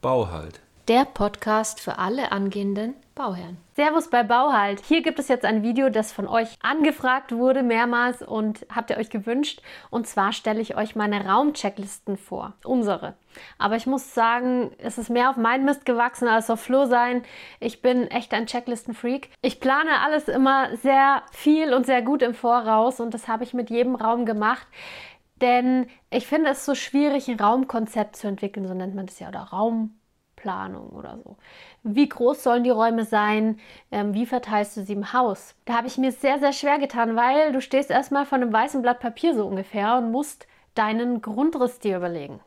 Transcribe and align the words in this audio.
Bauhalt. 0.00 0.60
Der 0.86 1.04
Podcast 1.04 1.80
für 1.80 1.98
alle 1.98 2.30
angehenden 2.30 2.94
Bauherren. 3.16 3.56
Servus 3.74 4.08
bei 4.08 4.22
Bauhalt. 4.22 4.80
Hier 4.86 5.02
gibt 5.02 5.18
es 5.18 5.26
jetzt 5.26 5.44
ein 5.44 5.64
Video, 5.64 5.88
das 5.88 6.12
von 6.12 6.28
euch 6.28 6.48
angefragt 6.62 7.32
wurde 7.32 7.64
mehrmals 7.64 8.22
und 8.22 8.64
habt 8.72 8.90
ihr 8.90 8.96
euch 8.96 9.10
gewünscht. 9.10 9.60
Und 9.90 10.06
zwar 10.06 10.32
stelle 10.32 10.60
ich 10.60 10.76
euch 10.76 10.94
meine 10.94 11.26
Raumchecklisten 11.26 12.16
vor. 12.16 12.54
Unsere. 12.64 13.14
Aber 13.58 13.74
ich 13.74 13.86
muss 13.86 14.14
sagen, 14.14 14.70
es 14.78 14.98
ist 14.98 15.10
mehr 15.10 15.30
auf 15.30 15.36
meinen 15.36 15.64
Mist 15.64 15.84
gewachsen 15.84 16.28
als 16.28 16.48
auf 16.48 16.60
Flo 16.60 16.86
sein. 16.86 17.24
Ich 17.58 17.82
bin 17.82 18.08
echt 18.08 18.32
ein 18.34 18.46
Checklistenfreak. 18.46 19.30
Ich 19.42 19.58
plane 19.58 20.00
alles 20.04 20.28
immer 20.28 20.76
sehr 20.76 21.22
viel 21.32 21.74
und 21.74 21.86
sehr 21.86 22.02
gut 22.02 22.22
im 22.22 22.34
Voraus 22.34 23.00
und 23.00 23.14
das 23.14 23.26
habe 23.26 23.42
ich 23.42 23.52
mit 23.52 23.68
jedem 23.68 23.96
Raum 23.96 24.26
gemacht. 24.26 24.66
Denn 25.40 25.86
ich 26.10 26.26
finde 26.26 26.50
es 26.50 26.64
so 26.64 26.74
schwierig, 26.74 27.28
ein 27.28 27.38
Raumkonzept 27.38 28.16
zu 28.16 28.26
entwickeln, 28.26 28.66
so 28.66 28.74
nennt 28.74 28.94
man 28.94 29.06
das 29.06 29.18
ja, 29.18 29.28
oder 29.28 29.40
Raumplanung 29.40 30.90
oder 30.90 31.18
so. 31.18 31.36
Wie 31.82 32.08
groß 32.08 32.42
sollen 32.42 32.64
die 32.64 32.70
Räume 32.70 33.04
sein? 33.04 33.58
Ähm, 33.90 34.14
wie 34.14 34.26
verteilst 34.26 34.76
du 34.76 34.82
sie 34.82 34.94
im 34.94 35.12
Haus? 35.12 35.54
Da 35.64 35.74
habe 35.74 35.86
ich 35.86 35.98
mir 35.98 36.12
sehr, 36.12 36.38
sehr 36.38 36.52
schwer 36.52 36.78
getan, 36.78 37.16
weil 37.16 37.52
du 37.52 37.60
stehst 37.60 37.90
erstmal 37.90 38.26
von 38.26 38.42
einem 38.42 38.52
weißen 38.52 38.82
Blatt 38.82 39.00
Papier 39.00 39.34
so 39.34 39.46
ungefähr 39.46 39.96
und 39.98 40.10
musst 40.10 40.46
deinen 40.74 41.22
Grundriss 41.22 41.78
dir 41.78 41.96
überlegen. 41.96 42.40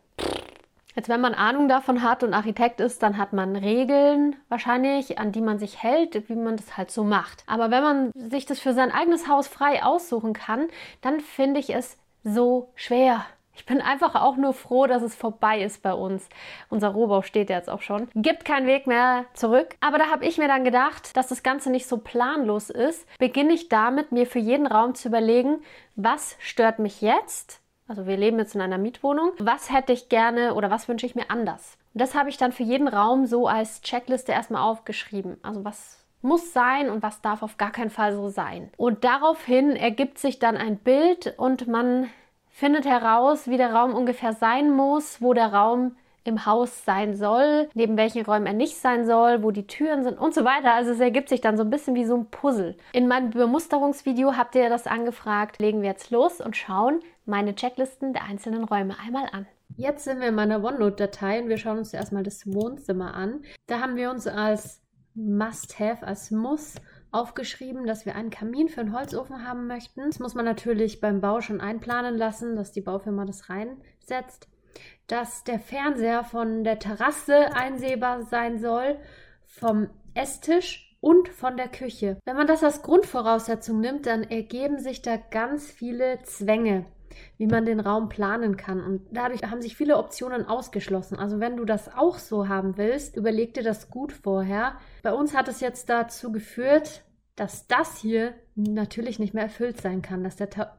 Jetzt, 0.96 1.08
wenn 1.08 1.22
man 1.22 1.34
Ahnung 1.34 1.70
davon 1.70 2.02
hat 2.02 2.22
und 2.22 2.34
Architekt 2.34 2.82
ist, 2.82 3.02
dann 3.02 3.18
hat 3.18 3.32
man 3.32 3.56
Regeln 3.56 4.36
wahrscheinlich, 4.50 5.20
an 5.20 5.32
die 5.32 5.40
man 5.40 5.58
sich 5.58 5.82
hält, 5.82 6.28
wie 6.28 6.36
man 6.36 6.58
das 6.58 6.76
halt 6.76 6.92
so 6.92 7.06
macht. 7.06 7.44
Aber 7.48 7.72
wenn 7.72 7.82
man 7.82 8.12
sich 8.14 8.46
das 8.46 8.60
für 8.60 8.74
sein 8.74 8.92
eigenes 8.92 9.28
Haus 9.30 9.48
frei 9.48 9.84
aussuchen 9.84 10.34
kann, 10.34 10.68
dann 11.00 11.22
finde 11.22 11.62
ich 11.62 11.74
es 11.74 11.98
so 12.24 12.72
schwer. 12.76 13.26
Ich 13.54 13.66
bin 13.66 13.82
einfach 13.82 14.16
auch 14.16 14.38
nur 14.38 14.54
froh, 14.54 14.88
dass 14.88 15.04
es 15.04 15.14
vorbei 15.14 15.62
ist 15.62 15.84
bei 15.84 15.94
uns. 15.94 16.28
Unser 16.70 16.90
Rohbau 16.90 17.22
steht 17.22 17.50
jetzt 17.50 17.70
auch 17.70 17.82
schon. 17.82 18.08
Gibt 18.16 18.46
keinen 18.46 18.66
Weg 18.66 18.88
mehr 18.88 19.26
zurück. 19.34 19.76
Aber 19.82 19.98
da 19.98 20.10
habe 20.10 20.26
ich 20.26 20.38
mir 20.38 20.48
dann 20.48 20.64
gedacht, 20.64 21.16
dass 21.18 21.28
das 21.28 21.44
Ganze 21.44 21.70
nicht 21.70 21.88
so 21.88 21.98
planlos 21.98 22.70
ist. 22.70 23.06
Beginne 23.20 23.54
ich 23.54 23.70
damit, 23.70 24.12
mir 24.12 24.26
für 24.26 24.40
jeden 24.40 24.68
Raum 24.68 24.96
zu 24.96 25.10
überlegen, 25.10 25.62
was 25.96 26.38
stört 26.40 26.80
mich 26.80 27.02
jetzt? 27.02 27.60
Also 27.88 28.08
wir 28.08 28.16
leben 28.16 28.40
jetzt 28.40 28.56
in 28.56 28.62
einer 28.62 28.78
Mietwohnung. 28.78 29.34
Was 29.38 29.72
hätte 29.72 29.92
ich 29.92 30.08
gerne 30.08 30.56
oder 30.56 30.72
was 30.72 30.88
wünsche 30.88 31.06
ich 31.06 31.16
mir 31.16 31.30
anders? 31.30 31.78
Und 31.94 32.02
das 32.02 32.16
habe 32.16 32.30
ich 32.30 32.38
dann 32.38 32.54
für 32.54 32.64
jeden 32.64 32.88
Raum 32.88 33.26
so 33.26 33.48
als 33.48 33.82
Checkliste 33.82 34.32
erstmal 34.32 34.64
aufgeschrieben. 34.64 35.38
Also 35.44 35.66
was 35.66 36.01
muss 36.22 36.54
sein 36.54 36.90
und 36.90 37.04
was 37.04 37.22
darf 37.22 37.44
auf 37.44 37.58
gar 37.58 37.72
keinen 37.72 37.90
Fall 37.90 38.14
so 38.14 38.30
sein. 38.30 38.72
Und 38.78 39.04
daraufhin 39.04 39.76
ergibt 39.76 40.18
sich 40.18 40.40
dann 40.40 40.58
ein 40.58 40.78
Bild 40.78 41.34
und 41.38 41.68
man 41.68 42.10
findet 42.50 42.86
heraus, 42.86 43.48
wie 43.48 43.58
der 43.58 43.74
Raum 43.74 43.96
ungefähr 43.96 44.34
sein 44.34 44.72
muss, 44.72 45.22
wo 45.22 45.34
der 45.34 45.54
Raum 45.54 45.96
im 46.24 46.46
Haus 46.46 46.86
sein 46.86 47.16
soll, 47.16 47.68
neben 47.74 47.98
welchen 47.98 48.24
Räumen 48.24 48.46
er 48.46 48.54
nicht 48.54 48.78
sein 48.78 49.06
soll, 49.06 49.42
wo 49.42 49.52
die 49.52 49.66
Türen 49.66 50.04
sind 50.04 50.20
und 50.20 50.34
so 50.34 50.46
weiter. 50.46 50.74
Also 50.74 50.92
es 50.92 51.00
ergibt 51.00 51.30
sich 51.30 51.42
dann 51.42 51.58
so 51.58 51.64
ein 51.64 51.70
bisschen 51.70 51.96
wie 51.96 52.06
so 52.06 52.16
ein 52.16 52.28
Puzzle. 52.28 52.78
In 52.94 53.08
meinem 53.08 53.32
Bemusterungsvideo 53.32 54.38
habt 54.38 54.56
ihr 54.56 54.70
das 54.70 54.86
angefragt. 54.86 55.60
Legen 55.60 55.82
wir 55.82 55.90
jetzt 55.90 56.12
los 56.12 56.40
und 56.40 56.56
schauen 56.56 57.00
meine 57.26 57.56
Checklisten 57.56 58.14
der 58.14 58.24
einzelnen 58.24 58.64
Räume 58.64 58.96
einmal 59.04 59.28
an. 59.32 59.48
Jetzt 59.78 60.04
sind 60.04 60.20
wir 60.20 60.28
in 60.28 60.36
meiner 60.36 60.64
OneNote-Datei 60.64 61.42
und 61.42 61.50
wir 61.50 61.58
schauen 61.58 61.80
uns 61.80 61.94
erstmal 61.94 62.24
das 62.24 62.46
Wohnzimmer 62.46 63.16
an. 63.16 63.42
Da 63.68 63.80
haben 63.80 63.96
wir 63.96 64.12
uns 64.12 64.28
als 64.28 64.82
Must-Have, 65.14 66.06
als 66.06 66.32
Muss 66.32 66.76
aufgeschrieben, 67.12 67.86
dass 67.86 68.06
wir 68.06 68.16
einen 68.16 68.30
Kamin 68.30 68.70
für 68.70 68.82
einen 68.82 68.98
Holzofen 68.98 69.46
haben 69.46 69.68
möchten. 69.68 70.04
Das 70.06 70.20
muss 70.20 70.36
man 70.36 70.46
natürlich 70.46 71.02
beim 71.02 71.22
Bau 71.22 71.42
schon 71.42 71.62
einplanen 71.62 72.18
lassen, 72.18 72.56
dass 72.56 72.72
die 72.72 72.82
Baufirma 72.82 73.26
das 73.26 73.50
reinsetzt. 73.50 74.48
Dass 75.08 75.44
der 75.44 75.60
Fernseher 75.60 76.24
von 76.24 76.64
der 76.64 76.80
Terrasse 76.80 77.54
einsehbar 77.54 78.24
sein 78.24 78.60
soll, 78.60 78.98
vom 79.46 79.90
Esstisch 80.14 80.98
und 81.02 81.28
von 81.28 81.58
der 81.58 81.68
Küche. 81.68 82.18
Wenn 82.26 82.38
man 82.38 82.48
das 82.48 82.64
als 82.64 82.82
Grundvoraussetzung 82.82 83.82
nimmt, 83.82 84.06
dann 84.06 84.24
ergeben 84.24 84.80
sich 84.80 85.02
da 85.02 85.18
ganz 85.18 85.70
viele 85.70 86.20
Zwänge 86.24 86.86
wie 87.38 87.48
man 87.48 87.66
den 87.66 87.80
Raum 87.80 88.10
planen 88.10 88.58
kann. 88.58 88.82
Und 88.82 89.02
dadurch 89.12 89.44
haben 89.44 89.62
sich 89.62 89.76
viele 89.76 89.98
Optionen 89.98 90.46
ausgeschlossen. 90.46 91.18
Also 91.18 91.40
wenn 91.40 91.58
du 91.58 91.66
das 91.66 91.94
auch 91.94 92.18
so 92.18 92.48
haben 92.48 92.78
willst, 92.78 93.16
überleg 93.16 93.54
dir 93.54 93.64
das 93.64 93.90
gut 93.90 94.14
vorher. 94.14 94.76
Bei 95.04 95.14
uns 95.14 95.36
hat 95.36 95.48
es 95.48 95.60
jetzt 95.60 95.90
dazu 95.90 96.32
geführt, 96.32 97.04
dass 97.36 97.68
das 97.68 97.98
hier 97.98 98.34
natürlich 98.56 99.20
nicht 99.20 99.34
mehr 99.34 99.44
erfüllt 99.44 99.82
sein 99.82 100.02
kann, 100.02 100.24
dass 100.24 100.36
der 100.36 100.50
Ta 100.50 100.78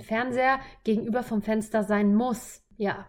Fernseher 0.00 0.60
gegenüber 0.84 1.24
vom 1.24 1.42
Fenster 1.42 1.82
sein 1.82 2.14
muss. 2.14 2.62
Ja, 2.76 3.06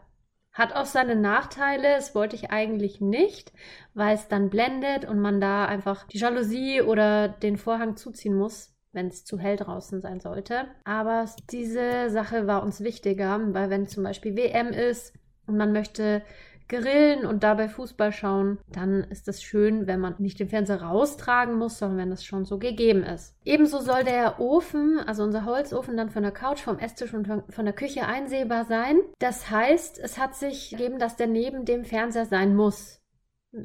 hat 0.51 0.73
auch 0.73 0.85
seine 0.85 1.15
Nachteile, 1.15 1.95
das 1.95 2.15
wollte 2.15 2.35
ich 2.35 2.49
eigentlich 2.49 3.01
nicht, 3.01 3.53
weil 3.93 4.15
es 4.15 4.27
dann 4.29 4.49
blendet 4.49 5.05
und 5.05 5.19
man 5.19 5.39
da 5.39 5.65
einfach 5.65 6.07
die 6.07 6.17
Jalousie 6.17 6.81
oder 6.81 7.27
den 7.27 7.57
Vorhang 7.57 7.97
zuziehen 7.97 8.35
muss 8.35 8.74
wenn 8.95 9.07
es 9.07 9.25
zu 9.25 9.38
hell 9.38 9.57
draußen 9.57 10.01
sein 10.01 10.19
sollte. 10.19 10.66
Aber 10.83 11.25
diese 11.51 12.09
Sache 12.09 12.47
war 12.47 12.63
uns 12.63 12.81
wichtiger, 12.81 13.39
weil 13.53 13.69
wenn 13.69 13.88
zum 13.88 14.03
Beispiel 14.03 14.35
WM 14.35 14.69
ist 14.69 15.13
und 15.45 15.57
man 15.57 15.72
möchte 15.72 16.23
grillen 16.67 17.25
und 17.25 17.44
dabei 17.44 17.69
Fußball 17.69 18.11
schauen, 18.11 18.57
dann 18.72 19.03
ist 19.03 19.28
es 19.28 19.44
schön, 19.44 19.88
wenn 19.88 20.00
man 20.00 20.16
nicht 20.17 20.39
den 20.39 20.50
Fernseher 20.50 20.81
raustragen 20.81 21.57
muss, 21.57 21.78
sondern 21.78 22.00
wenn 22.00 22.09
das 22.09 22.25
schon 22.25 22.45
so 22.45 22.57
gegeben 22.57 23.03
ist. 23.03 23.35
Ebenso 23.44 23.79
soll 23.79 24.03
der 24.03 24.39
Ofen, 24.39 25.00
also 25.00 25.23
unser 25.23 25.45
Holzofen, 25.45 25.97
dann 25.97 26.09
von 26.09 26.23
der 26.23 26.31
Couch, 26.31 26.61
vom 26.61 26.79
Esstisch 26.79 27.13
und 27.13 27.28
von 27.28 27.66
der 27.66 27.73
Küche 27.73 28.07
einsehbar 28.07 28.66
sein. 28.66 28.97
Das 29.19 29.50
heißt, 29.51 30.00
es 30.00 30.17
hat 30.17 30.35
sich 30.35 30.72
gegeben, 30.72 30.97
dass 30.97 31.16
der 31.16 31.28
neben 31.28 31.66
dem 31.66 31.85
Fernseher 31.85 32.25
sein 32.25 32.55
muss. 32.55 33.01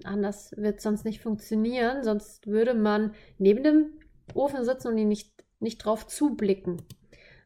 Anders 0.04 0.54
wird 0.56 0.76
es 0.76 0.82
sonst 0.82 1.04
nicht 1.04 1.20
funktionieren, 1.20 2.04
sonst 2.04 2.46
würde 2.46 2.74
man 2.74 3.12
neben 3.38 3.64
dem 3.64 3.92
Ofen 4.34 4.64
sitzen 4.64 4.88
und 4.88 4.96
die 4.96 5.04
nicht, 5.04 5.32
nicht 5.58 5.78
drauf 5.78 6.06
zublicken. 6.06 6.82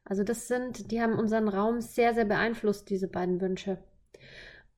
Also 0.05 0.22
das 0.22 0.49
sind, 0.49 0.91
die 0.91 1.00
haben 1.00 1.19
unseren 1.19 1.49
Raum 1.49 1.81
sehr, 1.81 2.15
sehr 2.15 2.27
beeinflusst, 2.27 2.91
diese 2.91 3.09
beiden 3.09 3.41
Wünsche. 3.41 3.78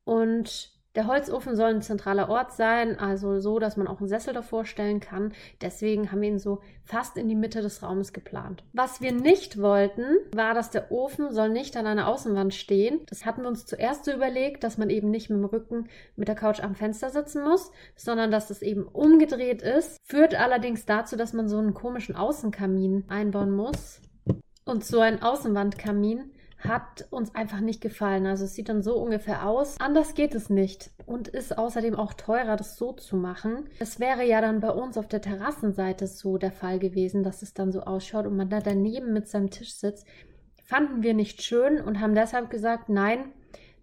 Und 0.05 0.76
der 0.97 1.07
Holzofen 1.07 1.55
soll 1.57 1.75
ein 1.75 1.83
zentraler 1.83 2.31
Ort 2.31 2.53
sein, 2.53 2.99
also 2.99 3.39
so, 3.39 3.59
dass 3.59 3.77
man 3.77 3.87
auch 3.87 4.01
einen 4.01 4.09
Sessel 4.09 4.33
davor 4.33 4.65
stellen 4.65 4.99
kann. 5.01 5.33
Deswegen 5.61 6.11
haben 6.11 6.23
wir 6.23 6.31
ihn 6.31 6.39
so 6.39 6.61
fast 6.85 7.19
in 7.19 7.29
die 7.29 7.35
Mitte 7.35 7.61
des 7.61 7.83
Raumes 7.83 8.15
geplant. 8.15 8.65
Was 8.73 9.03
wir 9.03 9.13
nicht 9.13 9.61
wollten, 9.61 10.05
war, 10.35 10.55
dass 10.55 10.71
der 10.71 10.91
Ofen 10.91 11.33
soll 11.35 11.51
nicht 11.51 11.77
an 11.77 11.87
einer 11.87 12.09
Außenwand 12.09 12.55
stehen. 12.55 13.01
Das 13.07 13.27
hatten 13.27 13.43
wir 13.43 13.49
uns 13.49 13.67
zuerst 13.67 14.07
so 14.07 14.13
überlegt, 14.13 14.65
dass 14.65 14.79
man 14.79 14.89
eben 14.89 15.11
nicht 15.11 15.29
mit 15.29 15.39
dem 15.39 15.45
Rücken 15.45 15.89
mit 16.17 16.29
der 16.29 16.35
Couch 16.35 16.61
am 16.61 16.75
Fenster 16.75 17.11
sitzen 17.11 17.45
muss, 17.45 17.71
sondern 17.95 18.31
dass 18.31 18.49
es 18.49 18.63
eben 18.63 18.85
umgedreht 18.85 19.61
ist. 19.61 19.99
Führt 20.03 20.35
allerdings 20.35 20.87
dazu, 20.87 21.17
dass 21.17 21.35
man 21.35 21.49
so 21.49 21.59
einen 21.59 21.75
komischen 21.75 22.17
Außenkamin 22.17 23.05
einbauen 23.09 23.51
muss. 23.51 24.01
Und 24.65 24.85
so 24.85 25.01
ein 25.01 25.23
Außenwandkamin 25.23 26.33
hat 26.69 27.07
uns 27.11 27.35
einfach 27.35 27.61
nicht 27.61 27.81
gefallen. 27.81 28.27
Also 28.27 28.45
es 28.45 28.55
sieht 28.55 28.69
dann 28.69 28.83
so 28.83 28.97
ungefähr 28.97 29.47
aus. 29.47 29.77
Anders 29.81 30.15
geht 30.15 30.35
es 30.35 30.51
nicht 30.51 30.91
und 31.07 31.29
ist 31.29 31.57
außerdem 31.57 31.95
auch 31.95 32.15
teurer, 32.15 32.57
das 32.57 32.77
so 32.77 32.93
zu 32.93 33.17
machen. 33.17 33.69
Es 33.79 34.01
wäre 34.01 34.25
ja 34.25 34.41
dann 34.41 34.61
bei 34.61 34.71
uns 34.71 34.99
auf 34.99 35.09
der 35.09 35.21
Terrassenseite 35.21 36.07
so 36.07 36.39
der 36.39 36.53
Fall 36.53 36.79
gewesen, 36.79 37.23
dass 37.23 37.43
es 37.43 37.55
dann 37.55 37.73
so 37.73 37.83
ausschaut 37.83 38.27
und 38.27 38.37
man 38.37 38.51
da 38.51 38.61
daneben 38.61 39.13
mit 39.13 39.29
seinem 39.29 39.51
Tisch 39.51 39.75
sitzt. 39.75 40.07
Fanden 40.65 41.03
wir 41.03 41.15
nicht 41.15 41.43
schön 41.43 41.81
und 41.81 42.01
haben 42.01 42.15
deshalb 42.15 42.51
gesagt, 42.51 42.89
nein, 42.89 43.33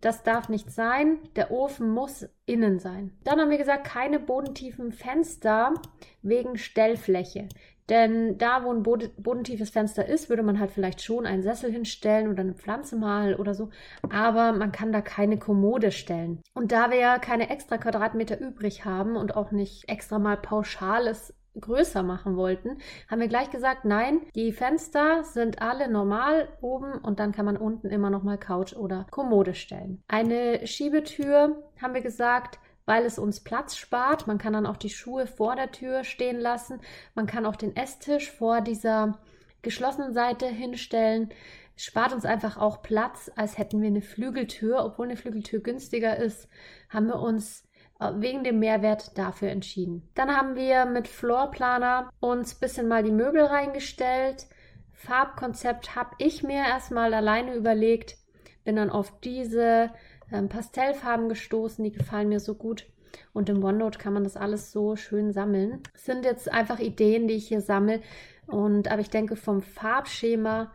das 0.03 0.21
darf 0.21 0.49
nicht 0.49 0.69
sein. 0.69 1.19
Der 1.37 1.49
Ofen 1.49 1.89
muss 1.89 2.27
innen 2.45 2.79
sein. 2.79 3.17
Dann 3.23 3.39
haben 3.39 3.49
wir 3.49 3.57
gesagt, 3.57 3.85
keine 3.85 4.19
bodentiefen 4.19 4.91
Fenster 4.91 5.73
wegen 6.21 6.57
Stellfläche. 6.57 7.47
Denn 7.89 8.37
da, 8.37 8.63
wo 8.63 8.71
ein 8.71 8.83
bodentiefes 8.83 9.69
Fenster 9.69 10.05
ist, 10.05 10.29
würde 10.29 10.43
man 10.43 10.59
halt 10.59 10.71
vielleicht 10.71 11.01
schon 11.01 11.25
einen 11.25 11.43
Sessel 11.43 11.71
hinstellen 11.71 12.29
oder 12.29 12.41
eine 12.41 12.53
Pflanze 12.53 12.95
mal 12.95 13.35
oder 13.35 13.53
so. 13.53 13.69
Aber 14.09 14.53
man 14.53 14.71
kann 14.71 14.91
da 14.91 15.01
keine 15.01 15.37
Kommode 15.37 15.91
stellen. 15.91 16.41
Und 16.53 16.71
da 16.71 16.91
wir 16.91 16.97
ja 16.97 17.19
keine 17.19 17.49
extra 17.49 17.77
Quadratmeter 17.77 18.39
übrig 18.39 18.85
haben 18.85 19.15
und 19.15 19.35
auch 19.35 19.51
nicht 19.51 19.89
extra 19.89 20.19
mal 20.19 20.37
pauschales 20.37 21.33
größer 21.59 22.03
machen 22.03 22.35
wollten, 22.35 22.77
haben 23.09 23.21
wir 23.21 23.27
gleich 23.27 23.49
gesagt, 23.51 23.85
nein, 23.85 24.21
die 24.35 24.51
Fenster 24.51 25.23
sind 25.23 25.61
alle 25.61 25.87
normal 25.89 26.49
oben 26.61 26.93
und 26.93 27.19
dann 27.19 27.31
kann 27.31 27.45
man 27.45 27.57
unten 27.57 27.89
immer 27.89 28.09
noch 28.09 28.23
mal 28.23 28.37
Couch 28.37 28.75
oder 28.75 29.05
Kommode 29.11 29.53
stellen. 29.53 30.03
Eine 30.07 30.65
Schiebetür 30.65 31.63
haben 31.81 31.93
wir 31.93 32.01
gesagt, 32.01 32.59
weil 32.85 33.05
es 33.05 33.19
uns 33.19 33.41
Platz 33.41 33.75
spart. 33.75 34.27
Man 34.27 34.37
kann 34.37 34.53
dann 34.53 34.65
auch 34.65 34.77
die 34.77 34.89
Schuhe 34.89 35.27
vor 35.27 35.55
der 35.55 35.71
Tür 35.71 36.03
stehen 36.03 36.39
lassen. 36.39 36.81
Man 37.15 37.27
kann 37.27 37.45
auch 37.45 37.55
den 37.55 37.75
Esstisch 37.75 38.31
vor 38.31 38.61
dieser 38.61 39.19
geschlossenen 39.61 40.13
Seite 40.13 40.47
hinstellen. 40.47 41.29
Spart 41.75 42.13
uns 42.13 42.25
einfach 42.25 42.57
auch 42.57 42.83
Platz, 42.83 43.31
als 43.35 43.57
hätten 43.57 43.81
wir 43.81 43.87
eine 43.87 44.01
Flügeltür. 44.01 44.83
Obwohl 44.83 45.07
eine 45.07 45.17
Flügeltür 45.17 45.59
günstiger 45.61 46.17
ist, 46.17 46.47
haben 46.89 47.07
wir 47.07 47.19
uns 47.19 47.67
äh, 47.99 48.11
wegen 48.17 48.43
dem 48.43 48.59
Mehrwert 48.59 49.17
dafür 49.17 49.49
entschieden. 49.49 50.07
Dann 50.13 50.35
haben 50.35 50.55
wir 50.55 50.85
mit 50.85 51.07
Floorplaner 51.07 52.11
uns 52.19 52.55
ein 52.55 52.59
bisschen 52.59 52.87
mal 52.87 53.03
die 53.03 53.11
Möbel 53.11 53.43
reingestellt. 53.43 54.47
Farbkonzept 54.91 55.95
habe 55.95 56.11
ich 56.19 56.43
mir 56.43 56.65
erstmal 56.65 57.13
alleine 57.13 57.55
überlegt, 57.55 58.17
bin 58.63 58.75
dann 58.75 58.89
auf 58.89 59.19
diese 59.19 59.91
ähm, 60.33 60.49
Pastellfarben 60.49 61.29
gestoßen, 61.29 61.83
die 61.83 61.91
gefallen 61.91 62.29
mir 62.29 62.39
so 62.39 62.55
gut. 62.55 62.85
Und 63.31 63.49
im 63.49 63.63
OneNote 63.63 63.99
kann 63.99 64.13
man 64.13 64.23
das 64.23 64.37
alles 64.37 64.71
so 64.71 64.95
schön 64.95 65.31
sammeln. 65.31 65.81
Es 65.93 66.05
sind 66.05 66.25
jetzt 66.25 66.51
einfach 66.51 66.79
Ideen, 66.79 67.27
die 67.27 67.35
ich 67.35 67.47
hier 67.47 67.61
sammle. 67.61 68.01
Und 68.47 68.91
aber 68.91 69.01
ich 69.01 69.09
denke, 69.09 69.35
vom 69.35 69.61
Farbschema 69.61 70.71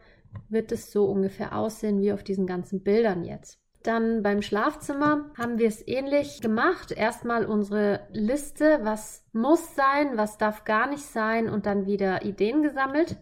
wird 0.48 0.72
es 0.72 0.92
so 0.92 1.06
ungefähr 1.06 1.56
aussehen 1.56 2.00
wie 2.00 2.12
auf 2.12 2.22
diesen 2.22 2.46
ganzen 2.46 2.82
Bildern 2.82 3.24
jetzt. 3.24 3.60
Dann 3.82 4.22
beim 4.22 4.42
Schlafzimmer 4.42 5.30
haben 5.38 5.58
wir 5.58 5.68
es 5.68 5.86
ähnlich 5.86 6.40
gemacht. 6.40 6.90
Erstmal 6.92 7.46
unsere 7.46 8.00
Liste, 8.12 8.80
was 8.82 9.24
muss 9.32 9.74
sein, 9.76 10.16
was 10.16 10.36
darf 10.36 10.64
gar 10.64 10.88
nicht 10.88 11.04
sein 11.04 11.48
und 11.48 11.64
dann 11.64 11.86
wieder 11.86 12.24
Ideen 12.24 12.62
gesammelt. 12.62 13.16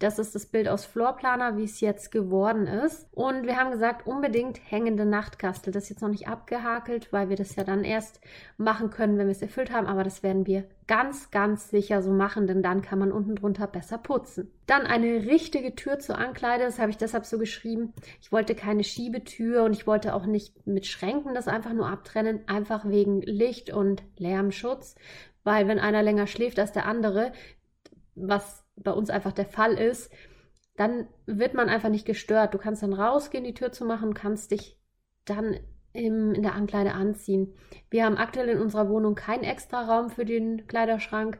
Das 0.00 0.20
ist 0.20 0.36
das 0.36 0.46
Bild 0.46 0.68
aus 0.68 0.84
Floorplaner, 0.84 1.56
wie 1.56 1.64
es 1.64 1.80
jetzt 1.80 2.12
geworden 2.12 2.68
ist. 2.68 3.08
Und 3.10 3.46
wir 3.46 3.56
haben 3.56 3.72
gesagt, 3.72 4.06
unbedingt 4.06 4.60
hängende 4.70 5.04
Nachtkastel. 5.04 5.72
Das 5.72 5.84
ist 5.84 5.90
jetzt 5.90 6.02
noch 6.02 6.08
nicht 6.08 6.28
abgehakelt, 6.28 7.12
weil 7.12 7.30
wir 7.30 7.36
das 7.36 7.56
ja 7.56 7.64
dann 7.64 7.82
erst 7.82 8.20
machen 8.58 8.90
können, 8.90 9.18
wenn 9.18 9.26
wir 9.26 9.32
es 9.32 9.42
erfüllt 9.42 9.72
haben. 9.72 9.88
Aber 9.88 10.04
das 10.04 10.22
werden 10.22 10.46
wir 10.46 10.68
ganz, 10.86 11.32
ganz 11.32 11.68
sicher 11.70 12.00
so 12.00 12.12
machen, 12.12 12.46
denn 12.46 12.62
dann 12.62 12.80
kann 12.80 13.00
man 13.00 13.10
unten 13.10 13.34
drunter 13.34 13.66
besser 13.66 13.98
putzen. 13.98 14.52
Dann 14.66 14.86
eine 14.86 15.26
richtige 15.26 15.74
Tür 15.74 15.98
zur 15.98 16.16
Ankleide. 16.16 16.62
Das 16.62 16.78
habe 16.78 16.90
ich 16.90 16.96
deshalb 16.96 17.26
so 17.26 17.36
geschrieben. 17.36 17.92
Ich 18.20 18.30
wollte 18.30 18.54
keine 18.54 18.84
Schiebetür 18.84 19.64
und 19.64 19.72
ich 19.72 19.88
wollte 19.88 20.14
auch 20.14 20.26
nicht 20.26 20.64
mit 20.64 20.86
Schränken 20.86 21.34
das 21.34 21.48
einfach 21.48 21.72
nur 21.72 21.88
abtrennen. 21.88 22.46
Einfach 22.46 22.88
wegen 22.88 23.20
Licht 23.22 23.72
und 23.72 24.04
Lärmschutz. 24.16 24.94
Weil 25.42 25.66
wenn 25.66 25.80
einer 25.80 26.04
länger 26.04 26.28
schläft 26.28 26.60
als 26.60 26.70
der 26.70 26.86
andere, 26.86 27.32
was 28.14 28.67
bei 28.82 28.92
uns 28.92 29.10
einfach 29.10 29.32
der 29.32 29.46
Fall 29.46 29.74
ist, 29.74 30.10
dann 30.76 31.08
wird 31.26 31.54
man 31.54 31.68
einfach 31.68 31.88
nicht 31.88 32.06
gestört. 32.06 32.54
Du 32.54 32.58
kannst 32.58 32.82
dann 32.82 32.92
rausgehen, 32.92 33.44
die 33.44 33.54
Tür 33.54 33.72
zu 33.72 33.84
machen, 33.84 34.14
kannst 34.14 34.52
dich 34.52 34.78
dann 35.24 35.58
im, 35.92 36.32
in 36.34 36.42
der 36.42 36.54
Ankleide 36.54 36.92
anziehen. 36.92 37.54
Wir 37.90 38.04
haben 38.04 38.16
aktuell 38.16 38.48
in 38.48 38.60
unserer 38.60 38.88
Wohnung 38.88 39.14
keinen 39.14 39.44
extra 39.44 39.82
Raum 39.84 40.10
für 40.10 40.24
den 40.24 40.66
Kleiderschrank 40.66 41.38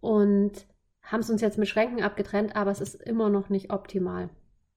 und 0.00 0.66
haben 1.02 1.20
es 1.20 1.30
uns 1.30 1.40
jetzt 1.40 1.58
mit 1.58 1.68
Schränken 1.68 2.02
abgetrennt, 2.02 2.56
aber 2.56 2.70
es 2.70 2.80
ist 2.80 2.94
immer 2.94 3.30
noch 3.30 3.48
nicht 3.48 3.72
optimal. 3.72 4.30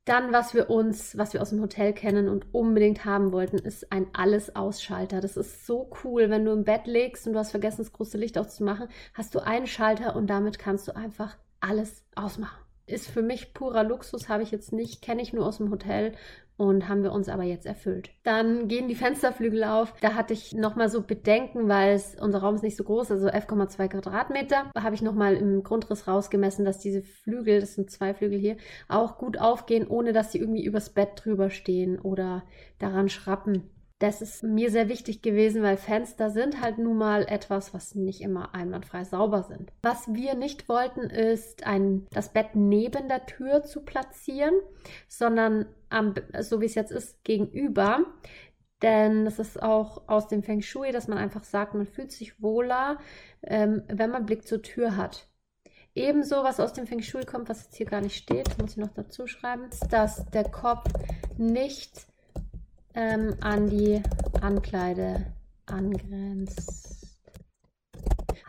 Dann, 0.05 0.31
was 0.31 0.53
wir 0.53 0.69
uns, 0.69 1.17
was 1.17 1.33
wir 1.33 1.41
aus 1.41 1.49
dem 1.49 1.59
Hotel 1.59 1.91
kennen 1.91 2.29
und 2.29 2.53
unbedingt 2.53 3.03
haben 3.03 3.33
wollten, 3.33 3.57
ist 3.57 3.91
ein 3.91 4.07
Alles-Ausschalter. 4.13 5.19
Das 5.19 5.35
ist 5.35 5.65
so 5.65 5.91
cool, 6.03 6.29
wenn 6.29 6.45
du 6.45 6.53
im 6.53 6.63
Bett 6.63 6.87
legst 6.87 7.27
und 7.27 7.33
du 7.33 7.39
hast 7.39 7.51
vergessen, 7.51 7.83
das 7.83 7.91
große 7.91 8.17
Licht 8.17 8.37
auszumachen, 8.37 8.87
hast 9.13 9.35
du 9.35 9.39
einen 9.39 9.67
Schalter 9.67 10.15
und 10.15 10.27
damit 10.27 10.59
kannst 10.59 10.87
du 10.87 10.95
einfach 10.95 11.35
alles 11.67 12.03
ausmachen. 12.15 12.59
Ist 12.85 13.09
für 13.09 13.21
mich 13.21 13.53
purer 13.53 13.83
Luxus, 13.83 14.29
habe 14.29 14.43
ich 14.43 14.51
jetzt 14.51 14.71
nicht, 14.71 15.01
kenne 15.01 15.21
ich 15.21 15.33
nur 15.33 15.45
aus 15.45 15.57
dem 15.57 15.69
Hotel 15.71 16.13
und 16.57 16.89
haben 16.89 17.03
wir 17.03 17.11
uns 17.11 17.29
aber 17.29 17.43
jetzt 17.43 17.67
erfüllt. 17.67 18.09
Dann 18.23 18.67
gehen 18.67 18.87
die 18.87 18.95
Fensterflügel 18.95 19.63
auf. 19.63 19.93
Da 20.01 20.15
hatte 20.15 20.33
ich 20.33 20.53
nochmal 20.53 20.89
so 20.89 21.03
Bedenken, 21.03 21.69
weil 21.69 21.93
es, 21.93 22.15
unser 22.19 22.39
Raum 22.39 22.55
ist 22.55 22.63
nicht 22.63 22.77
so 22.77 22.83
groß, 22.83 23.11
also 23.11 23.27
11,2 23.27 23.89
Quadratmeter. 23.89 24.71
Da 24.73 24.83
habe 24.83 24.95
ich 24.95 25.03
nochmal 25.03 25.35
im 25.35 25.63
Grundriss 25.63 26.07
rausgemessen, 26.07 26.65
dass 26.65 26.79
diese 26.79 27.03
Flügel, 27.03 27.59
das 27.59 27.75
sind 27.75 27.91
zwei 27.91 28.13
Flügel 28.15 28.39
hier, 28.39 28.57
auch 28.87 29.19
gut 29.19 29.37
aufgehen, 29.37 29.85
ohne 29.87 30.13
dass 30.13 30.31
sie 30.31 30.39
irgendwie 30.39 30.65
übers 30.65 30.89
Bett 30.89 31.09
drüber 31.15 31.51
stehen 31.51 31.99
oder 31.99 32.43
daran 32.79 33.09
schrappen. 33.09 33.69
Das 33.99 34.21
ist 34.21 34.43
mir 34.43 34.69
sehr 34.69 34.89
wichtig 34.89 35.23
gewesen, 35.23 35.63
weil 35.63 35.75
Fenster 35.75 36.29
sind 36.29 36.61
halt 36.61 36.77
nun 36.77 36.97
mal 36.97 37.23
etwas, 37.23 37.73
was 37.73 37.95
nicht 37.95 38.21
immer 38.21 38.53
einwandfrei 38.53 39.03
sauber 39.03 39.41
sind. 39.41 39.71
Was 39.81 40.13
wir 40.13 40.35
nicht 40.35 40.69
wollten, 40.69 41.09
ist 41.09 41.65
ein, 41.65 42.05
das 42.11 42.31
Bett 42.31 42.49
neben 42.53 43.07
der 43.07 43.25
Tür 43.25 43.63
zu 43.63 43.81
platzieren, 43.81 44.53
sondern 45.07 45.65
am, 45.89 46.13
so 46.41 46.61
wie 46.61 46.65
es 46.65 46.75
jetzt 46.75 46.91
ist, 46.91 47.23
gegenüber. 47.23 48.05
Denn 48.83 49.25
es 49.25 49.39
ist 49.39 49.63
auch 49.63 50.07
aus 50.07 50.27
dem 50.27 50.43
Feng 50.43 50.61
Shui, 50.61 50.91
dass 50.91 51.07
man 51.07 51.17
einfach 51.17 51.43
sagt, 51.43 51.73
man 51.73 51.87
fühlt 51.87 52.11
sich 52.11 52.39
wohler, 52.39 52.99
ähm, 53.41 53.81
wenn 53.87 54.11
man 54.11 54.27
Blick 54.27 54.47
zur 54.47 54.61
Tür 54.61 54.95
hat. 54.95 55.27
Ebenso, 55.95 56.43
was 56.43 56.59
aus 56.59 56.73
dem 56.73 56.85
Feng 56.85 57.01
Shui 57.01 57.25
kommt, 57.25 57.49
was 57.49 57.63
jetzt 57.63 57.75
hier 57.77 57.87
gar 57.87 58.01
nicht 58.01 58.15
steht, 58.15 58.55
muss 58.59 58.73
ich 58.73 58.77
noch 58.77 58.93
dazu 58.93 59.25
schreiben, 59.25 59.63
ist, 59.69 59.91
dass 59.91 60.27
der 60.27 60.43
Kopf 60.43 60.87
nicht 61.37 62.05
ähm, 62.97 63.35
an 63.41 63.69
die 63.69 64.01
Ankleide 64.41 65.27
angrenzt. 65.67 67.19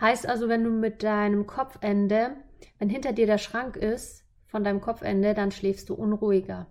Heißt 0.01 0.27
also, 0.27 0.49
wenn 0.49 0.65
du 0.65 0.71
mit 0.71 1.03
deinem 1.03 1.47
Kopfende, 1.47 2.31
wenn 2.79 2.89
hinter 2.89 3.13
dir 3.13 3.27
der 3.27 3.39
Schrank 3.39 3.77
ist, 3.77 4.25
von 4.47 4.65
deinem 4.65 4.81
Kopfende, 4.81 5.35
dann 5.35 5.51
schläfst 5.51 5.91
du 5.91 5.95
unruhiger. 5.95 6.67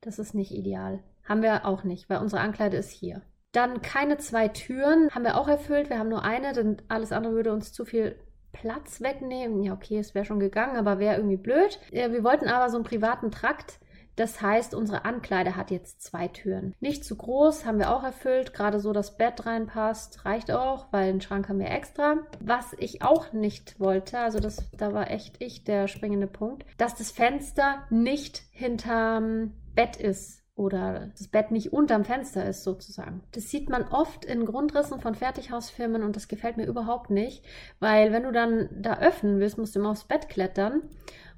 Das 0.00 0.18
ist 0.18 0.34
nicht 0.34 0.50
ideal. 0.50 1.04
Haben 1.22 1.42
wir 1.42 1.64
auch 1.64 1.84
nicht, 1.84 2.10
weil 2.10 2.18
unsere 2.18 2.42
Ankleide 2.42 2.76
ist 2.76 2.90
hier. 2.90 3.22
Dann 3.52 3.80
keine 3.82 4.18
zwei 4.18 4.48
Türen 4.48 5.10
haben 5.10 5.22
wir 5.22 5.38
auch 5.38 5.46
erfüllt. 5.46 5.90
Wir 5.90 6.00
haben 6.00 6.08
nur 6.08 6.24
eine, 6.24 6.52
denn 6.52 6.78
alles 6.88 7.12
andere 7.12 7.34
würde 7.34 7.52
uns 7.52 7.72
zu 7.72 7.84
viel 7.84 8.18
Platz 8.52 9.00
wegnehmen. 9.00 9.62
Ja, 9.62 9.74
okay, 9.74 9.98
es 9.98 10.14
wäre 10.16 10.24
schon 10.24 10.40
gegangen, 10.40 10.76
aber 10.76 10.98
wäre 10.98 11.16
irgendwie 11.16 11.36
blöd. 11.36 11.78
Wir 11.92 12.24
wollten 12.24 12.48
aber 12.48 12.68
so 12.70 12.76
einen 12.76 12.84
privaten 12.84 13.30
Trakt 13.30 13.78
das 14.16 14.40
heißt, 14.40 14.74
unsere 14.74 15.04
Ankleide 15.04 15.56
hat 15.56 15.70
jetzt 15.70 16.02
zwei 16.02 16.28
Türen. 16.28 16.74
Nicht 16.80 17.04
zu 17.04 17.16
groß, 17.16 17.64
haben 17.64 17.78
wir 17.78 17.94
auch 17.94 18.04
erfüllt. 18.04 18.54
Gerade 18.54 18.80
so 18.80 18.92
das 18.92 19.16
Bett 19.16 19.44
reinpasst, 19.46 20.24
reicht 20.24 20.50
auch, 20.50 20.86
weil 20.92 21.10
den 21.12 21.20
Schrank 21.20 21.48
haben 21.48 21.58
wir 21.58 21.70
extra. 21.70 22.18
Was 22.40 22.74
ich 22.78 23.02
auch 23.02 23.32
nicht 23.32 23.80
wollte, 23.80 24.18
also 24.18 24.40
das, 24.40 24.70
da 24.76 24.92
war 24.92 25.10
echt 25.10 25.42
ich 25.42 25.64
der 25.64 25.88
springende 25.88 26.26
Punkt, 26.26 26.64
dass 26.76 26.94
das 26.94 27.10
Fenster 27.10 27.84
nicht 27.90 28.42
hinterm 28.52 29.52
Bett 29.74 29.96
ist 29.96 30.44
oder 30.56 31.10
das 31.18 31.28
Bett 31.28 31.50
nicht 31.50 31.72
unterm 31.72 32.04
Fenster 32.04 32.46
ist 32.46 32.62
sozusagen. 32.62 33.22
Das 33.32 33.50
sieht 33.50 33.68
man 33.68 33.82
oft 33.88 34.24
in 34.24 34.44
Grundrissen 34.44 35.00
von 35.00 35.14
Fertighausfirmen 35.14 36.02
und 36.02 36.14
das 36.14 36.28
gefällt 36.28 36.56
mir 36.56 36.66
überhaupt 36.66 37.10
nicht, 37.10 37.44
weil 37.80 38.12
wenn 38.12 38.22
du 38.22 38.30
dann 38.30 38.68
da 38.70 38.98
öffnen 38.98 39.40
willst, 39.40 39.58
musst 39.58 39.74
du 39.74 39.80
immer 39.80 39.90
aufs 39.90 40.04
Bett 40.04 40.28
klettern 40.28 40.82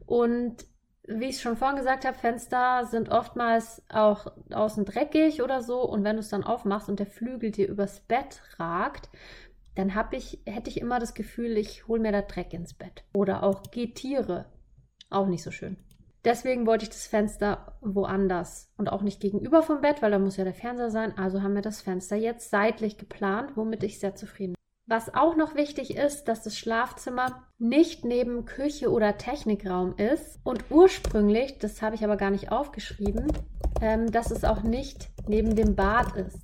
und 0.04 0.66
wie 1.08 1.26
ich 1.26 1.40
schon 1.40 1.56
vorhin 1.56 1.76
gesagt 1.76 2.04
habe, 2.04 2.16
Fenster 2.16 2.86
sind 2.86 3.10
oftmals 3.10 3.82
auch 3.88 4.26
außen 4.50 4.84
dreckig 4.84 5.42
oder 5.42 5.62
so. 5.62 5.82
Und 5.82 6.04
wenn 6.04 6.16
du 6.16 6.20
es 6.20 6.28
dann 6.28 6.44
aufmachst 6.44 6.88
und 6.88 6.98
der 6.98 7.06
Flügel 7.06 7.50
dir 7.50 7.68
übers 7.68 8.00
Bett 8.00 8.42
ragt, 8.58 9.08
dann 9.74 9.92
ich, 10.12 10.40
hätte 10.46 10.70
ich 10.70 10.80
immer 10.80 10.98
das 10.98 11.14
Gefühl, 11.14 11.56
ich 11.56 11.86
hole 11.86 12.00
mir 12.00 12.12
da 12.12 12.22
Dreck 12.22 12.52
ins 12.54 12.74
Bett. 12.74 13.04
Oder 13.14 13.42
auch 13.42 13.62
Getiere. 13.70 14.46
Auch 15.10 15.26
nicht 15.26 15.42
so 15.42 15.50
schön. 15.50 15.76
Deswegen 16.24 16.66
wollte 16.66 16.84
ich 16.84 16.88
das 16.88 17.06
Fenster 17.06 17.78
woanders 17.82 18.72
und 18.76 18.90
auch 18.90 19.02
nicht 19.02 19.20
gegenüber 19.20 19.62
vom 19.62 19.80
Bett, 19.80 20.02
weil 20.02 20.10
da 20.10 20.18
muss 20.18 20.36
ja 20.36 20.44
der 20.44 20.54
Fernseher 20.54 20.90
sein. 20.90 21.16
Also 21.16 21.42
haben 21.42 21.54
wir 21.54 21.62
das 21.62 21.82
Fenster 21.82 22.16
jetzt 22.16 22.50
seitlich 22.50 22.98
geplant, 22.98 23.52
womit 23.54 23.84
ich 23.84 24.00
sehr 24.00 24.16
zufrieden 24.16 24.54
bin. 24.54 24.65
Was 24.88 25.12
auch 25.12 25.34
noch 25.34 25.56
wichtig 25.56 25.96
ist, 25.96 26.28
dass 26.28 26.44
das 26.44 26.56
Schlafzimmer 26.56 27.42
nicht 27.58 28.04
neben 28.04 28.44
Küche 28.44 28.88
oder 28.88 29.18
Technikraum 29.18 29.96
ist 29.96 30.38
und 30.44 30.64
ursprünglich, 30.70 31.58
das 31.58 31.82
habe 31.82 31.96
ich 31.96 32.04
aber 32.04 32.16
gar 32.16 32.30
nicht 32.30 32.52
aufgeschrieben, 32.52 33.26
ähm, 33.80 34.12
dass 34.12 34.30
es 34.30 34.44
auch 34.44 34.62
nicht 34.62 35.08
neben 35.26 35.56
dem 35.56 35.74
Bad 35.74 36.14
ist. 36.14 36.38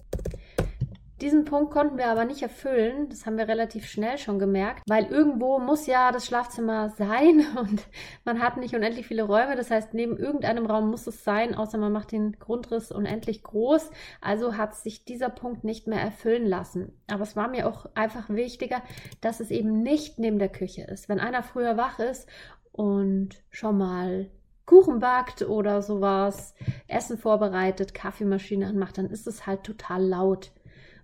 Diesen 1.22 1.44
Punkt 1.44 1.70
konnten 1.70 1.98
wir 1.98 2.08
aber 2.08 2.24
nicht 2.24 2.42
erfüllen. 2.42 3.08
Das 3.08 3.26
haben 3.26 3.38
wir 3.38 3.46
relativ 3.46 3.86
schnell 3.86 4.18
schon 4.18 4.40
gemerkt, 4.40 4.82
weil 4.88 5.06
irgendwo 5.06 5.60
muss 5.60 5.86
ja 5.86 6.10
das 6.10 6.26
Schlafzimmer 6.26 6.90
sein 6.90 7.46
und 7.56 7.86
man 8.24 8.40
hat 8.40 8.56
nicht 8.56 8.74
unendlich 8.74 9.06
viele 9.06 9.22
Räume. 9.22 9.54
Das 9.54 9.70
heißt, 9.70 9.94
neben 9.94 10.16
irgendeinem 10.16 10.66
Raum 10.66 10.90
muss 10.90 11.06
es 11.06 11.22
sein, 11.22 11.54
außer 11.54 11.78
man 11.78 11.92
macht 11.92 12.10
den 12.10 12.32
Grundriss 12.40 12.90
unendlich 12.90 13.44
groß. 13.44 13.92
Also 14.20 14.56
hat 14.56 14.74
sich 14.74 15.04
dieser 15.04 15.28
Punkt 15.28 15.62
nicht 15.62 15.86
mehr 15.86 16.00
erfüllen 16.00 16.44
lassen. 16.44 16.92
Aber 17.08 17.22
es 17.22 17.36
war 17.36 17.46
mir 17.46 17.68
auch 17.68 17.86
einfach 17.94 18.28
wichtiger, 18.28 18.82
dass 19.20 19.38
es 19.38 19.52
eben 19.52 19.80
nicht 19.80 20.18
neben 20.18 20.40
der 20.40 20.48
Küche 20.48 20.82
ist. 20.82 21.08
Wenn 21.08 21.20
einer 21.20 21.44
früher 21.44 21.76
wach 21.76 22.00
ist 22.00 22.28
und 22.72 23.44
schon 23.48 23.78
mal 23.78 24.28
Kuchen 24.66 24.98
backt 24.98 25.42
oder 25.42 25.82
sowas, 25.82 26.54
Essen 26.88 27.16
vorbereitet, 27.16 27.94
Kaffeemaschine 27.94 28.66
anmacht, 28.66 28.98
dann 28.98 29.10
ist 29.10 29.28
es 29.28 29.46
halt 29.46 29.62
total 29.62 30.04
laut. 30.04 30.50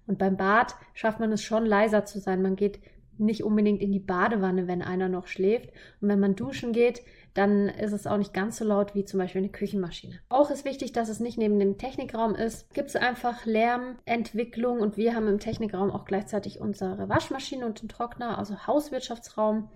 Und 0.08 0.18
beim 0.18 0.36
Bad 0.36 0.74
schafft 0.94 1.20
man 1.20 1.30
es 1.30 1.42
schon 1.42 1.64
leiser 1.64 2.04
zu 2.04 2.18
sein. 2.18 2.42
Man 2.42 2.56
geht 2.56 2.80
nicht 3.18 3.44
unbedingt 3.44 3.82
in 3.82 3.92
die 3.92 3.98
Badewanne, 3.98 4.66
wenn 4.66 4.82
einer 4.82 5.08
noch 5.08 5.26
schläft. 5.26 5.70
Und 6.00 6.08
wenn 6.08 6.20
man 6.20 6.36
duschen 6.36 6.72
geht, 6.72 7.02
dann 7.34 7.68
ist 7.68 7.92
es 7.92 8.06
auch 8.06 8.16
nicht 8.16 8.32
ganz 8.32 8.56
so 8.56 8.64
laut 8.64 8.94
wie 8.94 9.04
zum 9.04 9.18
Beispiel 9.18 9.40
eine 9.40 9.50
Küchenmaschine. 9.50 10.20
Auch 10.28 10.50
ist 10.50 10.64
wichtig, 10.64 10.92
dass 10.92 11.08
es 11.08 11.20
nicht 11.20 11.38
neben 11.38 11.58
dem 11.58 11.78
Technikraum 11.78 12.34
ist. 12.34 12.72
Gibt 12.74 12.88
es 12.88 12.96
einfach 12.96 13.44
Lärmentwicklung 13.44 14.80
und 14.80 14.96
wir 14.96 15.14
haben 15.14 15.28
im 15.28 15.38
Technikraum 15.38 15.90
auch 15.90 16.04
gleichzeitig 16.04 16.60
unsere 16.60 17.08
Waschmaschine 17.08 17.66
und 17.66 17.82
den 17.82 17.88
Trockner, 17.88 18.38
also 18.38 18.66
Hauswirtschaftsraum. 18.66 19.68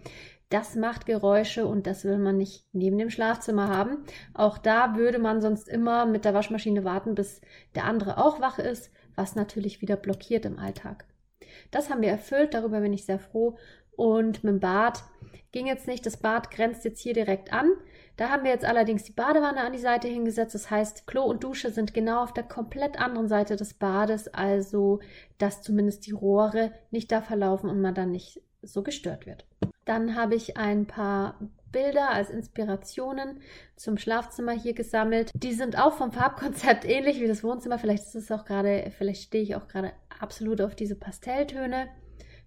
Das 0.48 0.76
macht 0.76 1.06
Geräusche 1.06 1.66
und 1.66 1.86
das 1.86 2.04
will 2.04 2.18
man 2.18 2.36
nicht 2.36 2.66
neben 2.72 2.98
dem 2.98 3.10
Schlafzimmer 3.10 3.68
haben. 3.68 4.04
Auch 4.34 4.58
da 4.58 4.96
würde 4.96 5.18
man 5.18 5.40
sonst 5.40 5.68
immer 5.68 6.04
mit 6.04 6.24
der 6.24 6.34
Waschmaschine 6.34 6.84
warten, 6.84 7.14
bis 7.14 7.40
der 7.74 7.84
andere 7.84 8.18
auch 8.18 8.40
wach 8.40 8.58
ist 8.58 8.90
was 9.16 9.34
natürlich 9.34 9.80
wieder 9.80 9.96
blockiert 9.96 10.44
im 10.44 10.58
Alltag. 10.58 11.04
Das 11.70 11.90
haben 11.90 12.02
wir 12.02 12.08
erfüllt, 12.08 12.54
darüber 12.54 12.80
bin 12.80 12.92
ich 12.92 13.04
sehr 13.04 13.18
froh. 13.18 13.56
Und 13.94 14.42
mit 14.42 14.52
dem 14.54 14.60
Bad 14.60 15.04
ging 15.52 15.66
jetzt 15.66 15.86
nicht. 15.86 16.06
Das 16.06 16.16
Bad 16.16 16.50
grenzt 16.50 16.84
jetzt 16.84 17.00
hier 17.00 17.12
direkt 17.12 17.52
an. 17.52 17.70
Da 18.16 18.30
haben 18.30 18.44
wir 18.44 18.50
jetzt 18.50 18.64
allerdings 18.64 19.04
die 19.04 19.12
Badewanne 19.12 19.60
an 19.60 19.72
die 19.72 19.78
Seite 19.78 20.08
hingesetzt. 20.08 20.54
Das 20.54 20.70
heißt, 20.70 21.06
Klo 21.06 21.24
und 21.24 21.44
Dusche 21.44 21.70
sind 21.70 21.94
genau 21.94 22.22
auf 22.22 22.32
der 22.32 22.44
komplett 22.44 22.98
anderen 22.98 23.28
Seite 23.28 23.56
des 23.56 23.74
Bades, 23.74 24.28
also 24.28 25.00
dass 25.38 25.62
zumindest 25.62 26.06
die 26.06 26.12
Rohre 26.12 26.72
nicht 26.90 27.12
da 27.12 27.20
verlaufen 27.20 27.68
und 27.68 27.80
man 27.80 27.94
dann 27.94 28.12
nicht 28.12 28.42
so 28.62 28.82
gestört 28.82 29.26
wird. 29.26 29.46
Dann 29.84 30.16
habe 30.16 30.34
ich 30.36 30.56
ein 30.56 30.86
paar 30.86 31.38
Bilder 31.72 32.10
als 32.10 32.30
Inspirationen 32.30 33.40
zum 33.76 33.98
Schlafzimmer 33.98 34.52
hier 34.52 34.74
gesammelt. 34.74 35.30
Die 35.34 35.54
sind 35.54 35.78
auch 35.78 35.94
vom 35.94 36.12
Farbkonzept 36.12 36.84
ähnlich 36.84 37.20
wie 37.20 37.26
das 37.26 37.42
Wohnzimmer. 37.42 37.78
Vielleicht 37.78 38.04
ist 38.04 38.14
es 38.14 38.30
auch 38.30 38.44
gerade, 38.44 38.92
vielleicht 38.96 39.22
stehe 39.22 39.42
ich 39.42 39.56
auch 39.56 39.66
gerade 39.66 39.92
absolut 40.20 40.60
auf 40.60 40.74
diese 40.74 40.94
Pastelltöne. 40.94 41.88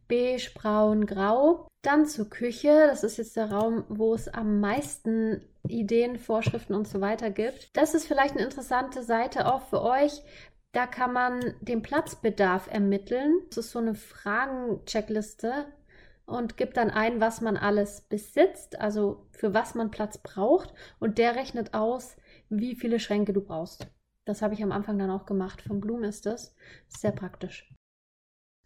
Beige, 0.08 0.52
Braun, 0.54 1.06
Grau. 1.06 1.68
Dann 1.82 2.06
zur 2.06 2.30
Küche. 2.30 2.86
Das 2.88 3.04
ist 3.04 3.18
jetzt 3.18 3.36
der 3.36 3.52
Raum, 3.52 3.84
wo 3.90 4.14
es 4.14 4.28
am 4.28 4.60
meisten 4.60 5.42
Ideen, 5.68 6.18
Vorschriften 6.18 6.76
und 6.76 6.88
so 6.88 7.02
weiter 7.02 7.32
gibt. 7.32 7.76
Das 7.76 7.94
ist 7.94 8.08
vielleicht 8.08 8.36
eine 8.36 8.46
interessante 8.46 9.04
Seite 9.04 9.52
auch 9.52 9.62
für 9.64 9.82
euch. 9.82 10.22
Da 10.72 10.86
kann 10.88 11.14
man 11.14 11.56
den 11.62 11.82
Platzbedarf 11.82 12.68
ermitteln. 12.70 13.40
Das 13.50 13.66
ist 13.66 13.72
so 13.72 13.80
eine 13.80 13.96
Fragen-Checkliste 13.96 15.66
und 16.26 16.58
gibt 16.58 16.78
dann 16.78 16.90
ein, 16.90 17.22
was 17.22 17.42
man 17.42 17.58
alles 17.58 18.02
besitzt, 18.02 18.80
also 18.80 19.28
für 19.32 19.54
was 19.54 19.76
man 19.76 19.92
Platz 19.92 20.18
braucht. 20.18 20.74
Und 21.00 21.18
der 21.18 21.36
rechnet 21.36 21.74
aus, 21.74 22.18
wie 22.50 22.76
viele 22.76 23.00
Schränke 23.00 23.34
du 23.34 23.42
brauchst. 23.42 23.88
Das 24.26 24.42
habe 24.42 24.54
ich 24.54 24.64
am 24.64 24.72
Anfang 24.72 24.98
dann 24.98 25.12
auch 25.12 25.26
gemacht. 25.26 25.62
Von 25.62 25.80
Bloom 25.80 26.04
ist 26.04 26.26
das. 26.26 26.56
Sehr 26.88 27.12
praktisch. 27.12 27.70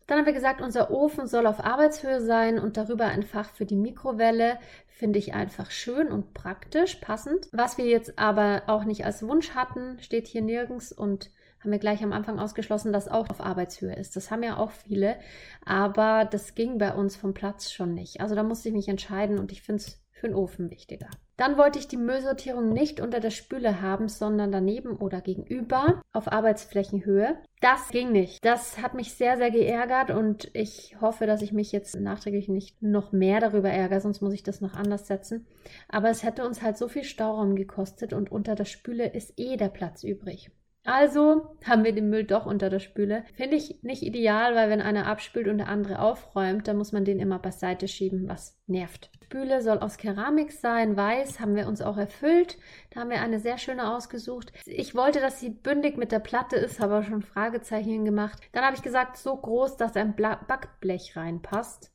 Dann 0.08 0.18
haben 0.18 0.25
wir 0.25 0.34
gesagt, 0.34 0.62
unser 0.62 0.89
Ofen 0.89 1.28
soll 1.28 1.46
auf 1.46 1.63
Arbeitshöhe 1.63 2.20
sein 2.20 2.58
und 2.58 2.78
darüber 2.78 3.06
ein 3.06 3.22
Fach 3.22 3.51
für 3.51 3.68
die 3.68 3.75
Mikrowelle. 3.75 4.58
Finde 4.88 5.20
ich 5.20 5.36
einfach 5.36 5.70
schön 5.70 6.12
und 6.12 6.34
praktisch, 6.34 6.96
passend. 6.96 7.48
Was 7.51 7.78
wir 7.78 7.86
jetzt 7.86 8.18
aber 8.18 8.63
auch 8.66 8.86
nicht 8.86 9.06
als 9.06 9.22
Wunsch 9.22 9.51
hatten, 9.54 10.00
steht 10.00 10.25
hier 10.25 10.42
nirgends 10.42 10.92
und 10.92 11.30
haben 11.62 11.72
wir 11.72 11.80
gleich 11.80 12.04
am 12.04 12.13
Anfang 12.13 12.39
ausgeschlossen, 12.39 12.94
dass 12.94 13.08
auch 13.08 13.30
auf 13.30 13.42
Arbeitshöhe 13.42 13.96
ist. 13.96 14.16
Das 14.16 14.32
haben 14.32 14.44
ja 14.44 14.58
auch 14.58 14.72
viele, 14.72 15.18
aber 15.66 16.25
das 16.25 16.56
ging 16.56 16.78
bei 16.78 16.94
uns 16.94 17.16
vom 17.16 17.34
Platz 17.34 17.72
schon 17.72 17.94
nicht. 17.94 18.22
Also 18.22 18.36
da 18.36 18.44
musste 18.44 18.70
ich 18.70 18.75
mich 18.75 18.88
entscheiden 18.88 19.39
und 19.39 19.51
ich 19.51 19.62
finde 19.62 19.82
es 19.82 20.01
für 20.20 20.28
den 20.28 20.36
Ofen 20.36 20.70
wichtiger. 20.70 21.08
Dann 21.38 21.58
wollte 21.58 21.80
ich 21.80 21.88
die 21.88 21.98
Müllsortierung 21.98 22.74
nicht 22.74 23.00
unter 23.00 23.22
der 23.22 23.30
Spüle 23.30 23.82
haben, 23.82 24.10
sondern 24.10 24.51
daneben 24.51 24.98
oder 24.98 25.22
gegenüber 25.22 26.01
auf 26.12 26.30
Arbeitsflächenhöhe. 26.30 27.38
Das 27.62 27.89
ging 27.89 28.12
nicht. 28.12 28.44
Das 28.44 28.82
hat 28.82 28.94
mich 28.94 29.13
sehr, 29.13 29.38
sehr 29.38 29.50
geärgert 29.50 30.12
und 30.12 30.50
ich 30.54 30.98
hoffe, 31.00 31.25
dass 31.25 31.42
ich 31.42 31.54
mich 31.54 31.72
jetzt 31.72 31.98
nachträglich 31.98 32.50
nicht 32.50 32.82
noch 32.82 33.13
mehr 33.13 33.39
darüber 33.39 33.70
ärgere, 33.70 34.01
sonst 34.01 34.22
muss 34.22 34.34
ich 34.34 34.44
das 34.44 34.60
noch 34.60 34.74
anders 34.74 35.08
setzen. 35.08 35.48
Aber 35.88 36.10
es 36.10 36.24
hätte 36.24 36.46
uns 36.46 36.62
halt 36.62 36.78
so 36.78 36.89
viel 36.89 37.06
Stauraum 37.06 37.56
gekostet 37.56 38.12
und 38.12 38.32
unter 38.32 38.56
der 38.56 38.66
Spüle 38.66 39.08
ist 39.08 39.34
eh 39.38 39.56
der 39.56 39.70
Platz 39.70 40.04
übrig. 40.04 40.51
Also 40.89 41.55
haben 41.65 41.84
wir 41.84 41.93
den 41.93 42.10
Müll 42.10 42.24
doch 42.24 42.48
unter 42.48 42.72
der 42.72 42.79
Spüle. 42.79 43.24
Finde 43.36 43.58
ich 43.58 43.84
nicht 43.84 44.01
ideal, 44.01 44.55
weil 44.55 44.72
wenn 44.72 44.81
einer 44.81 45.05
abspült 45.05 45.48
und 45.48 45.60
der 45.60 45.67
andere 45.67 46.00
aufräumt, 46.00 46.67
dann 46.67 46.77
muss 46.77 46.91
man 46.91 47.05
den 47.05 47.19
immer 47.19 47.38
beiseite 47.38 47.88
schieben, 47.88 48.27
was 48.27 48.60
nervt. 48.65 49.12
Spüle 49.24 49.62
soll 49.62 49.77
aus 49.77 49.98
Keramik 49.98 50.51
sein, 50.51 50.98
weiß, 50.98 51.39
haben 51.39 51.55
wir 51.55 51.67
uns 51.67 51.84
auch 51.84 51.98
erfüllt. 51.98 52.58
Da 52.89 53.01
haben 53.01 53.12
wir 53.12 53.22
eine 53.22 53.39
sehr 53.39 53.60
schöne 53.60 53.96
ausgesucht. 53.96 54.51
Ich 54.65 54.96
wollte, 54.96 55.19
dass 55.19 55.39
sie 55.39 55.51
bündig 55.51 55.96
mit 55.96 56.12
der 56.12 56.17
Platte 56.17 56.55
ist, 56.55 56.79
habe 56.79 56.96
aber 56.96 57.03
schon 57.03 57.22
Fragezeichen 57.22 58.03
gemacht. 58.03 58.41
Dann 58.51 58.63
habe 58.63 58.75
ich 58.75 58.81
gesagt, 58.81 59.17
so 59.17 59.38
groß, 59.38 59.77
dass 59.77 59.96
ein 59.96 60.15
Backblech 60.15 61.15
reinpasst 61.15 61.93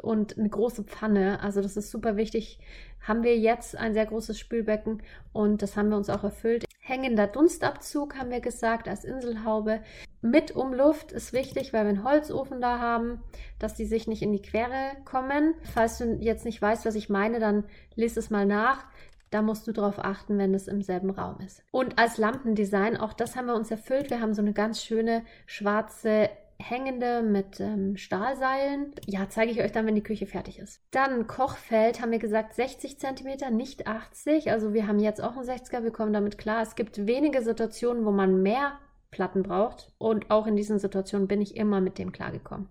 und 0.00 0.38
eine 0.38 0.48
große 0.48 0.84
Pfanne. 0.84 1.40
Also 1.40 1.60
das 1.60 1.76
ist 1.76 1.90
super 1.90 2.16
wichtig. 2.16 2.58
Haben 3.02 3.22
wir 3.22 3.36
jetzt 3.36 3.76
ein 3.76 3.94
sehr 3.94 4.06
großes 4.06 4.38
Spülbecken 4.38 5.02
und 5.32 5.62
das 5.62 5.76
haben 5.76 5.90
wir 5.90 5.96
uns 5.96 6.10
auch 6.10 6.24
erfüllt. 6.24 6.64
Hängender 6.84 7.26
Dunstabzug 7.26 8.16
haben 8.16 8.30
wir 8.30 8.40
gesagt 8.40 8.88
als 8.88 9.04
Inselhaube. 9.04 9.80
Mit 10.20 10.54
Umluft 10.54 11.12
ist 11.12 11.32
wichtig, 11.32 11.72
weil 11.72 11.84
wir 11.84 11.90
einen 11.90 12.04
Holzofen 12.04 12.60
da 12.60 12.78
haben, 12.78 13.22
dass 13.58 13.74
die 13.74 13.86
sich 13.86 14.06
nicht 14.06 14.22
in 14.22 14.32
die 14.32 14.42
Quere 14.42 14.92
kommen. 15.04 15.54
Falls 15.74 15.98
du 15.98 16.16
jetzt 16.20 16.44
nicht 16.44 16.60
weißt, 16.60 16.84
was 16.84 16.94
ich 16.94 17.08
meine, 17.08 17.38
dann 17.38 17.64
lese 17.94 18.20
es 18.20 18.30
mal 18.30 18.46
nach. 18.46 18.84
Da 19.30 19.42
musst 19.42 19.66
du 19.66 19.72
darauf 19.72 19.98
achten, 19.98 20.38
wenn 20.38 20.54
es 20.54 20.68
im 20.68 20.82
selben 20.82 21.10
Raum 21.10 21.40
ist. 21.40 21.62
Und 21.70 21.98
als 21.98 22.18
Lampendesign, 22.18 22.96
auch 22.96 23.14
das 23.14 23.34
haben 23.34 23.46
wir 23.46 23.54
uns 23.54 23.70
erfüllt. 23.70 24.10
Wir 24.10 24.20
haben 24.20 24.34
so 24.34 24.42
eine 24.42 24.52
ganz 24.52 24.82
schöne 24.82 25.24
schwarze 25.46 26.28
hängende 26.62 27.22
mit 27.22 27.60
ähm, 27.60 27.96
Stahlseilen. 27.96 28.94
Ja, 29.06 29.28
zeige 29.28 29.50
ich 29.50 29.60
euch 29.60 29.72
dann, 29.72 29.86
wenn 29.86 29.94
die 29.94 30.02
Küche 30.02 30.26
fertig 30.26 30.58
ist. 30.58 30.80
Dann 30.90 31.26
Kochfeld 31.26 32.00
haben 32.00 32.12
wir 32.12 32.18
gesagt 32.18 32.54
60 32.54 32.98
cm, 32.98 33.54
nicht 33.54 33.86
80. 33.86 34.50
Also 34.50 34.72
wir 34.72 34.86
haben 34.86 34.98
jetzt 34.98 35.22
auch 35.22 35.36
einen 35.36 35.48
60er, 35.48 35.82
wir 35.82 35.90
kommen 35.90 36.12
damit 36.12 36.38
klar. 36.38 36.62
Es 36.62 36.74
gibt 36.74 37.06
wenige 37.06 37.42
Situationen, 37.42 38.04
wo 38.04 38.10
man 38.10 38.42
mehr 38.42 38.78
Platten 39.10 39.42
braucht 39.42 39.92
und 39.98 40.30
auch 40.30 40.46
in 40.46 40.56
diesen 40.56 40.78
Situationen 40.78 41.28
bin 41.28 41.40
ich 41.40 41.56
immer 41.56 41.80
mit 41.80 41.98
dem 41.98 42.12
klargekommen. 42.12 42.68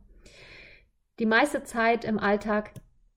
Die 1.19 1.25
meiste 1.25 1.63
Zeit 1.63 2.03
im 2.03 2.17
Alltag 2.17 2.71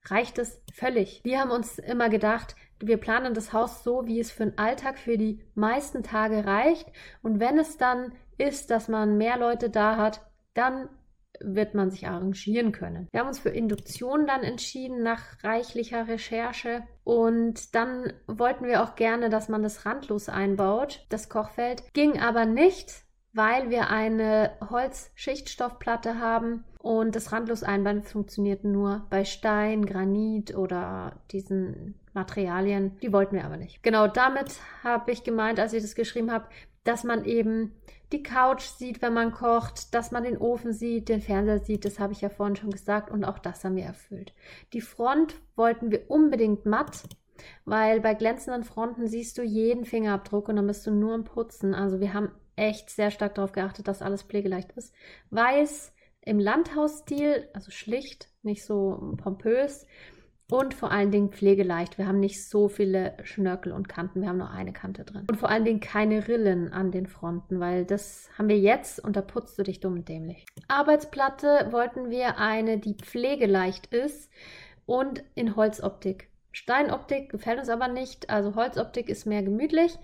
reicht 0.06 0.38
es 0.38 0.62
völlig. 0.72 1.22
Wir 1.24 1.40
haben 1.40 1.50
uns 1.50 1.78
immer 1.78 2.10
gedacht, 2.10 2.54
wir 2.80 2.98
planen 2.98 3.34
das 3.34 3.52
Haus 3.52 3.82
so, 3.82 4.06
wie 4.06 4.20
es 4.20 4.30
für 4.30 4.44
den 4.44 4.58
Alltag 4.58 4.98
für 4.98 5.16
die 5.16 5.40
meisten 5.54 6.02
Tage 6.02 6.44
reicht. 6.44 6.92
Und 7.22 7.40
wenn 7.40 7.58
es 7.58 7.78
dann 7.78 8.12
ist, 8.36 8.70
dass 8.70 8.88
man 8.88 9.16
mehr 9.16 9.38
Leute 9.38 9.70
da 9.70 9.96
hat, 9.96 10.20
dann 10.54 10.88
wird 11.40 11.74
man 11.74 11.90
sich 11.90 12.06
arrangieren 12.06 12.72
können. 12.72 13.08
Wir 13.10 13.20
haben 13.20 13.28
uns 13.28 13.40
für 13.40 13.50
Induktion 13.50 14.26
dann 14.26 14.42
entschieden 14.42 15.02
nach 15.02 15.42
reichlicher 15.42 16.06
Recherche 16.06 16.82
und 17.02 17.74
dann 17.74 18.12
wollten 18.26 18.66
wir 18.66 18.82
auch 18.82 18.94
gerne, 18.94 19.30
dass 19.30 19.48
man 19.48 19.62
das 19.62 19.84
randlos 19.84 20.28
einbaut, 20.28 21.04
das 21.08 21.28
Kochfeld. 21.28 21.82
Ging 21.92 22.20
aber 22.20 22.46
nicht, 22.46 23.02
weil 23.32 23.68
wir 23.68 23.90
eine 23.90 24.52
Holzschichtstoffplatte 24.70 26.20
haben 26.20 26.64
und 26.78 27.16
das 27.16 27.32
randlos 27.32 27.64
einbauen 27.64 28.02
funktioniert 28.02 28.62
nur 28.62 29.06
bei 29.10 29.24
Stein, 29.24 29.86
Granit 29.86 30.56
oder 30.56 31.20
diesen 31.32 31.98
Materialien. 32.12 32.96
Die 33.02 33.12
wollten 33.12 33.34
wir 33.34 33.44
aber 33.44 33.56
nicht. 33.56 33.82
Genau 33.82 34.06
damit 34.06 34.52
habe 34.84 35.10
ich 35.10 35.24
gemeint, 35.24 35.58
als 35.58 35.72
ich 35.72 35.82
das 35.82 35.96
geschrieben 35.96 36.30
habe, 36.30 36.46
dass 36.84 37.02
man 37.02 37.24
eben 37.24 37.72
die 38.12 38.22
Couch 38.22 38.62
sieht, 38.62 39.02
wenn 39.02 39.14
man 39.14 39.32
kocht, 39.32 39.94
dass 39.94 40.10
man 40.10 40.24
den 40.24 40.38
Ofen 40.38 40.72
sieht, 40.72 41.08
den 41.08 41.20
Fernseher 41.20 41.58
sieht, 41.58 41.84
das 41.84 41.98
habe 41.98 42.12
ich 42.12 42.20
ja 42.20 42.28
vorhin 42.28 42.56
schon 42.56 42.70
gesagt 42.70 43.10
und 43.10 43.24
auch 43.24 43.38
das 43.38 43.64
haben 43.64 43.76
wir 43.76 43.84
erfüllt. 43.84 44.34
Die 44.72 44.80
Front 44.80 45.40
wollten 45.56 45.90
wir 45.90 46.10
unbedingt 46.10 46.66
matt, 46.66 47.04
weil 47.64 48.00
bei 48.00 48.14
glänzenden 48.14 48.64
Fronten 48.64 49.06
siehst 49.06 49.38
du 49.38 49.42
jeden 49.42 49.84
Fingerabdruck 49.84 50.48
und 50.48 50.56
dann 50.56 50.66
bist 50.66 50.86
du 50.86 50.90
nur 50.90 51.14
im 51.14 51.24
Putzen. 51.24 51.74
Also 51.74 52.00
wir 52.00 52.14
haben 52.14 52.30
echt 52.56 52.90
sehr 52.90 53.10
stark 53.10 53.34
darauf 53.34 53.52
geachtet, 53.52 53.88
dass 53.88 54.02
alles 54.02 54.22
pflegeleicht 54.22 54.72
ist. 54.72 54.94
Weiß 55.30 55.92
im 56.20 56.38
Landhausstil, 56.38 57.48
also 57.52 57.70
schlicht, 57.70 58.28
nicht 58.42 58.64
so 58.64 59.14
pompös. 59.22 59.86
Und 60.50 60.74
vor 60.74 60.90
allen 60.90 61.10
Dingen 61.10 61.30
pflegeleicht. 61.30 61.96
Wir 61.96 62.06
haben 62.06 62.20
nicht 62.20 62.48
so 62.48 62.68
viele 62.68 63.16
Schnörkel 63.24 63.72
und 63.72 63.88
Kanten. 63.88 64.20
Wir 64.20 64.28
haben 64.28 64.38
nur 64.38 64.50
eine 64.50 64.72
Kante 64.72 65.04
drin. 65.04 65.24
Und 65.28 65.38
vor 65.38 65.48
allen 65.48 65.64
Dingen 65.64 65.80
keine 65.80 66.28
Rillen 66.28 66.72
an 66.72 66.90
den 66.90 67.06
Fronten, 67.06 67.60
weil 67.60 67.86
das 67.86 68.28
haben 68.36 68.48
wir 68.48 68.58
jetzt 68.58 69.02
und 69.02 69.16
da 69.16 69.22
putzt 69.22 69.58
du 69.58 69.62
dich 69.62 69.80
dumm 69.80 69.94
und 69.94 70.08
dämlich. 70.08 70.44
Arbeitsplatte 70.68 71.68
wollten 71.70 72.10
wir 72.10 72.38
eine, 72.38 72.78
die 72.78 72.94
pflegeleicht 72.94 73.86
ist 73.86 74.30
und 74.84 75.24
in 75.34 75.56
Holzoptik. 75.56 76.28
Steinoptik 76.52 77.30
gefällt 77.30 77.58
uns 77.58 77.68
aber 77.68 77.88
nicht. 77.88 78.30
Also 78.30 78.54
Holzoptik 78.54 79.08
ist 79.08 79.26
mehr 79.26 79.42
gemütlich. 79.42 79.98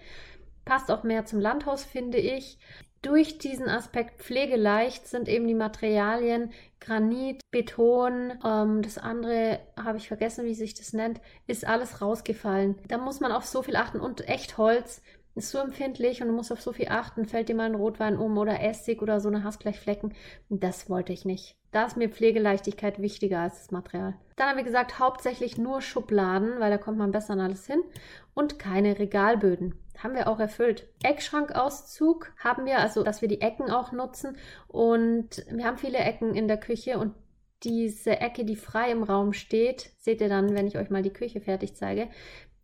Passt 0.65 0.91
auch 0.91 1.05
mehr 1.05 1.25
zum 1.27 1.41
Landhaus, 1.41 1.85
finde 1.85 2.19
ich. 2.19 2.59
Durch 3.03 3.39
diesen 3.39 3.67
Aspekt 3.69 4.23
pflegeleicht 4.23 5.07
sind 5.07 5.27
eben 5.27 5.47
die 5.47 5.55
Materialien 5.55 6.53
Granit, 6.81 7.41
Beton, 7.51 8.39
ähm, 8.45 8.83
das 8.83 8.99
andere 8.99 9.61
habe 9.77 9.97
ich 9.97 10.09
vergessen, 10.09 10.45
wie 10.45 10.55
sich 10.55 10.75
das 10.75 10.93
nennt, 10.93 11.21
ist 11.47 11.67
alles 11.67 12.03
rausgefallen. 12.03 12.77
Da 12.89 12.99
muss 12.99 13.21
man 13.21 13.33
auf 13.33 13.47
so 13.47 13.63
viel 13.63 13.77
achten 13.77 14.01
und 14.01 14.29
Echtholz 14.29 15.03
ist 15.35 15.51
so 15.51 15.59
empfindlich 15.59 16.21
und 16.21 16.29
du 16.29 16.35
musst 16.35 16.53
auf 16.53 16.61
so 16.61 16.73
viel 16.73 16.89
achten, 16.89 17.25
fällt 17.27 17.49
dir 17.49 17.55
mal 17.55 17.67
ein 17.67 17.75
Rotwein 17.75 18.19
um 18.19 18.37
oder 18.37 18.61
Essig 18.61 19.01
oder 19.01 19.21
so, 19.21 19.29
eine 19.29 19.45
hast 19.45 19.61
gleich 19.61 19.81
Flecken. 19.81 20.15
Das 20.51 20.91
wollte 20.91 21.13
ich 21.13 21.25
nicht. 21.25 21.60
Da 21.73 21.85
ist 21.85 21.97
mir 21.97 22.09
Pflegeleichtigkeit 22.09 23.01
wichtiger 23.01 23.41
als 23.41 23.59
das 23.59 23.71
Material. 23.71 24.15
Dann 24.37 24.49
haben 24.49 24.57
wir 24.57 24.65
gesagt, 24.65 24.99
hauptsächlich 24.99 25.57
nur 25.57 25.81
Schubladen, 25.81 26.59
weil 26.59 26.71
da 26.71 26.79
kommt 26.79 26.99
man 26.99 27.13
besser 27.13 27.35
an 27.35 27.41
alles 27.41 27.67
hin 27.67 27.83
und 28.35 28.59
keine 28.59 28.99
Regalböden. 28.99 29.75
Haben 29.99 30.15
wir 30.15 30.29
auch 30.29 30.41
erfüllt. 30.41 30.89
Eckschrankauszug 31.03 32.33
haben 32.39 32.65
wir, 32.65 32.79
also 32.79 33.03
dass 33.05 33.21
wir 33.21 33.29
die 33.29 33.41
Ecken 33.41 33.71
auch 33.71 33.93
nutzen 33.93 34.37
und 34.67 35.45
wir 35.51 35.65
haben 35.65 35.79
viele 35.79 35.99
Ecken 35.99 36.35
in 36.35 36.49
der 36.49 36.59
Küche 36.59 36.99
und 36.99 37.15
diese 37.63 38.19
Ecke, 38.21 38.45
die 38.45 38.57
frei 38.57 38.91
im 38.91 39.03
Raum 39.03 39.33
steht, 39.33 39.93
seht 39.99 40.21
ihr 40.21 40.31
dann, 40.31 40.55
wenn 40.55 40.67
ich 40.67 40.79
euch 40.79 40.91
mal 40.91 41.03
die 41.03 41.13
Küche 41.13 41.41
fertig 41.41 41.77
zeige, 41.77 42.09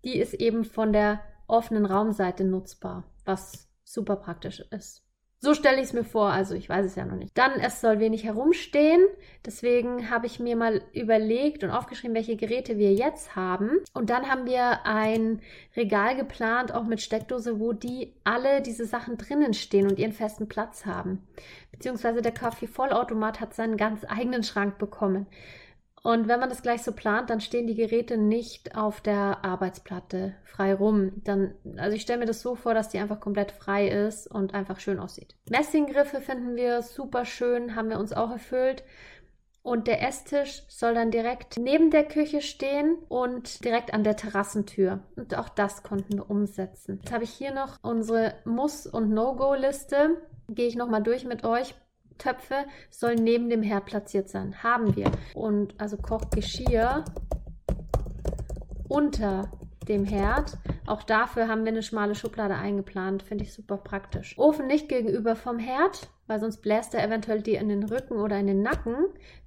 die 0.05 0.19
ist 0.19 0.35
eben 0.35 0.65
von 0.65 0.93
der 0.93 1.21
offenen 1.47 1.85
Raumseite 1.85 2.45
nutzbar, 2.45 3.05
was 3.25 3.69
super 3.85 4.17
praktisch 4.17 4.61
ist. 4.71 5.06
So 5.39 5.53
stelle 5.53 5.77
ich 5.77 5.85
es 5.85 5.93
mir 5.93 6.05
vor, 6.05 6.31
also 6.31 6.55
ich 6.55 6.69
weiß 6.69 6.87
es 6.87 6.97
ja 6.97 7.05
noch 7.05 7.17
nicht. 7.17 7.37
Dann, 7.37 7.53
es 7.61 7.83
soll 7.83 8.01
wenig 8.01 8.25
herumstehen. 8.25 9.05
Deswegen 9.45 10.11
habe 10.11 10.27
ich 10.27 10.41
mir 10.41 10.57
mal 10.57 10.83
überlegt 10.95 11.63
und 11.63 11.71
aufgeschrieben, 11.71 12.17
welche 12.17 12.37
Geräte 12.37 12.79
wir 12.79 12.95
jetzt 12.95 13.37
haben. 13.37 13.79
Und 13.93 14.09
dann 14.09 14.29
haben 14.29 14.47
wir 14.47 14.87
ein 14.87 15.43
Regal 15.77 16.17
geplant, 16.17 16.73
auch 16.73 16.85
mit 16.85 17.03
Steckdose, 17.03 17.61
wo 17.61 17.75
die 17.75 18.15
alle 18.25 18.63
diese 18.63 18.87
Sachen 18.87 19.19
drinnen 19.19 19.53
stehen 19.53 19.87
und 19.87 19.99
ihren 19.99 20.13
festen 20.13 20.49
Platz 20.49 20.87
haben. 20.87 21.27
Beziehungsweise 21.71 22.23
der 22.23 22.33
Kaffee-Vollautomat 22.33 23.39
hat 23.41 23.55
seinen 23.55 23.77
ganz 23.77 24.05
eigenen 24.09 24.43
Schrank 24.43 24.79
bekommen. 24.79 25.27
Und 26.07 26.29
wenn 26.29 26.39
man 26.39 26.49
das 26.49 26.63
gleich 26.63 26.85
so 26.85 26.93
plant, 26.93 27.31
dann 27.31 27.41
stehen 27.41 27.67
die 27.67 27.75
Geräte 27.75 28.17
nicht 28.17 28.77
auf 28.77 29.01
der 29.01 29.45
Arbeitsplatte 29.45 30.37
frei 30.45 30.73
rum. 30.73 31.15
Dann, 31.25 31.57
also 31.79 31.97
ich 31.97 32.03
stelle 32.03 32.21
mir 32.21 32.27
das 32.27 32.43
so 32.43 32.55
vor, 32.55 32.75
dass 32.75 32.91
die 32.91 33.01
einfach 33.01 33.19
komplett 33.19 33.51
frei 33.51 33.89
ist 33.89 34.31
und 34.31 34.55
einfach 34.55 34.79
schön 34.79 35.01
aussieht. 35.01 35.35
Messinggriffe 35.51 36.21
finden 36.21 36.55
wir 36.55 36.83
super 36.83 37.25
schön, 37.25 37.75
haben 37.75 37.91
wir 37.91 37.99
uns 37.99 38.13
auch 38.13 38.31
erfüllt. 38.31 38.85
Und 39.63 39.89
der 39.89 40.01
Esstisch 40.07 40.63
soll 40.69 40.95
dann 40.95 41.11
direkt 41.11 41.59
neben 41.59 41.91
der 41.91 42.05
Küche 42.05 42.41
stehen 42.41 42.99
und 43.09 43.65
direkt 43.65 43.93
an 43.93 44.05
der 44.05 44.15
Terrassentür. 44.15 45.01
Und 45.17 45.37
auch 45.37 45.49
das 45.49 45.83
konnten 45.83 46.19
wir 46.19 46.31
umsetzen. 46.31 47.01
Jetzt 47.03 47.13
habe 47.13 47.25
ich 47.25 47.31
hier 47.31 47.53
noch 47.53 47.79
unsere 47.83 48.35
Muss- 48.45 48.87
und 48.87 49.11
No-Go-Liste. 49.11 50.23
Gehe 50.49 50.69
ich 50.69 50.77
nochmal 50.77 51.03
durch 51.03 51.25
mit 51.25 51.43
euch. 51.43 51.75
Töpfe 52.19 52.67
sollen 52.91 53.23
neben 53.23 53.49
dem 53.51 53.63
Herd 53.63 53.87
platziert 53.87 54.29
sein. 54.29 54.63
Haben 54.63 54.97
wir. 54.97 55.11
Und 55.35 55.81
also 55.81 55.97
Kochgeschirr 55.97 57.05
unter 58.89 59.51
dem 59.89 60.05
Herd. 60.05 60.59
Auch 60.87 61.03
dafür 61.03 61.49
haben 61.49 61.65
wir 61.65 61.73
eine 61.73 61.83
schmale 61.83 62.15
Schublade 62.15 62.55
eingeplant. 62.55 63.23
Finde 63.23 63.45
ich 63.45 63.53
super 63.53 63.77
praktisch. 63.77 64.39
Ofen 64.39 64.67
nicht 64.67 64.89
gegenüber 64.89 65.37
vom 65.37 65.59
Herd, 65.59 66.09
weil 66.27 66.41
sonst 66.41 66.59
bläst 66.59 66.95
er 66.95 67.05
eventuell 67.05 67.43
dir 67.43 67.61
in 67.61 67.69
den 67.69 67.85
Rücken 67.85 68.19
oder 68.19 68.39
in 68.39 68.47
den 68.47 68.63
Nacken. 68.63 68.97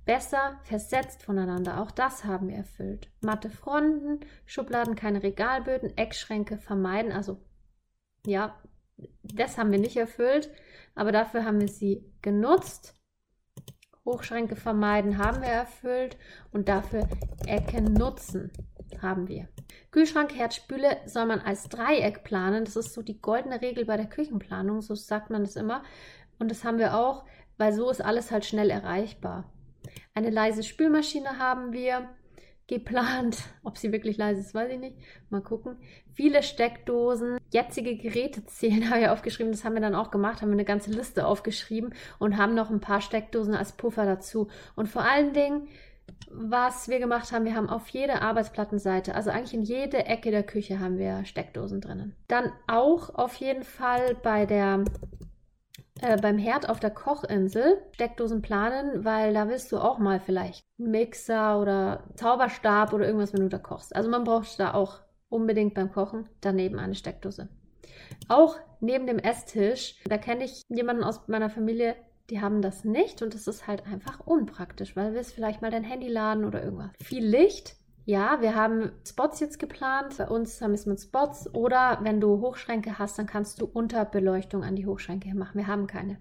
Besser 0.06 0.60
versetzt 0.64 1.24
voneinander. 1.24 1.82
Auch 1.82 1.92
das 1.92 2.26
haben 2.26 2.48
wir 2.50 2.58
erfüllt. 2.58 3.10
Matte 3.22 3.50
Fronten, 3.50 4.22
Schubladen, 4.46 4.96
keine 4.96 5.24
Regalböden, 5.24 5.98
Eckschränke 5.98 6.58
vermeiden. 6.58 7.12
Also 7.12 7.38
ja, 8.26 8.56
das 9.24 9.58
haben 9.58 9.72
wir 9.72 9.80
nicht 9.80 9.98
erfüllt 9.98 10.50
aber 11.00 11.14
dafür 11.14 11.46
haben 11.46 11.62
wir 11.62 11.70
sie 11.70 12.04
genutzt. 12.22 12.94
Hochschränke 14.04 14.58
vermeiden 14.58 15.18
haben 15.18 15.42
wir 15.42 15.48
erfüllt 15.48 16.18
und 16.52 16.68
dafür 16.68 17.08
Ecken 17.46 17.94
nutzen 17.94 18.52
haben 19.02 19.30
wir. 19.30 19.48
Kühlschrank, 19.92 20.36
Herd, 20.36 20.54
Spüle 20.54 20.98
soll 21.06 21.26
man 21.26 21.40
als 21.40 21.70
Dreieck 21.70 22.26
planen. 22.26 22.66
Das 22.66 22.76
ist 22.76 22.94
so 22.94 23.02
die 23.02 23.22
goldene 23.22 23.62
Regel 23.62 23.86
bei 23.86 23.96
der 23.96 24.08
Küchenplanung, 24.08 24.82
so 24.82 24.94
sagt 24.94 25.30
man 25.30 25.46
das 25.46 25.56
immer. 25.56 25.84
Und 26.38 26.52
das 26.52 26.66
haben 26.66 26.80
wir 26.80 26.98
auch, 26.98 27.24
weil 27.58 27.72
so 27.72 27.90
ist 27.90 28.02
alles 28.02 28.30
halt 28.30 28.44
schnell 28.44 28.70
erreichbar. 28.70 29.54
Eine 30.14 30.32
leise 30.32 30.64
Spülmaschine 30.64 31.38
haben 31.40 31.72
wir 31.72 32.10
geplant. 32.68 33.38
Ob 33.64 33.78
sie 33.78 33.94
wirklich 33.94 34.18
leise 34.18 34.42
ist, 34.42 34.54
weiß 34.54 34.72
ich 34.72 34.80
nicht. 34.80 34.98
Mal 35.30 35.42
gucken. 35.42 35.78
Viele 36.12 36.44
Steckdosen, 36.44 37.39
jetzige 37.52 37.96
Geräte 37.96 38.46
zählen, 38.46 38.90
habe 38.90 39.02
ich 39.02 39.08
aufgeschrieben. 39.10 39.52
Das 39.52 39.64
haben 39.64 39.74
wir 39.74 39.82
dann 39.82 39.96
auch 39.96 40.12
gemacht, 40.12 40.42
haben 40.42 40.50
wir 40.50 40.54
eine 40.54 40.66
ganze 40.66 40.92
Liste 40.92 41.26
aufgeschrieben 41.26 41.94
und 42.18 42.38
haben 42.38 42.56
noch 42.56 42.70
ein 42.70 42.80
paar 42.80 43.02
Steckdosen 43.02 43.56
als 43.56 43.72
Puffer 43.74 44.06
dazu. 44.06 44.48
Und 44.76 44.88
vor 44.88 45.04
allen 45.04 45.34
Dingen, 45.34 45.68
was 46.32 46.90
wir 46.90 47.00
gemacht 47.00 47.32
haben, 47.32 47.46
wir 47.46 47.56
haben 47.56 47.70
auf 47.70 47.88
jede 47.90 48.22
Arbeitsplattenseite, 48.22 49.16
also 49.16 49.30
eigentlich 49.30 49.54
in 49.54 49.64
jede 49.64 50.06
Ecke 50.06 50.32
der 50.32 50.44
Küche 50.44 50.80
haben 50.80 50.98
wir 50.98 51.26
Steckdosen 51.26 51.82
drinnen. 51.82 52.16
Dann 52.28 52.52
auch 52.68 53.14
auf 53.16 53.36
jeden 53.36 53.64
Fall 53.64 54.16
bei 54.22 54.46
der 54.46 54.84
äh, 56.02 56.18
beim 56.18 56.38
Herd 56.38 56.70
auf 56.70 56.80
der 56.80 56.92
Kochinsel 56.92 57.78
Steckdosen 57.92 58.42
planen, 58.42 59.04
weil 59.04 59.34
da 59.34 59.48
willst 59.50 59.72
du 59.72 59.80
auch 59.80 60.00
mal 60.00 60.20
vielleicht 60.20 60.66
einen 60.80 60.92
Mixer 60.92 61.60
oder 61.60 62.04
Zauberstab 62.16 62.94
oder 62.94 63.06
irgendwas, 63.06 63.34
wenn 63.34 63.42
du 63.42 63.50
da 63.50 63.58
kochst. 63.58 63.96
Also 63.96 64.10
man 64.10 64.24
braucht 64.24 64.60
da 64.60 64.74
auch 64.74 65.00
unbedingt 65.30 65.74
beim 65.74 65.92
Kochen 65.92 66.28
daneben 66.42 66.80
eine 66.80 66.96
Steckdose. 66.96 67.50
Auch 68.28 68.58
neben 68.80 69.08
dem 69.08 69.20
Esstisch, 69.20 69.96
da 70.06 70.18
kenne 70.18 70.46
ich 70.46 70.64
jemanden 70.70 71.04
aus 71.04 71.28
meiner 71.28 71.50
Familie, 71.50 71.96
die 72.30 72.42
haben 72.42 72.62
das 72.62 72.84
nicht 72.84 73.22
und 73.22 73.34
das 73.34 73.48
ist 73.48 73.68
halt 73.68 73.86
einfach 73.88 74.20
unpraktisch, 74.26 74.96
weil 74.96 75.10
du 75.10 75.16
willst 75.16 75.34
vielleicht 75.34 75.62
mal 75.62 75.72
dein 75.72 75.84
Handy 75.84 76.08
laden 76.08 76.46
oder 76.46 76.64
irgendwas. 76.64 76.92
Viel 77.02 77.26
Licht 77.26 77.76
ja, 78.10 78.42
wir 78.42 78.56
haben 78.56 78.92
Spots 79.08 79.40
jetzt 79.40 79.60
geplant. 79.60 80.18
Bei 80.18 80.28
uns 80.28 80.60
haben 80.64 80.72
wir 80.72 80.80
es 80.80 80.88
mit 80.88 81.00
Spots. 81.00 81.54
Oder 81.54 82.00
wenn 82.02 82.20
du 82.20 82.42
Hochschränke 82.42 82.98
hast, 82.98 83.20
dann 83.20 83.28
kannst 83.28 83.62
du 83.62 83.68
Unterbeleuchtung 83.68 84.64
an 84.64 84.76
die 84.76 84.88
Hochschränke 84.88 85.36
machen. 85.36 85.60
Wir 85.60 85.68
haben 85.68 85.86
keine. 85.86 86.18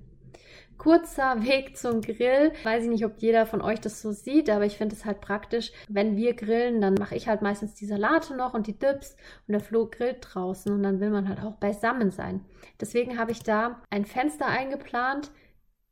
Kurzer 0.78 1.42
Weg 1.44 1.76
zum 1.76 2.00
Grill. 2.00 2.52
Weiß 2.62 2.84
ich 2.84 2.88
nicht, 2.88 3.04
ob 3.04 3.18
jeder 3.18 3.46
von 3.46 3.60
euch 3.60 3.80
das 3.80 4.00
so 4.00 4.12
sieht, 4.12 4.48
aber 4.48 4.64
ich 4.64 4.78
finde 4.78 4.94
es 4.94 5.04
halt 5.04 5.20
praktisch. 5.20 5.72
Wenn 5.88 6.16
wir 6.16 6.34
grillen, 6.34 6.80
dann 6.80 6.94
mache 6.94 7.16
ich 7.16 7.28
halt 7.28 7.42
meistens 7.42 7.74
die 7.74 7.86
Salate 7.86 8.34
noch 8.36 8.54
und 8.54 8.66
die 8.66 8.78
Dips 8.78 9.16
und 9.46 9.52
der 9.52 9.60
Flo 9.60 9.88
grillt 9.90 10.18
draußen 10.20 10.72
und 10.72 10.82
dann 10.82 11.00
will 11.00 11.10
man 11.10 11.28
halt 11.28 11.40
auch 11.42 11.56
beisammen 11.56 12.10
sein. 12.10 12.44
Deswegen 12.80 13.18
habe 13.18 13.32
ich 13.32 13.42
da 13.42 13.82
ein 13.90 14.04
Fenster 14.04 14.46
eingeplant, 14.46 15.30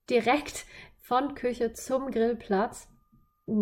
direkt 0.08 0.64
von 1.00 1.34
Küche 1.34 1.72
zum 1.72 2.10
Grillplatz, 2.10 2.88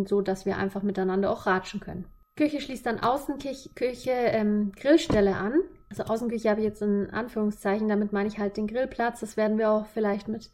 so 0.06 0.20
dass 0.20 0.46
wir 0.46 0.56
einfach 0.56 0.82
miteinander 0.82 1.30
auch 1.30 1.46
ratschen 1.46 1.80
können. 1.80 2.06
Küche 2.37 2.60
schließt 2.60 2.87
dann 2.87 3.00
Außenküche 3.00 4.10
ähm, 4.10 4.72
Grillstelle 4.72 5.37
an. 5.37 5.60
Also 5.88 6.04
Außenküche 6.04 6.50
habe 6.50 6.60
ich 6.60 6.66
jetzt 6.66 6.82
in 6.82 7.10
Anführungszeichen, 7.10 7.88
damit 7.88 8.12
meine 8.12 8.28
ich 8.28 8.38
halt 8.38 8.56
den 8.56 8.66
Grillplatz. 8.66 9.20
Das 9.20 9.37
werden 9.37 9.58
wir 9.58 9.70
auch 9.70 9.87
vielleicht 9.87 10.26
mit 10.26 10.50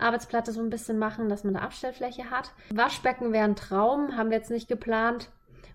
Arbeitsplatte 0.00 0.52
so 0.52 0.60
ein 0.60 0.70
bisschen 0.70 0.98
machen, 0.98 1.28
dass 1.28 1.44
man 1.44 1.54
da 1.54 1.60
Abstellfläche 1.60 2.30
hat. 2.30 2.52
Waschbecken 2.72 3.32
wäre 3.32 3.44
ein 3.44 3.56
Traum, 3.56 4.16
haben 4.16 4.30
wir 4.30 4.38
jetzt 4.38 4.50
nicht 4.50 4.68
geplant. 4.68 5.30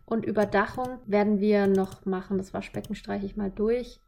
Und 0.06 0.26
Überdachung 0.26 1.00
werden 1.06 1.40
wir 1.40 1.68
noch 1.68 2.06
machen. 2.06 2.38
Das 2.38 2.54
Waschbecken 2.54 2.96
streiche 2.96 3.26
ich 3.26 3.38
mal 3.38 3.50
durch. 3.50 4.00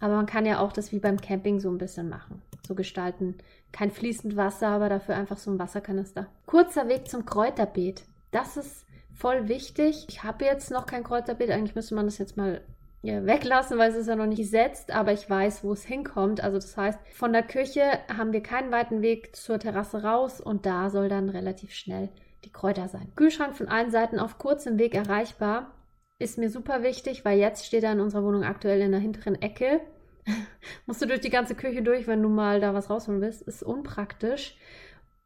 Aber 0.00 0.14
man 0.14 0.26
kann 0.26 0.46
ja 0.46 0.60
auch 0.60 0.72
das 0.72 0.92
wie 0.92 1.00
beim 1.00 1.20
Camping 1.20 1.60
so 1.60 1.68
ein 1.68 1.78
bisschen 1.78 2.08
machen. 2.08 2.42
So 2.66 2.74
gestalten. 2.74 3.36
Kein 3.72 3.90
fließend 3.90 4.36
Wasser, 4.36 4.68
aber 4.68 4.88
dafür 4.88 5.16
einfach 5.16 5.36
so 5.36 5.50
ein 5.50 5.58
Wasserkanister. 5.58 6.28
Kurzer 6.46 6.88
Weg 6.88 7.08
zum 7.08 7.26
Kräuterbeet. 7.26 8.04
Das 8.30 8.56
ist 8.56 8.86
voll 9.14 9.48
wichtig. 9.48 10.06
Ich 10.08 10.22
habe 10.22 10.44
jetzt 10.44 10.70
noch 10.70 10.86
kein 10.86 11.04
Kräuterbeet. 11.04 11.50
Eigentlich 11.50 11.74
müsste 11.74 11.94
man 11.94 12.06
das 12.06 12.18
jetzt 12.18 12.36
mal 12.36 12.62
ja, 13.02 13.24
weglassen, 13.24 13.78
weil 13.78 13.90
es 13.90 13.96
ist 13.96 14.08
ja 14.08 14.16
noch 14.16 14.26
nicht 14.26 14.38
gesetzt, 14.38 14.92
aber 14.92 15.12
ich 15.12 15.28
weiß, 15.28 15.64
wo 15.64 15.72
es 15.72 15.84
hinkommt. 15.84 16.42
Also 16.42 16.58
das 16.58 16.76
heißt, 16.76 16.98
von 17.14 17.32
der 17.32 17.42
Küche 17.42 17.82
haben 18.14 18.32
wir 18.32 18.42
keinen 18.42 18.70
weiten 18.70 19.00
Weg 19.00 19.34
zur 19.34 19.58
Terrasse 19.58 20.02
raus 20.02 20.40
und 20.40 20.66
da 20.66 20.90
soll 20.90 21.08
dann 21.08 21.30
relativ 21.30 21.72
schnell 21.72 22.10
die 22.44 22.52
Kräuter 22.52 22.88
sein. 22.88 23.12
Kühlschrank 23.16 23.56
von 23.56 23.68
allen 23.68 23.90
Seiten 23.90 24.18
auf 24.18 24.38
kurzem 24.38 24.78
Weg 24.78 24.94
erreichbar 24.94 25.74
ist 26.18 26.36
mir 26.36 26.50
super 26.50 26.82
wichtig, 26.82 27.24
weil 27.24 27.38
jetzt 27.38 27.64
steht 27.64 27.84
er 27.84 27.92
in 27.92 28.00
unserer 28.00 28.22
Wohnung 28.22 28.44
aktuell 28.44 28.82
in 28.82 28.92
der 28.92 29.00
hinteren 29.00 29.40
Ecke. 29.40 29.80
Musst 30.86 31.00
du 31.00 31.06
durch 31.06 31.20
die 31.20 31.30
ganze 31.30 31.54
Küche 31.54 31.82
durch, 31.82 32.06
wenn 32.06 32.22
du 32.22 32.28
mal 32.28 32.60
da 32.60 32.74
was 32.74 32.90
rausholen 32.90 33.22
willst. 33.22 33.40
Ist 33.40 33.62
unpraktisch. 33.62 34.58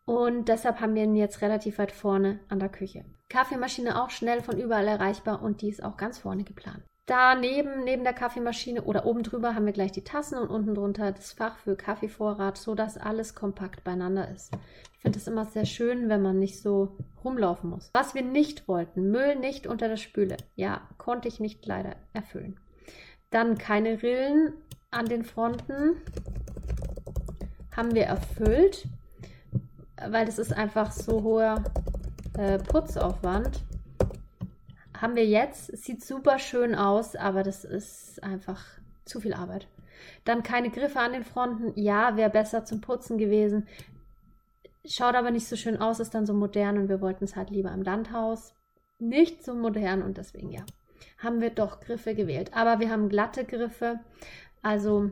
Und 0.05 0.49
deshalb 0.49 0.81
haben 0.81 0.95
wir 0.95 1.03
ihn 1.03 1.17
jetzt 1.17 1.41
relativ 1.43 1.79
weit 1.79 1.91
vorne 1.91 2.39
an 2.49 2.61
der 2.61 2.69
Küche. 2.69 3.05
Kaffeemaschine 3.29 4.01
auch 4.01 4.11
schnell 4.11 4.43
von 4.43 4.61
überall 4.61 4.87
erreichbar 4.87 5.43
und 5.43 5.63
die 5.63 5.71
ist 5.71 5.83
auch 5.83 5.97
ganz 5.97 6.19
vorne 6.19 6.45
geplant. 6.45 6.85
Daneben, 7.07 7.85
neben 7.85 8.03
der 8.03 8.15
Kaffeemaschine 8.15 8.83
oder 8.83 9.05
oben 9.05 9.23
drüber 9.23 9.55
haben 9.55 9.67
wir 9.67 9.73
gleich 9.73 9.93
die 9.93 10.05
Tassen 10.05 10.39
und 10.39 10.49
unten 10.49 10.75
drunter 10.75 11.13
das 11.13 11.33
Fach 11.33 11.59
für 11.59 11.77
Kaffeevorrat, 11.77 12.57
sodass 12.57 12.97
alles 12.97 13.35
kompakt 13.35 13.85
beieinander 13.85 14.31
ist. 14.31 14.53
Ich 14.95 15.01
finde 15.01 15.19
es 15.19 15.27
immer 15.27 15.45
sehr 15.45 15.67
schön, 15.67 16.09
wenn 16.09 16.23
man 16.23 16.39
nicht 16.39 16.61
so 16.61 16.97
rumlaufen 17.23 17.69
muss. 17.71 17.91
Was 17.93 18.15
wir 18.15 18.23
nicht 18.23 18.69
wollten, 18.69 19.11
Müll 19.11 19.37
nicht 19.37 19.67
unter 19.67 19.89
der 19.89 19.99
Spüle. 19.99 20.39
Ja, 20.57 20.89
konnte 20.97 21.29
ich 21.29 21.41
nicht 21.41 21.67
leider 21.67 21.97
erfüllen. 22.15 22.59
Dann 23.31 23.59
keine 23.59 24.03
Rillen 24.03 24.55
an 24.91 25.07
den 25.07 25.25
Fronten 25.25 25.97
haben 27.77 27.95
wir 27.95 28.05
erfüllt 28.05 28.89
weil 30.11 30.27
das 30.27 30.39
ist 30.39 30.53
einfach 30.53 30.93
so 30.93 31.23
hoher 31.23 31.63
äh, 32.37 32.59
Putzaufwand. 32.59 33.63
Haben 35.05 35.17
wir 35.17 35.27
jetzt. 35.27 35.67
Sieht 35.77 36.03
super 36.03 36.39
schön 36.39 36.75
aus, 36.75 37.15
aber 37.15 37.43
das 37.43 37.67
ist 37.67 38.23
einfach 38.23 38.65
zu 39.05 39.21
viel 39.21 39.35
Arbeit. 39.35 39.69
Dann 40.25 40.43
keine 40.43 40.71
Griffe 40.71 40.99
an 40.99 41.13
den 41.13 41.25
Fronten. 41.25 41.79
Ja, 41.79 42.17
wäre 42.17 42.31
besser 42.31 42.65
zum 42.65 42.81
Putzen 42.81 43.19
gewesen. 43.19 43.69
Schaut 44.87 45.15
aber 45.15 45.31
nicht 45.31 45.47
so 45.47 45.57
schön 45.57 45.77
aus, 45.77 46.01
ist 46.01 46.15
dann 46.15 46.25
so 46.25 46.33
modern 46.33 46.79
und 46.79 46.89
wir 46.89 47.03
wollten 47.03 47.25
es 47.25 47.37
halt 47.37 47.51
lieber 47.51 47.71
im 47.71 47.83
Landhaus. 47.83 48.55
Nicht 48.99 49.45
so 49.45 49.55
modern 49.55 50.01
und 50.01 50.17
deswegen 50.17 50.51
ja, 50.51 50.65
haben 51.19 51.43
wir 51.43 51.51
doch 51.51 51.81
Griffe 51.81 52.15
gewählt. 52.15 52.53
Aber 52.55 52.81
wir 52.81 52.89
haben 52.89 53.11
glatte 53.11 53.45
Griffe. 53.45 54.01
Also 54.63 55.11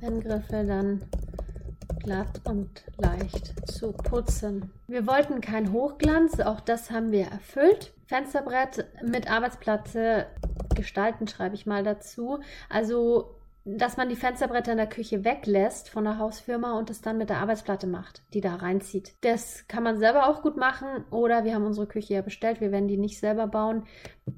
wenn 0.00 0.20
Griffe 0.20 0.64
dann 0.66 1.04
glatt 2.08 2.40
und 2.44 2.84
leicht 2.96 3.52
zu 3.70 3.92
putzen. 3.92 4.70
Wir 4.86 5.06
wollten 5.06 5.42
kein 5.42 5.72
Hochglanz, 5.72 6.40
auch 6.40 6.60
das 6.60 6.90
haben 6.90 7.12
wir 7.12 7.26
erfüllt. 7.26 7.92
Fensterbrett 8.06 8.86
mit 9.02 9.30
Arbeitsplatte 9.30 10.26
gestalten 10.74 11.28
schreibe 11.28 11.54
ich 11.54 11.66
mal 11.66 11.84
dazu. 11.84 12.38
Also 12.70 13.34
dass 13.66 13.98
man 13.98 14.08
die 14.08 14.16
Fensterbretter 14.16 14.72
in 14.72 14.78
der 14.78 14.88
Küche 14.88 15.26
weglässt 15.26 15.90
von 15.90 16.04
der 16.04 16.16
Hausfirma 16.16 16.78
und 16.78 16.88
das 16.88 17.02
dann 17.02 17.18
mit 17.18 17.28
der 17.28 17.40
Arbeitsplatte 17.40 17.86
macht, 17.86 18.22
die 18.32 18.40
da 18.40 18.54
reinzieht. 18.54 19.12
Das 19.20 19.68
kann 19.68 19.82
man 19.82 19.98
selber 19.98 20.28
auch 20.28 20.40
gut 20.40 20.56
machen 20.56 21.04
oder 21.10 21.44
wir 21.44 21.54
haben 21.54 21.66
unsere 21.66 21.86
Küche 21.86 22.14
ja 22.14 22.22
bestellt, 22.22 22.62
wir 22.62 22.72
werden 22.72 22.88
die 22.88 22.96
nicht 22.96 23.20
selber 23.20 23.46
bauen. 23.46 23.84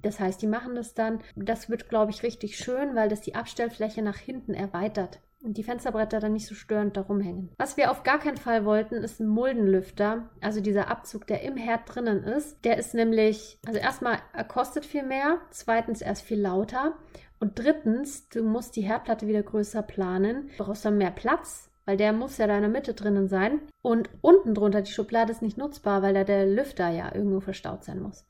Das 0.03 0.19
heißt, 0.19 0.43
die 0.43 0.49
machen 0.49 0.75
das 0.75 0.95
dann. 0.95 1.21
Das 1.37 1.71
wird, 1.71 1.89
glaube 1.89 2.11
ich, 2.11 2.25
richtig 2.25 2.57
schön, 2.57 2.97
weil 2.97 3.09
das 3.09 3.21
die 3.21 3.37
Abstellfläche 3.37 4.03
nach 4.03 4.19
hinten 4.19 4.55
erweitert 4.55 5.21
und 5.43 5.57
die 5.57 5.63
Fensterbretter 5.63 6.21
dann 6.21 6.33
nicht 6.33 6.47
so 6.47 6.55
störend 6.55 6.97
darum 6.97 7.21
hängen. 7.21 7.51
Was 7.59 7.77
wir 7.77 7.91
auf 7.91 8.03
gar 8.03 8.19
keinen 8.19 8.37
Fall 8.37 8.65
wollten, 8.65 8.97
ist 8.97 9.21
ein 9.21 9.29
Muldenlüfter, 9.29 10.29
also 10.41 10.61
dieser 10.61 10.89
Abzug, 10.89 11.27
der 11.27 11.43
im 11.43 11.57
Herd 11.57 11.83
drinnen 11.87 12.25
ist. 12.25 12.65
Der 12.65 12.79
ist 12.79 12.95
nämlich, 12.95 13.59
also 13.67 13.79
erstmal, 13.79 14.19
er 14.33 14.45
kostet 14.45 14.85
viel 14.85 15.03
mehr, 15.03 15.39
zweitens, 15.51 16.03
er 16.03 16.13
ist 16.13 16.23
viel 16.23 16.41
lauter 16.41 16.95
und 17.39 17.59
drittens, 17.59 18.29
du 18.29 18.43
musst 18.43 18.77
die 18.77 18.83
Herdplatte 18.83 19.27
wieder 19.27 19.43
größer 19.43 19.83
planen, 19.83 20.51
du 20.59 20.65
brauchst 20.65 20.85
dann 20.85 20.99
mehr 20.99 21.11
Platz, 21.11 21.71
weil 21.87 21.97
der 21.97 22.13
muss 22.13 22.37
ja 22.37 22.47
da 22.47 22.55
in 22.57 22.63
der 22.63 22.71
Mitte 22.71 22.95
drinnen 22.95 23.29
sein. 23.29 23.63
Und 23.83 24.11
unten 24.21 24.55
drunter, 24.55 24.83
die 24.83 24.93
Schublade 24.93 25.33
ist 25.33 25.43
nicht 25.43 25.57
nutzbar, 25.57 26.03
weil 26.03 26.15
da 26.15 26.23
der 26.23 26.47
Lüfter 26.47 26.89
ja 26.91 27.13
irgendwo 27.15 27.41
verstaut 27.41 27.83
sein 27.85 28.01
muss. 28.01 28.27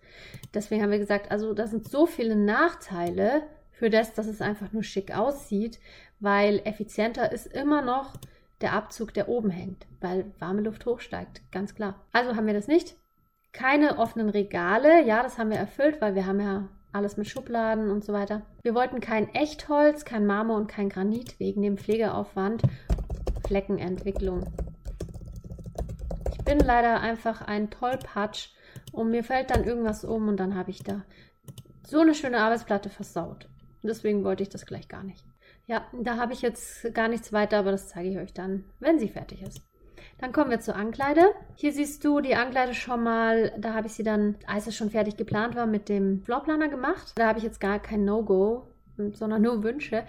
Deswegen 0.54 0.82
haben 0.82 0.92
wir 0.92 0.98
gesagt, 0.98 1.30
also 1.30 1.52
da 1.52 1.66
sind 1.66 1.88
so 1.88 2.06
viele 2.06 2.36
Nachteile 2.36 3.42
für 3.80 3.88
das, 3.88 4.12
dass 4.12 4.26
es 4.26 4.42
einfach 4.42 4.72
nur 4.72 4.82
schick 4.82 5.16
aussieht, 5.16 5.80
weil 6.20 6.60
effizienter 6.66 7.32
ist 7.32 7.46
immer 7.46 7.80
noch 7.80 8.12
der 8.60 8.74
Abzug, 8.74 9.14
der 9.14 9.30
oben 9.30 9.48
hängt, 9.48 9.86
weil 10.02 10.30
warme 10.38 10.60
Luft 10.60 10.84
hochsteigt, 10.84 11.40
ganz 11.50 11.74
klar. 11.74 11.94
Also 12.12 12.36
haben 12.36 12.46
wir 12.46 12.52
das 12.52 12.68
nicht. 12.68 12.94
Keine 13.52 13.98
offenen 13.98 14.28
Regale, 14.28 15.02
ja, 15.06 15.22
das 15.22 15.38
haben 15.38 15.48
wir 15.48 15.56
erfüllt, 15.56 16.02
weil 16.02 16.14
wir 16.14 16.26
haben 16.26 16.40
ja 16.40 16.68
alles 16.92 17.16
mit 17.16 17.26
Schubladen 17.26 17.90
und 17.90 18.04
so 18.04 18.12
weiter. 18.12 18.42
Wir 18.62 18.74
wollten 18.74 19.00
kein 19.00 19.34
Echtholz, 19.34 20.04
kein 20.04 20.26
Marmor 20.26 20.58
und 20.58 20.66
kein 20.66 20.90
Granit 20.90 21.40
wegen 21.40 21.62
dem 21.62 21.78
Pflegeaufwand, 21.78 22.60
Fleckenentwicklung. 23.46 24.44
Ich 26.30 26.44
bin 26.44 26.58
leider 26.58 27.00
einfach 27.00 27.40
ein 27.40 27.70
Tollpatsch 27.70 28.50
und 28.92 29.10
mir 29.10 29.24
fällt 29.24 29.48
dann 29.48 29.64
irgendwas 29.64 30.04
um 30.04 30.28
und 30.28 30.36
dann 30.36 30.54
habe 30.54 30.70
ich 30.70 30.82
da 30.82 31.00
so 31.82 32.00
eine 32.00 32.14
schöne 32.14 32.40
Arbeitsplatte 32.40 32.90
versaut. 32.90 33.48
Deswegen 33.82 34.24
wollte 34.24 34.42
ich 34.42 34.48
das 34.48 34.66
gleich 34.66 34.88
gar 34.88 35.02
nicht. 35.02 35.24
Ja, 35.66 35.86
da 35.92 36.16
habe 36.16 36.32
ich 36.32 36.42
jetzt 36.42 36.92
gar 36.94 37.08
nichts 37.08 37.32
weiter, 37.32 37.58
aber 37.58 37.70
das 37.70 37.88
zeige 37.88 38.10
ich 38.10 38.18
euch 38.18 38.34
dann, 38.34 38.64
wenn 38.78 38.98
sie 38.98 39.08
fertig 39.08 39.42
ist. 39.42 39.62
Dann 40.18 40.32
kommen 40.32 40.50
wir 40.50 40.60
zur 40.60 40.76
Ankleide. 40.76 41.22
Hier 41.54 41.72
siehst 41.72 42.04
du 42.04 42.20
die 42.20 42.34
Ankleide 42.34 42.74
schon 42.74 43.02
mal, 43.02 43.52
da 43.58 43.74
habe 43.74 43.86
ich 43.86 43.94
sie 43.94 44.02
dann, 44.02 44.36
als 44.46 44.66
es 44.66 44.76
schon 44.76 44.90
fertig 44.90 45.16
geplant 45.16 45.54
war, 45.54 45.66
mit 45.66 45.88
dem 45.88 46.22
Floorplaner 46.22 46.68
gemacht. 46.68 47.12
Da 47.14 47.28
habe 47.28 47.38
ich 47.38 47.44
jetzt 47.44 47.60
gar 47.60 47.78
kein 47.78 48.04
No-Go, 48.04 48.66
sondern 49.12 49.42
nur 49.42 49.62
Wünsche. 49.62 50.04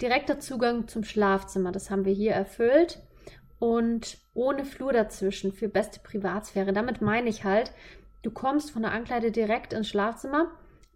Direkter 0.00 0.40
Zugang 0.40 0.88
zum 0.88 1.04
Schlafzimmer, 1.04 1.70
das 1.70 1.90
haben 1.90 2.04
wir 2.04 2.12
hier 2.12 2.32
erfüllt. 2.32 3.02
Und 3.58 4.18
ohne 4.34 4.64
Flur 4.64 4.92
dazwischen 4.92 5.52
für 5.52 5.68
beste 5.68 6.00
Privatsphäre. 6.00 6.72
Damit 6.72 7.00
meine 7.00 7.28
ich 7.28 7.44
halt, 7.44 7.72
du 8.22 8.32
kommst 8.32 8.72
von 8.72 8.82
der 8.82 8.90
Ankleide 8.90 9.30
direkt 9.30 9.72
ins 9.72 9.88
Schlafzimmer, 9.88 10.50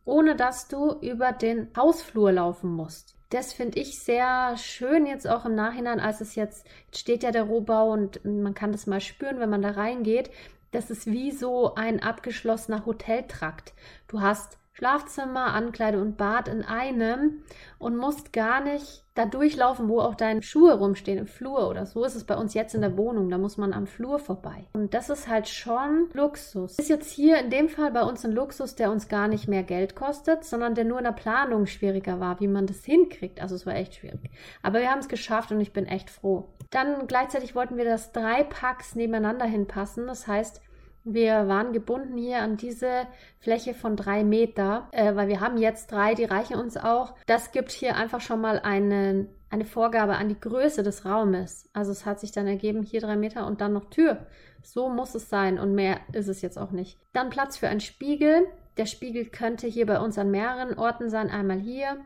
ohne 0.07 0.37
dass 0.37 0.69
du 0.69 0.93
über 1.01 1.33
den 1.33 1.69
Hausflur 1.77 2.33
laufen 2.33 2.71
musst 2.71 3.17
das 3.31 3.53
finde 3.53 3.81
ich 3.81 3.99
sehr 3.99 4.57
schön 4.57 5.07
jetzt 5.07 5.29
auch 5.29 5.45
im 5.45 5.55
Nachhinein, 5.55 6.01
als 6.01 6.21
es 6.21 6.35
jetzt, 6.37 6.67
jetzt 6.87 7.01
steht 7.01 7.23
ja 7.23 7.33
der 7.33 7.45
Rohbau 7.45 7.91
und 7.91 8.25
man 8.25 8.55
kann 8.55 8.73
das 8.73 8.87
mal 8.87 9.01
spüren, 9.01 9.41
wenn 9.41 9.51
man 9.51 9.63
da 9.63 9.71
reingeht. 9.71 10.31
Das 10.71 10.91
ist 10.91 11.07
wie 11.07 11.33
so 11.33 11.75
ein 11.75 12.03
abgeschlossener 12.03 12.87
Hoteltrakt. 12.87 13.73
Du 14.09 14.21
hast 14.21 14.59
Schlafzimmer, 14.77 15.55
Ankleide 15.55 15.99
und 15.99 16.19
Bad 16.19 16.49
in 16.49 16.63
einem 16.63 17.43
und 17.79 17.97
musst 17.97 18.35
gar 18.35 18.61
nicht 18.61 19.05
da 19.15 19.25
durchlaufen, 19.25 19.89
wo 19.89 20.01
auch 20.01 20.15
deine 20.15 20.43
Schuhe 20.43 20.75
rumstehen, 20.75 21.17
im 21.17 21.27
Flur 21.27 21.71
oder 21.71 21.87
so 21.87 22.05
ist 22.05 22.15
es 22.15 22.25
bei 22.25 22.37
uns 22.37 22.53
jetzt 22.53 22.75
in 22.75 22.83
der 22.83 22.99
Wohnung. 22.99 23.31
Da 23.31 23.39
muss 23.39 23.57
man 23.57 23.73
am 23.73 23.87
Flur 23.87 24.19
vorbei. 24.19 24.67
Und 24.75 24.93
das 24.93 25.09
ist 25.09 25.29
halt 25.29 25.49
schon 25.49 26.11
Luxus. 26.13 26.79
Ist 26.79 26.91
jetzt 26.91 27.11
hier 27.11 27.39
in 27.39 27.49
dem 27.49 27.71
Fall 27.71 27.91
bei 27.91 28.03
uns 28.03 28.23
ein 28.27 28.33
Luxus, 28.33 28.75
der 28.75 28.91
uns 28.91 29.09
gar 29.09 29.29
nicht 29.29 29.49
mehr 29.49 29.63
Geld 29.63 29.97
kostet, 29.97 30.45
sondern 30.45 30.75
der 30.75 30.85
nur 30.85 30.99
in 30.99 31.05
der 31.05 31.13
Planung 31.13 31.65
schwieriger 31.65 32.21
war, 32.21 32.39
wie 32.41 32.49
man 32.49 32.67
das 32.67 32.85
hinkriegt. 32.85 33.41
Also 33.41 33.55
es 33.55 33.65
war 33.65 33.77
echt 33.77 33.95
schwierig. 33.95 34.31
Aber 34.63 34.81
wir 34.81 34.91
haben 34.91 34.99
es 35.01 35.09
geschafft 35.09 35.51
und 35.53 35.61
ich 35.63 35.73
bin 35.73 35.87
echt 35.87 36.11
froh. 36.11 36.51
Dann 36.71 37.07
gleichzeitig 37.07 37.55
wollten 37.55 37.79
wir, 37.79 37.87
dass 37.87 38.13
drei 38.13 38.45
Packs 38.45 38.95
nebeneinander 38.95 39.47
hinpassen. 39.47 40.07
Das 40.07 40.27
heißt, 40.27 40.61
wir 41.09 41.47
waren 41.47 41.73
gebunden 41.73 42.19
hier 42.19 42.39
an 42.39 42.57
diese 42.57 43.07
Fläche 43.39 43.75
von 43.75 43.97
drei 43.97 44.25
Meter, 44.25 44.89
äh, 44.91 45.15
weil 45.15 45.29
wir 45.29 45.41
haben 45.41 45.57
jetzt 45.57 45.93
drei, 45.93 46.15
die 46.15 46.25
reichen 46.25 46.57
uns 46.57 46.77
auch. 46.77 47.15
Das 47.27 47.53
gibt 47.53 47.71
hier 47.71 47.95
einfach 47.95 48.21
schon 48.21 48.41
mal 48.41 48.59
eine, 48.59 49.29
eine 49.49 49.65
Vorgabe 49.65 50.17
an 50.17 50.29
die 50.29 50.41
Größe 50.41 50.83
des 50.83 51.05
Raumes. 51.05 51.71
Also 51.73 51.93
es 51.93 52.05
hat 52.07 52.19
sich 52.19 52.33
dann 52.33 52.49
ergeben, 52.49 52.83
hier 52.83 53.01
drei 53.01 53.17
Meter 53.17 53.47
und 53.47 53.61
dann 53.61 53.73
noch 53.73 53.89
Tür. 53.89 54.27
So 54.65 54.89
muss 54.89 55.15
es 55.15 55.31
sein 55.31 55.61
und 55.61 55.77
mehr 55.77 56.01
ist 56.13 56.27
es 56.27 56.43
jetzt 56.43 56.59
auch 56.59 56.73
nicht. 56.73 56.99
Dann 57.13 57.31
Platz 57.31 57.57
für 57.57 57.69
einen 57.69 57.81
Spiegel. 57.81 58.49
Der 58.77 58.87
Spiegel 58.87 59.27
könnte 59.27 59.69
hier 59.69 59.87
bei 59.87 60.01
uns 60.01 60.19
an 60.19 60.33
mehreren 60.33 60.77
Orten 60.77 61.09
sein. 61.09 61.31
Einmal 61.31 61.61
hier, 61.61 61.99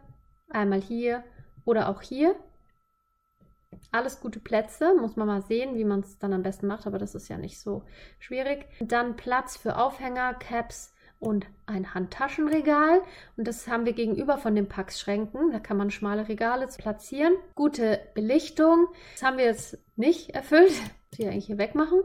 einmal 0.50 0.82
hier 0.82 1.24
oder 1.64 1.88
auch 1.88 2.02
hier. 2.02 2.34
Alles 3.92 4.20
gute 4.20 4.40
Plätze, 4.40 4.94
muss 4.94 5.16
man 5.16 5.26
mal 5.26 5.42
sehen, 5.42 5.76
wie 5.76 5.85
man 5.85 6.00
es 6.00 6.18
dann 6.18 6.33
am 6.33 6.42
besten 6.42 6.66
macht, 6.66 6.87
aber 6.87 6.98
das 6.98 7.14
ist 7.14 7.29
ja 7.29 7.38
nicht 7.38 7.61
so 7.61 7.83
schwierig. 8.18 8.66
Dann 8.81 9.16
Platz 9.16 9.57
für 9.57 9.76
Aufhänger, 9.76 10.35
Caps 10.35 10.94
und 11.20 11.46
ein 11.66 11.94
Handtaschenregal. 11.94 13.03
Und 13.37 13.46
das 13.46 13.68
haben 13.68 13.85
wir 13.85 13.92
gegenüber 13.92 14.38
von 14.38 14.55
den 14.55 14.68
Packschränken. 14.68 15.53
Da 15.53 15.61
kann 15.61 15.76
man 15.76 15.90
schmale 15.90 16.29
Regale 16.29 16.66
platzieren. 16.66 17.35
Gute 17.55 18.00
Belichtung. 18.14 18.88
Das 19.14 19.22
haben 19.22 19.37
wir 19.38 19.44
jetzt 19.44 19.79
nicht 19.96 20.31
erfüllt. 20.31 20.72
Die 21.14 21.26
eigentlich 21.26 21.46
hier 21.46 21.59
wegmachen. 21.59 22.00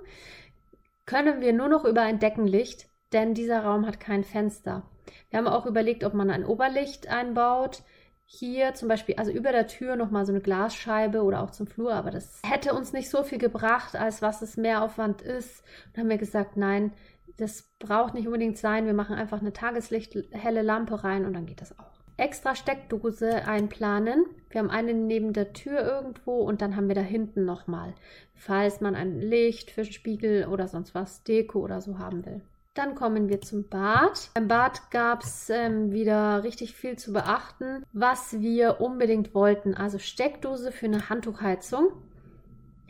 Können 1.06 1.40
wir 1.40 1.54
nur 1.54 1.70
noch 1.70 1.86
über 1.86 2.02
ein 2.02 2.20
Deckenlicht, 2.20 2.88
denn 3.14 3.36
dieser 3.36 3.64
Raum 3.64 3.86
hat 3.86 4.00
kein 4.00 4.24
Fenster. 4.24 4.90
Wir 5.30 5.38
haben 5.38 5.48
auch 5.48 5.68
überlegt, 5.68 6.04
ob 6.04 6.16
man 6.16 6.32
ein 6.32 6.46
Oberlicht 6.46 7.08
einbaut 7.08 7.84
hier 8.26 8.74
zum 8.74 8.88
Beispiel, 8.88 9.16
also 9.16 9.32
über 9.32 9.52
der 9.52 9.68
Tür 9.68 9.96
nochmal 9.96 10.26
so 10.26 10.32
eine 10.32 10.42
Glasscheibe 10.42 11.24
oder 11.24 11.44
auch 11.44 11.52
zum 11.52 11.68
Flur, 11.68 11.94
aber 11.94 12.12
das 12.12 12.42
hätte 12.46 12.74
uns 12.74 12.92
nicht 12.92 13.10
so 13.10 13.24
viel 13.24 13.38
gebracht, 13.38 13.96
als 13.96 14.22
was 14.22 14.42
es 14.42 14.58
Mehraufwand 14.58 15.22
ist. 15.22 15.64
Und 15.88 16.00
haben 16.00 16.10
wir 16.10 16.18
gesagt, 16.18 16.58
nein, 16.58 16.92
das 17.38 17.70
braucht 17.80 18.14
nicht 18.14 18.28
unbedingt 18.28 18.58
sein. 18.58 18.86
Wir 18.86 18.94
machen 18.94 19.16
einfach 19.16 19.42
eine 19.42 19.54
tageslichthelle 19.54 20.62
Lampe 20.62 21.04
rein 21.04 21.26
und 21.26 21.34
dann 21.34 21.46
geht 21.46 21.62
das 21.62 21.78
auch. 21.78 21.96
Extra 22.18 22.56
Steckdose 22.56 23.46
einplanen. 23.46 24.26
Wir 24.50 24.62
haben 24.62 24.70
eine 24.70 24.94
neben 24.94 25.34
der 25.34 25.52
Tür 25.52 25.82
irgendwo 25.82 26.38
und 26.38 26.62
dann 26.62 26.78
haben 26.78 26.88
wir 26.88 26.96
da 26.96 27.02
hinten 27.02 27.44
nochmal, 27.44 27.94
falls 28.34 28.80
man 28.80 28.96
ein 28.96 29.20
Licht 29.20 29.70
für 29.70 29.84
Spiegel 29.84 30.48
oder 30.48 30.68
sonst 30.70 30.96
was, 30.96 31.24
Deko 31.24 31.60
oder 31.60 31.82
so 31.82 32.00
haben 32.00 32.26
will. 32.26 32.42
Dann 32.76 32.94
kommen 32.94 33.30
wir 33.30 33.40
zum 33.40 33.70
Bad. 33.70 34.32
Beim 34.34 34.50
Bad 34.50 34.92
gab 34.92 35.24
es 35.24 35.50
ähm, 35.50 35.94
wieder 35.94 36.44
richtig 36.44 36.76
viel 36.76 36.98
zu 36.98 37.14
beachten, 37.14 37.86
was 37.94 38.42
wir 38.42 38.82
unbedingt 38.82 39.34
wollten. 39.34 39.74
Also 39.74 39.98
Steckdose 39.98 40.74
für 40.74 40.88
eine 40.88 41.08
Handtuchheizung. 41.08 41.94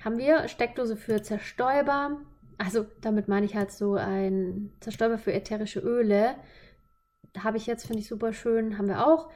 Haben 0.03 0.17
wir 0.17 0.47
Steckdose 0.47 0.97
für 0.97 1.21
Zerstäuber. 1.21 2.19
Also 2.57 2.87
damit 3.01 3.27
meine 3.27 3.45
ich 3.45 3.55
halt 3.55 3.71
so 3.71 3.93
ein 3.93 4.71
Zerstäuber 4.79 5.19
für 5.19 5.33
ätherische 5.33 5.81
Öle. 5.81 6.33
Habe 7.37 7.57
ich 7.57 7.67
jetzt, 7.67 7.85
finde 7.85 7.99
ich 8.01 8.07
super 8.07 8.33
schön. 8.33 8.79
Haben 8.79 8.87
wir 8.87 9.05
auch. 9.05 9.29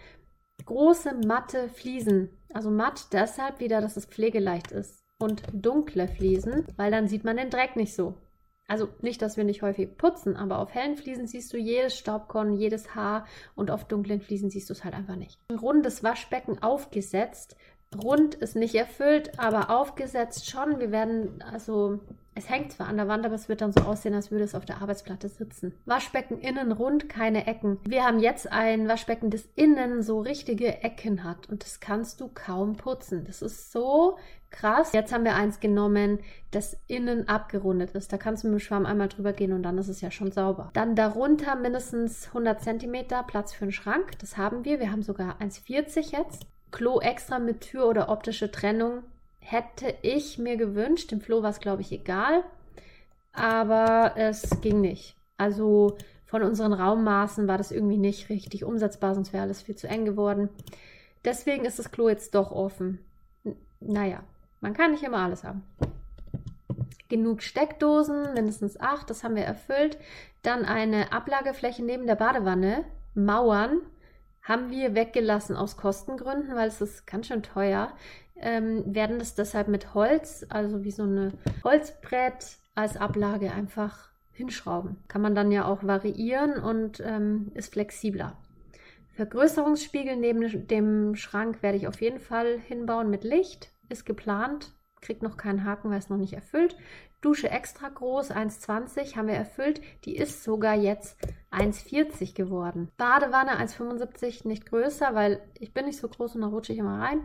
Große 0.66 1.14
matte 1.28 1.70
Fliesen. 1.70 2.32
Also 2.56 2.72
matt 2.72 3.14
deshalb 3.14 3.60
wieder, 3.60 3.82
dass 3.82 3.98
es 3.98 4.08
pflegeleicht 4.08 4.72
ist. 4.72 5.04
Und 5.20 5.44
dunkle 5.54 6.08
Fliesen, 6.08 6.66
weil 6.76 6.90
dann 6.90 7.08
sieht 7.08 7.24
man 7.24 7.38
den 7.38 7.52
Dreck 7.52 7.76
nicht 7.76 7.94
so. 7.94 8.16
Also 8.70 8.88
nicht, 9.02 9.22
dass 9.22 9.36
wir 9.36 9.44
nicht 9.44 9.64
häufig 9.64 9.98
putzen, 9.98 10.36
aber 10.36 10.60
auf 10.60 10.74
hellen 10.74 10.96
Fliesen 10.96 11.28
siehst 11.28 11.52
du 11.52 11.58
jedes 11.58 11.98
Staubkorn, 11.98 12.54
jedes 12.54 12.94
Haar 12.96 13.26
und 13.56 13.72
auf 13.72 13.84
dunklen 13.84 14.22
Fliesen 14.22 14.50
siehst 14.50 14.70
du 14.70 14.74
es 14.74 14.84
halt 14.84 14.94
einfach 14.94 15.16
nicht. 15.16 15.40
Ein 15.50 15.58
rundes 15.58 16.04
Waschbecken 16.04 16.62
aufgesetzt. 16.62 17.56
Rund 18.04 18.36
ist 18.36 18.56
nicht 18.56 18.76
erfüllt, 18.76 19.40
aber 19.40 19.72
aufgesetzt 19.72 20.48
schon. 20.48 20.80
Wir 20.80 20.92
werden 20.92 21.42
also 21.42 22.00
es 22.40 22.50
hängt 22.50 22.72
zwar 22.72 22.88
an 22.88 22.96
der 22.96 23.10
Wand, 23.10 23.26
aber 23.26 23.36
es 23.36 23.50
wird 23.50 23.60
dann 23.60 23.74
so 23.74 23.82
aussehen, 23.82 24.14
als 24.14 24.32
würde 24.32 24.46
es 24.46 24.56
auf 24.56 24.64
der 24.64 24.82
Arbeitsplatte 24.82 25.28
sitzen. 25.28 25.74
Waschbecken 25.86 26.40
innen 26.40 26.72
rund, 26.72 27.10
keine 27.10 27.48
Ecken. 27.48 27.80
Wir 27.84 28.06
haben 28.06 28.20
jetzt 28.20 28.50
ein 28.50 28.88
Waschbecken, 28.88 29.30
das 29.30 29.50
innen 29.56 30.04
so 30.04 30.22
richtige 30.22 30.82
Ecken 30.82 31.26
hat 31.26 31.50
und 31.50 31.66
das 31.66 31.82
kannst 31.82 32.22
du 32.22 32.30
kaum 32.34 32.78
putzen. 32.78 33.26
Das 33.26 33.42
ist 33.42 33.74
so 33.74 34.18
krass. 34.52 34.94
Jetzt 34.94 35.14
haben 35.14 35.24
wir 35.24 35.36
eins 35.36 35.60
genommen, 35.60 36.20
das 36.52 36.78
innen 36.88 37.28
abgerundet 37.28 37.92
ist. 37.92 38.12
Da 38.12 38.18
kannst 38.18 38.44
du 38.44 38.48
mit 38.48 38.60
dem 38.60 38.60
Schwamm 38.60 38.86
einmal 38.86 39.08
drüber 39.08 39.34
gehen 39.34 39.54
und 39.54 39.64
dann 39.64 39.78
ist 39.78 39.88
es 39.88 40.02
ja 40.02 40.12
schon 40.12 40.32
sauber. 40.32 40.70
Dann 40.74 40.96
darunter 40.96 41.56
mindestens 41.56 42.28
100 42.28 42.62
cm 42.62 43.06
Platz 43.28 43.54
für 43.54 43.64
einen 43.64 43.72
Schrank. 43.72 44.18
Das 44.20 44.38
haben 44.38 44.66
wir. 44.66 44.80
Wir 44.80 44.92
haben 44.92 45.04
sogar 45.04 45.40
1,40 45.40 46.18
jetzt. 46.18 46.46
Klo 46.72 47.00
extra 47.00 47.40
mit 47.40 47.62
Tür 47.62 47.88
oder 47.88 48.10
optische 48.10 48.52
Trennung 48.52 49.04
hätte 49.40 49.96
ich 50.02 50.38
mir 50.38 50.58
gewünscht. 50.58 51.12
Dem 51.12 51.22
Flo 51.22 51.42
war 51.42 51.50
es, 51.50 51.60
glaube 51.60 51.82
ich, 51.82 51.92
egal. 51.92 52.44
Aber 53.34 54.14
es 54.16 54.62
ging 54.62 54.82
nicht. 54.82 55.16
Also 55.38 55.98
von 56.26 56.44
unseren 56.44 56.74
Raummaßen 56.74 57.48
war 57.48 57.58
das 57.58 57.72
irgendwie 57.72 57.98
nicht 57.98 58.30
richtig 58.30 58.64
umsetzbar, 58.64 59.16
sonst 59.16 59.34
wäre 59.34 59.44
alles 59.44 59.64
viel 59.64 59.76
zu 59.76 59.88
eng 59.88 60.06
geworden. 60.06 60.50
Deswegen 61.26 61.66
ist 61.66 61.80
das 61.80 61.92
Klo 61.92 62.10
jetzt 62.10 62.36
doch 62.36 62.52
offen. 62.52 63.00
N 63.44 63.56
naja, 63.80 64.24
man 64.62 64.74
kann 64.74 64.92
nicht 64.92 65.04
immer 65.04 65.18
alles 65.18 65.44
haben. 65.44 65.64
Genug 67.08 67.42
Steckdosen, 67.42 68.34
mindestens 68.34 68.80
acht, 68.80 69.10
das 69.10 69.24
haben 69.24 69.36
wir 69.36 69.44
erfüllt. 69.44 69.98
Dann 70.44 70.66
eine 70.66 71.12
Ablagefläche 71.12 71.84
neben 71.84 72.06
der 72.06 72.16
Badewanne. 72.16 72.86
Mauern 73.16 73.82
haben 74.44 74.70
wir 74.70 74.96
weggelassen 74.96 75.56
aus 75.56 75.78
Kostengründen, 75.78 76.56
weil 76.56 76.68
es 76.68 76.82
ist 76.82 77.08
ganz 77.08 77.28
schön 77.28 77.44
teuer. 77.44 77.94
Ähm, 78.36 78.84
werden 78.96 79.20
das 79.20 79.36
deshalb 79.36 79.68
mit 79.68 79.94
Holz, 79.94 80.46
also 80.50 80.84
wie 80.84 80.92
so 80.92 81.04
ein 81.04 81.34
Holzbrett 81.64 82.58
als 82.76 82.96
Ablage 82.96 83.52
einfach 83.52 84.10
hinschrauben. 84.32 84.98
Kann 85.08 85.22
man 85.22 85.36
dann 85.36 85.52
ja 85.52 85.66
auch 85.66 85.84
variieren 85.84 86.54
und 86.54 87.02
ähm, 87.06 87.52
ist 87.56 87.74
flexibler. 87.74 88.38
Vergrößerungsspiegel 89.16 90.16
neben 90.16 90.68
dem 90.68 91.16
Schrank 91.16 91.62
werde 91.62 91.78
ich 91.78 91.88
auf 91.88 92.00
jeden 92.00 92.20
Fall 92.20 92.58
hinbauen 92.58 93.10
mit 93.10 93.26
Licht. 93.26 93.70
Ist 93.90 94.06
geplant. 94.06 94.74
Kriegt 95.02 95.24
noch 95.24 95.38
keinen 95.38 95.64
Haken, 95.64 95.90
weil 95.90 96.00
es 96.00 96.10
noch 96.10 96.18
nicht 96.18 96.34
erfüllt. 96.34 96.76
Dusche 97.22 97.50
extra 97.50 97.90
groß, 97.90 98.32
1,20 98.32 99.16
haben 99.16 99.28
wir 99.28 99.36
erfüllt. 99.36 99.82
Die 100.06 100.16
ist 100.16 100.44
sogar 100.44 100.76
jetzt 100.76 101.18
1,40 101.52 102.34
geworden. 102.34 102.92
Badewanne 102.98 103.60
1,75, 103.60 104.48
nicht 104.48 104.66
größer, 104.66 105.16
weil 105.16 105.42
ich 105.58 105.74
bin 105.74 105.86
nicht 105.86 106.00
so 106.00 106.08
groß 106.08 106.36
und 106.36 106.42
da 106.42 106.48
rutsche 106.48 106.74
ich 106.74 106.80
immer 106.80 107.02
rein. 107.02 107.22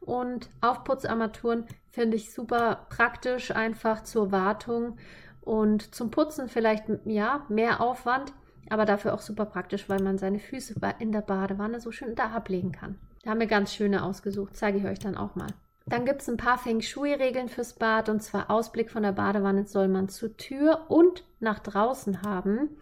Und 0.00 0.50
Aufputzarmaturen 0.60 1.66
finde 1.90 2.16
ich 2.16 2.32
super 2.32 2.86
praktisch, 2.88 3.50
einfach 3.50 4.02
zur 4.02 4.32
Wartung 4.32 4.98
und 5.40 5.94
zum 5.94 6.10
Putzen 6.10 6.48
vielleicht 6.48 6.84
ja 7.04 7.44
mehr 7.48 7.80
Aufwand, 7.80 8.32
aber 8.70 8.84
dafür 8.84 9.14
auch 9.14 9.20
super 9.20 9.44
praktisch, 9.44 9.88
weil 9.88 10.02
man 10.02 10.18
seine 10.18 10.38
Füße 10.38 10.74
in 10.98 11.12
der 11.12 11.22
Badewanne 11.22 11.80
so 11.80 11.92
schön 11.92 12.14
da 12.14 12.30
ablegen 12.30 12.72
kann. 12.72 12.98
Da 13.22 13.30
haben 13.30 13.40
wir 13.40 13.46
ganz 13.46 13.74
schöne 13.74 14.02
ausgesucht, 14.02 14.56
zeige 14.56 14.78
ich 14.78 14.84
euch 14.84 14.98
dann 14.98 15.16
auch 15.16 15.34
mal. 15.34 15.48
Dann 15.90 16.04
gibt 16.04 16.22
es 16.22 16.28
ein 16.28 16.36
paar 16.36 16.56
Feng 16.56 16.80
Shui-Regeln 16.80 17.48
fürs 17.48 17.74
Bad 17.74 18.08
und 18.08 18.22
zwar 18.22 18.48
Ausblick 18.48 18.90
von 18.90 19.02
der 19.02 19.10
Badewanne 19.10 19.66
soll 19.66 19.88
man 19.88 20.08
zur 20.08 20.36
Tür 20.36 20.86
und 20.88 21.24
nach 21.40 21.58
draußen 21.58 22.22
haben. 22.22 22.76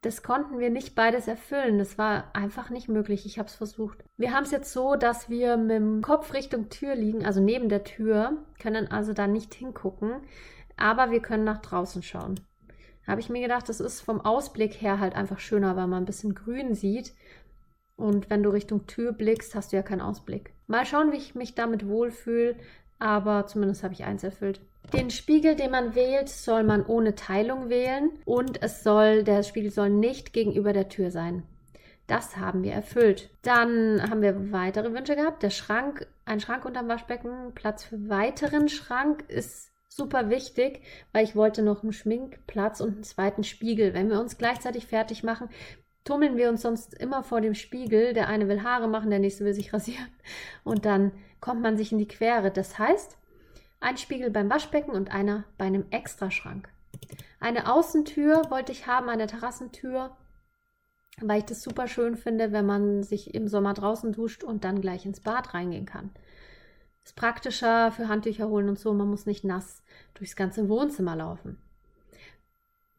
Das 0.00 0.22
konnten 0.22 0.60
wir 0.60 0.70
nicht 0.70 0.94
beides 0.94 1.26
erfüllen. 1.26 1.78
Das 1.78 1.98
war 1.98 2.30
einfach 2.34 2.70
nicht 2.70 2.88
möglich. 2.88 3.26
Ich 3.26 3.40
habe 3.40 3.48
es 3.48 3.56
versucht. 3.56 4.04
Wir 4.16 4.32
haben 4.32 4.44
es 4.44 4.52
jetzt 4.52 4.72
so, 4.72 4.94
dass 4.94 5.28
wir 5.28 5.56
mit 5.56 5.72
dem 5.72 6.02
Kopf 6.02 6.34
Richtung 6.34 6.68
Tür 6.68 6.94
liegen, 6.94 7.26
also 7.26 7.40
neben 7.40 7.68
der 7.68 7.82
Tür, 7.82 8.44
können 8.60 8.88
also 8.88 9.12
da 9.12 9.26
nicht 9.26 9.54
hingucken, 9.54 10.20
aber 10.76 11.10
wir 11.10 11.20
können 11.20 11.44
nach 11.44 11.62
draußen 11.62 12.02
schauen. 12.04 12.38
Habe 13.08 13.20
ich 13.20 13.28
mir 13.28 13.42
gedacht, 13.42 13.68
das 13.68 13.80
ist 13.80 14.02
vom 14.02 14.20
Ausblick 14.20 14.80
her 14.80 15.00
halt 15.00 15.16
einfach 15.16 15.40
schöner, 15.40 15.74
weil 15.74 15.88
man 15.88 16.04
ein 16.04 16.06
bisschen 16.06 16.36
grün 16.36 16.76
sieht. 16.76 17.12
Und 17.96 18.30
wenn 18.30 18.44
du 18.44 18.50
Richtung 18.50 18.86
Tür 18.86 19.12
blickst, 19.12 19.56
hast 19.56 19.72
du 19.72 19.76
ja 19.76 19.82
keinen 19.82 20.00
Ausblick. 20.00 20.54
Mal 20.72 20.86
schauen, 20.86 21.12
wie 21.12 21.18
ich 21.18 21.34
mich 21.34 21.54
damit 21.54 21.86
wohlfühle, 21.86 22.56
aber 22.98 23.46
zumindest 23.46 23.82
habe 23.84 23.92
ich 23.92 24.04
eins 24.04 24.24
erfüllt. 24.24 24.62
Den 24.94 25.10
Spiegel, 25.10 25.54
den 25.54 25.70
man 25.70 25.94
wählt, 25.94 26.30
soll 26.30 26.64
man 26.64 26.86
ohne 26.86 27.14
Teilung 27.14 27.68
wählen 27.68 28.10
und 28.24 28.62
es 28.62 28.82
soll, 28.82 29.22
der 29.22 29.42
Spiegel 29.42 29.70
soll 29.70 29.90
nicht 29.90 30.32
gegenüber 30.32 30.72
der 30.72 30.88
Tür 30.88 31.10
sein. 31.10 31.42
Das 32.06 32.38
haben 32.38 32.62
wir 32.62 32.72
erfüllt. 32.72 33.28
Dann 33.42 34.02
haben 34.08 34.22
wir 34.22 34.50
weitere 34.50 34.94
Wünsche 34.94 35.14
gehabt. 35.14 35.42
Der 35.42 35.50
Schrank, 35.50 36.06
ein 36.24 36.40
Schrank 36.40 36.64
unterm 36.64 36.88
Waschbecken, 36.88 37.52
Platz 37.54 37.84
für 37.84 38.08
weiteren 38.08 38.70
Schrank 38.70 39.26
ist 39.28 39.72
super 39.90 40.30
wichtig, 40.30 40.80
weil 41.12 41.24
ich 41.24 41.36
wollte 41.36 41.62
noch 41.62 41.82
einen 41.82 41.92
Schminkplatz 41.92 42.80
und 42.80 42.94
einen 42.94 43.02
zweiten 43.02 43.44
Spiegel. 43.44 43.92
Wenn 43.92 44.08
wir 44.08 44.18
uns 44.18 44.38
gleichzeitig 44.38 44.86
fertig 44.86 45.22
machen, 45.22 45.50
tummeln 46.04 46.36
wir 46.36 46.48
uns 46.48 46.62
sonst 46.62 46.94
immer 46.94 47.22
vor 47.22 47.40
dem 47.40 47.54
Spiegel. 47.54 48.12
Der 48.12 48.28
eine 48.28 48.48
will 48.48 48.62
Haare 48.62 48.88
machen, 48.88 49.10
der 49.10 49.18
nächste 49.18 49.44
will 49.44 49.54
sich 49.54 49.72
rasieren 49.72 50.08
und 50.64 50.84
dann 50.84 51.12
kommt 51.40 51.62
man 51.62 51.76
sich 51.76 51.92
in 51.92 51.98
die 51.98 52.08
Quere. 52.08 52.50
Das 52.50 52.78
heißt, 52.78 53.16
ein 53.80 53.96
Spiegel 53.96 54.30
beim 54.30 54.50
Waschbecken 54.50 54.92
und 54.92 55.12
einer 55.12 55.44
bei 55.58 55.66
einem 55.66 55.86
Extraschrank. 55.90 56.68
Eine 57.40 57.72
Außentür 57.72 58.50
wollte 58.50 58.72
ich 58.72 58.86
haben, 58.86 59.08
eine 59.08 59.26
Terrassentür, 59.26 60.16
weil 61.20 61.38
ich 61.38 61.44
das 61.44 61.62
super 61.62 61.88
schön 61.88 62.16
finde, 62.16 62.52
wenn 62.52 62.64
man 62.64 63.02
sich 63.02 63.34
im 63.34 63.48
Sommer 63.48 63.74
draußen 63.74 64.12
duscht 64.12 64.44
und 64.44 64.64
dann 64.64 64.80
gleich 64.80 65.04
ins 65.04 65.20
Bad 65.20 65.52
reingehen 65.52 65.86
kann. 65.86 66.10
Ist 67.04 67.16
praktischer 67.16 67.90
für 67.90 68.08
Handtücher 68.08 68.48
holen 68.48 68.68
und 68.68 68.78
so, 68.78 68.94
man 68.94 69.08
muss 69.08 69.26
nicht 69.26 69.42
nass 69.42 69.82
durchs 70.14 70.36
ganze 70.36 70.68
Wohnzimmer 70.68 71.16
laufen. 71.16 71.58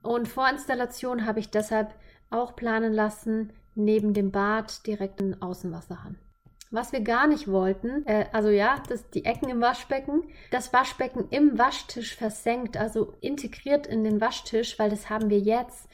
Und 0.01 0.27
Vorinstallation 0.27 1.25
habe 1.25 1.39
ich 1.39 1.49
deshalb 1.49 1.95
auch 2.33 2.55
planen 2.55 2.93
lassen, 2.93 3.53
neben 3.75 4.13
dem 4.13 4.31
Bad 4.31 4.85
direkt 4.85 5.21
einen 5.21 5.41
Außenwasserhahn. 5.41 6.17
Was 6.71 6.91
wir 6.91 7.01
gar 7.01 7.27
nicht 7.27 7.47
wollten, 7.47 8.03
äh, 8.07 8.25
also 8.31 8.49
ja, 8.49 8.81
das, 8.89 9.07
die 9.11 9.25
Ecken 9.25 9.47
im 9.47 9.61
Waschbecken, 9.61 10.23
das 10.49 10.73
Waschbecken 10.73 11.27
im 11.29 11.59
Waschtisch 11.59 12.15
versenkt, 12.15 12.77
also 12.77 13.13
integriert 13.21 13.85
in 13.85 14.03
den 14.03 14.19
Waschtisch, 14.19 14.79
weil 14.79 14.89
das 14.89 15.07
haben 15.07 15.29
wir 15.29 15.39
jetzt. 15.39 15.87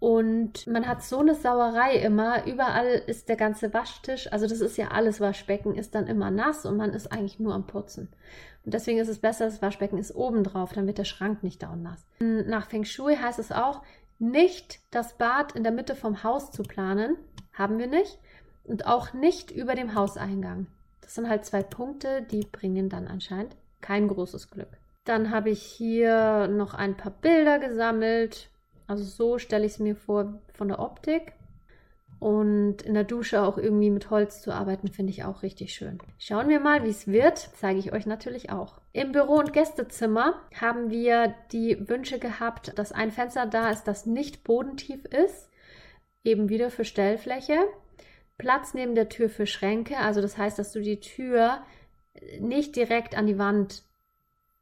Und 0.00 0.66
man 0.66 0.86
hat 0.86 1.02
so 1.02 1.20
eine 1.20 1.34
Sauerei 1.34 1.96
immer. 1.96 2.44
Überall 2.44 3.02
ist 3.06 3.28
der 3.28 3.36
ganze 3.36 3.72
Waschtisch, 3.72 4.30
also 4.32 4.46
das 4.48 4.60
ist 4.60 4.76
ja 4.76 4.88
alles 4.88 5.20
Waschbecken, 5.20 5.76
ist 5.76 5.94
dann 5.94 6.08
immer 6.08 6.32
nass 6.32 6.66
und 6.66 6.76
man 6.76 6.90
ist 6.90 7.12
eigentlich 7.12 7.38
nur 7.38 7.54
am 7.54 7.66
Putzen. 7.66 8.08
Und 8.64 8.74
deswegen 8.74 8.98
ist 8.98 9.08
es 9.08 9.20
besser, 9.20 9.44
das 9.44 9.62
Waschbecken 9.62 9.96
ist 9.96 10.14
oben 10.14 10.42
drauf, 10.42 10.72
dann 10.72 10.88
wird 10.88 10.98
der 10.98 11.04
Schrank 11.04 11.44
nicht 11.44 11.62
dauernd 11.62 11.84
nass. 11.84 12.04
Nach 12.18 12.68
Feng 12.68 12.84
Shui 12.84 13.14
heißt 13.14 13.38
es 13.38 13.52
auch, 13.52 13.82
nicht 14.18 14.80
das 14.90 15.16
Bad 15.16 15.52
in 15.52 15.62
der 15.62 15.72
Mitte 15.72 15.94
vom 15.94 16.22
Haus 16.22 16.50
zu 16.50 16.62
planen, 16.62 17.16
haben 17.52 17.78
wir 17.78 17.86
nicht, 17.86 18.18
und 18.64 18.86
auch 18.86 19.12
nicht 19.12 19.50
über 19.50 19.74
dem 19.74 19.94
Hauseingang. 19.94 20.66
Das 21.00 21.14
sind 21.14 21.28
halt 21.28 21.44
zwei 21.44 21.62
Punkte, 21.62 22.22
die 22.22 22.46
bringen 22.50 22.88
dann 22.88 23.06
anscheinend 23.06 23.56
kein 23.80 24.08
großes 24.08 24.50
Glück. 24.50 24.70
Dann 25.04 25.30
habe 25.30 25.50
ich 25.50 25.62
hier 25.62 26.48
noch 26.48 26.74
ein 26.74 26.96
paar 26.96 27.12
Bilder 27.12 27.60
gesammelt. 27.60 28.50
Also 28.88 29.04
so 29.04 29.38
stelle 29.38 29.64
ich 29.64 29.72
es 29.72 29.78
mir 29.78 29.94
vor 29.94 30.40
von 30.52 30.68
der 30.68 30.80
Optik. 30.80 31.32
Und 32.18 32.82
in 32.82 32.94
der 32.94 33.04
Dusche 33.04 33.42
auch 33.42 33.58
irgendwie 33.58 33.90
mit 33.90 34.10
Holz 34.10 34.40
zu 34.40 34.52
arbeiten, 34.52 34.88
finde 34.88 35.12
ich 35.12 35.24
auch 35.24 35.42
richtig 35.42 35.74
schön. 35.74 35.98
Schauen 36.18 36.48
wir 36.48 36.60
mal, 36.60 36.82
wie 36.82 36.88
es 36.88 37.06
wird. 37.06 37.38
Zeige 37.38 37.78
ich 37.78 37.92
euch 37.92 38.06
natürlich 38.06 38.50
auch. 38.50 38.80
Im 38.96 39.12
Büro- 39.12 39.40
und 39.40 39.52
Gästezimmer 39.52 40.40
haben 40.58 40.88
wir 40.88 41.34
die 41.52 41.86
Wünsche 41.86 42.18
gehabt, 42.18 42.78
dass 42.78 42.92
ein 42.92 43.12
Fenster 43.12 43.44
da 43.44 43.68
ist, 43.68 43.84
das 43.84 44.06
nicht 44.06 44.42
bodentief 44.42 45.04
ist. 45.04 45.50
Eben 46.24 46.48
wieder 46.48 46.70
für 46.70 46.86
Stellfläche. 46.86 47.58
Platz 48.38 48.72
neben 48.72 48.94
der 48.94 49.10
Tür 49.10 49.28
für 49.28 49.46
Schränke. 49.46 49.98
Also 49.98 50.22
das 50.22 50.38
heißt, 50.38 50.58
dass 50.58 50.72
du 50.72 50.80
die 50.80 51.00
Tür 51.00 51.62
nicht 52.40 52.74
direkt 52.74 53.18
an 53.18 53.26
die 53.26 53.36
Wand 53.36 53.82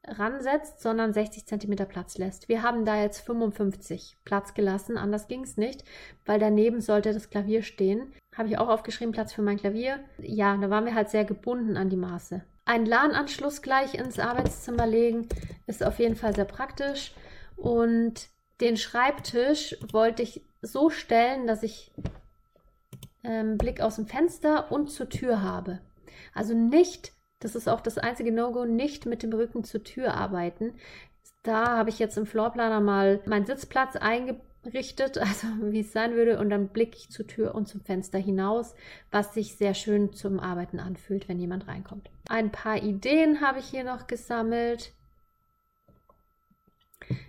ransetzt, 0.03 0.81
sondern 0.81 1.12
60 1.12 1.47
cm 1.47 1.87
Platz 1.87 2.18
lässt. 2.18 2.49
Wir 2.49 2.64
haben 2.64 2.85
da 2.85 3.01
jetzt 3.01 3.20
55 3.20 4.16
Platz 4.25 4.53
gelassen, 4.55 4.99
anders 4.99 5.29
ging 5.29 5.44
es 5.44 5.57
nicht, 5.57 5.85
weil 6.27 6.40
daneben 6.40 6.81
sollte 6.81 7.12
das 7.12 7.31
Klavier 7.31 7.62
stehen. 7.62 8.12
Habe 8.37 8.49
ich 8.49 8.59
auch 8.59 8.68
aufgeschrieben, 8.68 9.12
Platz 9.12 9.33
für 9.33 9.42
mein 9.42 9.59
Klavier. 9.59 10.01
Ja, 10.18 10.57
da 10.57 10.70
waren 10.70 10.87
wir 10.87 10.97
halt 10.97 11.09
sehr 11.09 11.25
gebunden 11.25 11.77
an 11.77 11.88
die 11.88 11.97
Maße. 11.97 12.42
Ein 12.64 12.87
LAN-Anschluss 12.87 13.62
gleich 13.62 13.94
ins 13.94 14.18
Arbeitszimmer 14.18 14.87
legen 14.87 15.29
ist 15.66 15.85
auf 15.85 15.98
jeden 15.98 16.16
Fall 16.16 16.35
sehr 16.35 16.46
praktisch. 16.46 17.14
Und 17.57 18.29
den 18.61 18.77
Schreibtisch 18.77 19.77
wollte 19.92 20.22
ich 20.22 20.46
so 20.62 20.90
stellen, 20.90 21.46
dass 21.46 21.62
ich 21.62 21.92
ähm, 23.22 23.59
Blick 23.59 23.81
aus 23.81 23.96
dem 23.96 24.07
Fenster 24.07 24.72
und 24.72 24.90
zur 24.90 25.09
Tür 25.09 25.42
habe. 25.42 25.81
Also 26.33 26.55
nicht 26.55 27.12
das 27.44 27.55
ist 27.55 27.68
auch 27.68 27.83
das 27.83 27.98
einzige 27.98 28.33
No-Go, 28.33 28.64
nicht 28.64 29.05
mit 29.05 29.22
dem 29.22 29.31
Rücken 29.35 29.64
zur 29.64 29.85
Tür 29.85 30.14
arbeiten. 30.14 30.72
Da 31.42 31.77
habe 31.77 31.90
ich 31.90 31.98
jetzt 31.98 32.16
im 32.16 32.24
Floorplaner 32.24 32.81
mal 32.81 33.20
meinen 33.27 33.44
Sitzplatz 33.44 33.96
eingerichtet, 34.64 35.18
also 35.18 35.46
wie 35.61 35.81
es 35.81 35.92
sein 35.92 36.14
würde, 36.14 36.38
und 36.38 36.50
dann 36.50 36.68
blicke 36.68 36.96
ich 36.96 37.11
zur 37.11 37.27
Tür 37.27 37.55
und 37.55 37.68
zum 37.68 37.81
Fenster 37.81 38.18
hinaus, 38.18 38.74
was 39.11 39.35
sich 39.35 39.57
sehr 39.57 39.74
schön 39.74 40.12
zum 40.12 40.40
Arbeiten 40.40 40.81
anfühlt, 40.81 41.29
wenn 41.29 41.38
jemand 41.38 41.68
reinkommt. 41.68 42.11
Ein 42.29 42.50
paar 42.50 42.83
Ideen 42.83 43.40
habe 43.40 43.59
ich 43.59 43.66
hier 43.66 43.85
noch 43.85 44.07
gesammelt. 44.07 44.92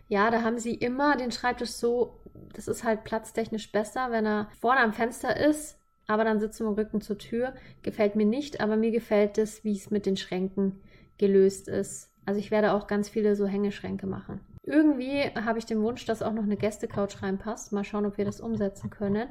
Ja, 0.08 0.32
da 0.32 0.42
haben 0.42 0.58
sie 0.58 0.74
immer 0.74 1.18
den 1.18 1.32
Schreibtisch 1.32 1.72
so, 1.72 2.20
das 2.54 2.68
ist 2.68 2.84
halt 2.84 3.04
platztechnisch 3.04 3.72
besser, 3.72 4.12
wenn 4.12 4.26
er 4.26 4.50
vorne 4.60 4.82
am 4.82 4.94
Fenster 4.94 5.36
ist, 5.36 5.78
aber 6.08 6.24
dann 6.24 6.40
sitzt 6.40 6.60
du 6.60 6.68
im 6.68 6.74
Rücken 6.74 7.02
zur 7.02 7.18
Tür. 7.18 7.54
Gefällt 7.82 8.16
mir 8.16 8.26
nicht, 8.26 8.62
aber 8.62 8.78
mir 8.78 8.92
gefällt 8.92 9.38
es, 9.38 9.64
wie 9.64 9.76
es 9.76 9.90
mit 9.90 10.06
den 10.06 10.18
Schränken 10.18 10.80
gelöst 11.18 11.68
ist. 11.68 12.12
Also 12.26 12.40
ich 12.40 12.52
werde 12.52 12.74
auch 12.74 12.88
ganz 12.88 13.10
viele 13.10 13.36
so 13.36 13.48
Hängeschränke 13.48 14.08
machen. 14.08 14.40
Irgendwie 14.66 15.22
habe 15.36 15.60
ich 15.60 15.66
den 15.66 15.82
Wunsch, 15.82 16.06
dass 16.06 16.24
auch 16.24 16.34
noch 16.34 16.44
eine 16.44 16.58
Gästecouch 16.58 17.22
reinpasst. 17.22 17.72
Mal 17.72 17.84
schauen, 17.84 18.06
ob 18.06 18.18
wir 18.18 18.26
das 18.26 18.42
umsetzen 18.42 18.90
können. 18.90 19.30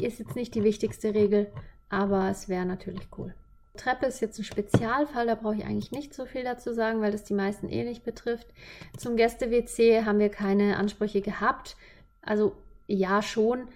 Ist 0.00 0.18
jetzt 0.18 0.34
nicht 0.34 0.54
die 0.54 0.64
wichtigste 0.64 1.14
Regel, 1.14 1.52
aber 1.88 2.28
es 2.30 2.48
wäre 2.48 2.66
natürlich 2.66 3.08
cool. 3.16 3.34
Treppe 3.76 4.06
ist 4.06 4.20
jetzt 4.20 4.38
ein 4.38 4.44
Spezialfall, 4.44 5.26
da 5.26 5.34
brauche 5.34 5.56
ich 5.56 5.64
eigentlich 5.64 5.92
nicht 5.92 6.14
so 6.14 6.24
viel 6.24 6.42
dazu 6.42 6.72
sagen, 6.72 7.00
weil 7.00 7.12
das 7.12 7.24
die 7.24 7.34
meisten 7.34 7.68
eh 7.68 7.84
nicht 7.84 8.04
betrifft. 8.04 8.48
Zum 8.96 9.16
Gäste-WC 9.16 10.04
haben 10.04 10.18
wir 10.18 10.30
keine 10.30 10.78
Ansprüche 10.78 11.20
gehabt. 11.20 11.76
Also 12.22 12.56
ja 12.86 13.22
schon, 13.22 13.68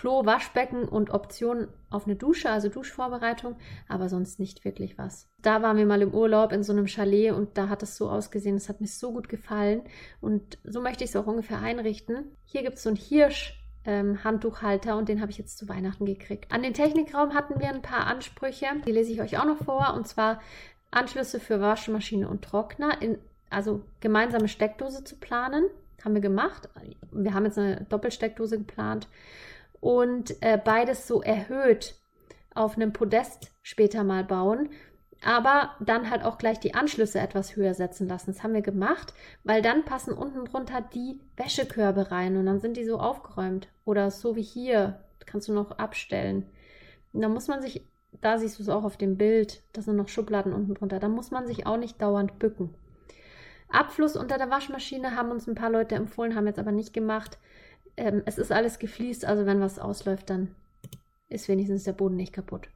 Klo, 0.00 0.24
Waschbecken 0.24 0.88
und 0.88 1.10
Optionen 1.10 1.68
auf 1.90 2.06
eine 2.06 2.16
Dusche, 2.16 2.48
also 2.48 2.70
Duschvorbereitung, 2.70 3.56
aber 3.86 4.08
sonst 4.08 4.40
nicht 4.40 4.64
wirklich 4.64 4.96
was. 4.96 5.28
Da 5.42 5.60
waren 5.60 5.76
wir 5.76 5.84
mal 5.84 6.00
im 6.00 6.14
Urlaub 6.14 6.52
in 6.52 6.62
so 6.62 6.72
einem 6.72 6.86
Chalet 6.86 7.32
und 7.32 7.58
da 7.58 7.68
hat 7.68 7.82
es 7.82 7.98
so 7.98 8.08
ausgesehen, 8.08 8.56
es 8.56 8.70
hat 8.70 8.80
mir 8.80 8.86
so 8.86 9.12
gut 9.12 9.28
gefallen 9.28 9.82
und 10.22 10.56
so 10.64 10.80
möchte 10.80 11.04
ich 11.04 11.10
es 11.10 11.16
auch 11.16 11.26
ungefähr 11.26 11.60
einrichten. 11.60 12.34
Hier 12.46 12.62
gibt 12.62 12.78
es 12.78 12.84
so 12.84 12.88
einen 12.88 12.96
Hirsch. 12.96 13.58
Ähm, 13.86 14.22
Handtuchhalter 14.24 14.94
und 14.98 15.08
den 15.08 15.22
habe 15.22 15.30
ich 15.30 15.38
jetzt 15.38 15.56
zu 15.56 15.66
Weihnachten 15.66 16.04
gekriegt. 16.04 16.52
An 16.52 16.62
den 16.62 16.74
Technikraum 16.74 17.32
hatten 17.32 17.58
wir 17.58 17.68
ein 17.68 17.80
paar 17.80 18.06
Ansprüche, 18.06 18.66
die 18.86 18.92
lese 18.92 19.10
ich 19.10 19.22
euch 19.22 19.38
auch 19.38 19.46
noch 19.46 19.64
vor 19.64 19.94
und 19.94 20.06
zwar 20.06 20.40
Anschlüsse 20.90 21.40
für 21.40 21.62
Waschmaschine 21.62 22.28
und 22.28 22.42
Trockner, 22.42 23.00
in, 23.00 23.16
also 23.48 23.82
gemeinsame 24.00 24.48
Steckdose 24.48 25.02
zu 25.02 25.16
planen, 25.16 25.64
haben 26.04 26.12
wir 26.12 26.20
gemacht. 26.20 26.68
Wir 27.10 27.32
haben 27.32 27.46
jetzt 27.46 27.58
eine 27.58 27.86
Doppelsteckdose 27.88 28.58
geplant 28.58 29.08
und 29.80 30.42
äh, 30.42 30.58
beides 30.62 31.06
so 31.06 31.22
erhöht 31.22 31.96
auf 32.54 32.76
einem 32.76 32.92
Podest 32.92 33.52
später 33.62 34.04
mal 34.04 34.24
bauen, 34.24 34.70
aber 35.22 35.70
dann 35.80 36.10
halt 36.10 36.24
auch 36.24 36.38
gleich 36.38 36.60
die 36.60 36.74
Anschlüsse 36.74 37.20
etwas 37.20 37.56
höher 37.56 37.74
setzen 37.74 38.08
lassen. 38.08 38.32
Das 38.32 38.42
haben 38.42 38.54
wir 38.54 38.62
gemacht, 38.62 39.12
weil 39.44 39.62
dann 39.62 39.84
passen 39.84 40.14
unten 40.14 40.44
drunter 40.46 40.80
die 40.80 41.20
Wäschekörbe 41.36 42.10
rein 42.10 42.36
und 42.36 42.46
dann 42.46 42.60
sind 42.60 42.76
die 42.76 42.84
so 42.84 42.98
aufgeräumt. 42.98 43.68
Oder 43.84 44.10
so 44.10 44.36
wie 44.36 44.42
hier, 44.42 45.04
kannst 45.26 45.48
du 45.48 45.52
noch 45.52 45.72
abstellen. 45.72 46.46
Und 47.12 47.20
da 47.22 47.28
muss 47.28 47.48
man 47.48 47.60
sich, 47.60 47.86
da 48.20 48.38
siehst 48.38 48.58
du 48.58 48.62
es 48.62 48.68
auch 48.68 48.84
auf 48.84 48.96
dem 48.96 49.16
Bild, 49.16 49.62
da 49.72 49.82
sind 49.82 49.96
noch 49.96 50.08
Schubladen 50.08 50.52
unten 50.52 50.74
drunter, 50.74 51.00
da 51.00 51.08
muss 51.08 51.30
man 51.30 51.46
sich 51.46 51.66
auch 51.66 51.76
nicht 51.76 52.00
dauernd 52.00 52.38
bücken. 52.38 52.74
Abfluss 53.68 54.16
unter 54.16 54.38
der 54.38 54.50
Waschmaschine 54.50 55.16
haben 55.16 55.30
uns 55.30 55.46
ein 55.46 55.54
paar 55.54 55.70
Leute 55.70 55.94
empfohlen, 55.94 56.34
haben 56.34 56.46
jetzt 56.46 56.58
aber 56.58 56.72
nicht 56.72 56.92
gemacht. 56.92 57.38
Ähm, 57.96 58.22
es 58.26 58.38
ist 58.38 58.52
alles 58.52 58.78
gefliest, 58.78 59.24
also 59.24 59.46
wenn 59.46 59.60
was 59.60 59.78
ausläuft, 59.78 60.30
dann 60.30 60.54
ist 61.28 61.48
wenigstens 61.48 61.84
der 61.84 61.92
Boden 61.92 62.16
nicht 62.16 62.32
kaputt. 62.32 62.68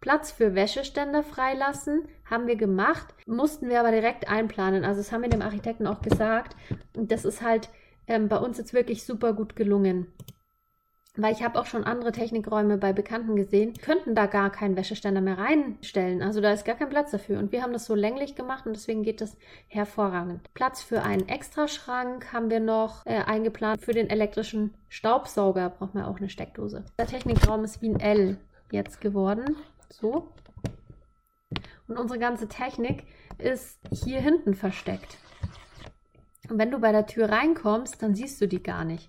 Platz 0.00 0.30
für 0.30 0.54
Wäscheständer 0.54 1.22
freilassen 1.22 2.06
haben 2.26 2.46
wir 2.46 2.56
gemacht, 2.56 3.14
mussten 3.26 3.70
wir 3.70 3.80
aber 3.80 3.90
direkt 3.90 4.28
einplanen. 4.28 4.84
Also 4.84 5.00
das 5.00 5.12
haben 5.12 5.22
wir 5.22 5.30
dem 5.30 5.40
Architekten 5.40 5.86
auch 5.86 6.02
gesagt. 6.02 6.56
Und 6.94 7.10
das 7.10 7.24
ist 7.24 7.40
halt 7.40 7.70
ähm, 8.06 8.28
bei 8.28 8.36
uns 8.36 8.58
jetzt 8.58 8.74
wirklich 8.74 9.04
super 9.04 9.32
gut 9.32 9.56
gelungen. 9.56 10.06
Weil 11.16 11.32
ich 11.32 11.44
habe 11.44 11.60
auch 11.60 11.66
schon 11.66 11.84
andere 11.84 12.10
Technikräume 12.10 12.76
bei 12.76 12.92
Bekannten 12.92 13.36
gesehen, 13.36 13.74
könnten 13.74 14.16
da 14.16 14.26
gar 14.26 14.50
keinen 14.50 14.76
Wäscheständer 14.76 15.20
mehr 15.20 15.38
reinstellen. 15.38 16.22
Also 16.22 16.40
da 16.40 16.52
ist 16.52 16.64
gar 16.64 16.74
kein 16.74 16.88
Platz 16.88 17.12
dafür. 17.12 17.38
Und 17.38 17.52
wir 17.52 17.62
haben 17.62 17.72
das 17.72 17.86
so 17.86 17.94
länglich 17.94 18.34
gemacht 18.34 18.66
und 18.66 18.74
deswegen 18.74 19.04
geht 19.04 19.20
das 19.20 19.36
hervorragend. 19.68 20.52
Platz 20.54 20.82
für 20.82 21.02
einen 21.02 21.28
Extraschrank 21.28 22.32
haben 22.32 22.50
wir 22.50 22.58
noch 22.58 23.06
äh, 23.06 23.20
eingeplant. 23.20 23.80
Für 23.80 23.92
den 23.92 24.10
elektrischen 24.10 24.74
Staubsauger 24.88 25.70
braucht 25.70 25.94
man 25.94 26.04
auch 26.04 26.18
eine 26.18 26.28
Steckdose. 26.28 26.84
Der 26.98 27.06
Technikraum 27.06 27.62
ist 27.62 27.80
wie 27.80 27.90
ein 27.90 28.00
L 28.00 28.36
jetzt 28.72 29.00
geworden. 29.00 29.56
So. 29.90 30.32
Und 31.86 31.96
unsere 31.96 32.18
ganze 32.18 32.48
Technik 32.48 33.04
ist 33.38 33.78
hier 33.92 34.20
hinten 34.20 34.54
versteckt. 34.54 35.18
Und 36.50 36.58
wenn 36.58 36.70
du 36.70 36.78
bei 36.78 36.92
der 36.92 37.06
Tür 37.06 37.30
reinkommst, 37.30 38.02
dann 38.02 38.14
siehst 38.14 38.40
du 38.40 38.48
die 38.48 38.62
gar 38.62 38.84
nicht. 38.84 39.08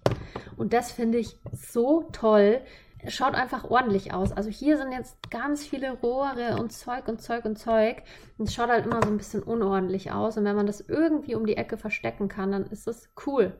Und 0.57 0.73
das 0.73 0.91
finde 0.91 1.17
ich 1.17 1.37
so 1.51 2.03
toll. 2.11 2.61
Schaut 3.07 3.35
einfach 3.35 3.65
ordentlich 3.65 4.13
aus. 4.13 4.31
Also 4.31 4.49
hier 4.49 4.77
sind 4.77 4.91
jetzt 4.91 5.29
ganz 5.29 5.65
viele 5.65 5.91
Rohre 5.91 6.57
und 6.59 6.71
Zeug 6.71 7.07
und 7.07 7.21
Zeug 7.21 7.45
und 7.45 7.57
Zeug. 7.57 8.01
Und 8.37 8.47
es 8.47 8.53
schaut 8.53 8.69
halt 8.69 8.85
immer 8.85 9.01
so 9.03 9.09
ein 9.09 9.17
bisschen 9.17 9.43
unordentlich 9.43 10.11
aus. 10.11 10.37
Und 10.37 10.45
wenn 10.45 10.55
man 10.55 10.65
das 10.65 10.81
irgendwie 10.81 11.35
um 11.35 11.45
die 11.45 11.57
Ecke 11.57 11.77
verstecken 11.77 12.29
kann, 12.29 12.51
dann 12.51 12.65
ist 12.65 12.87
das 12.87 13.09
cool. 13.27 13.53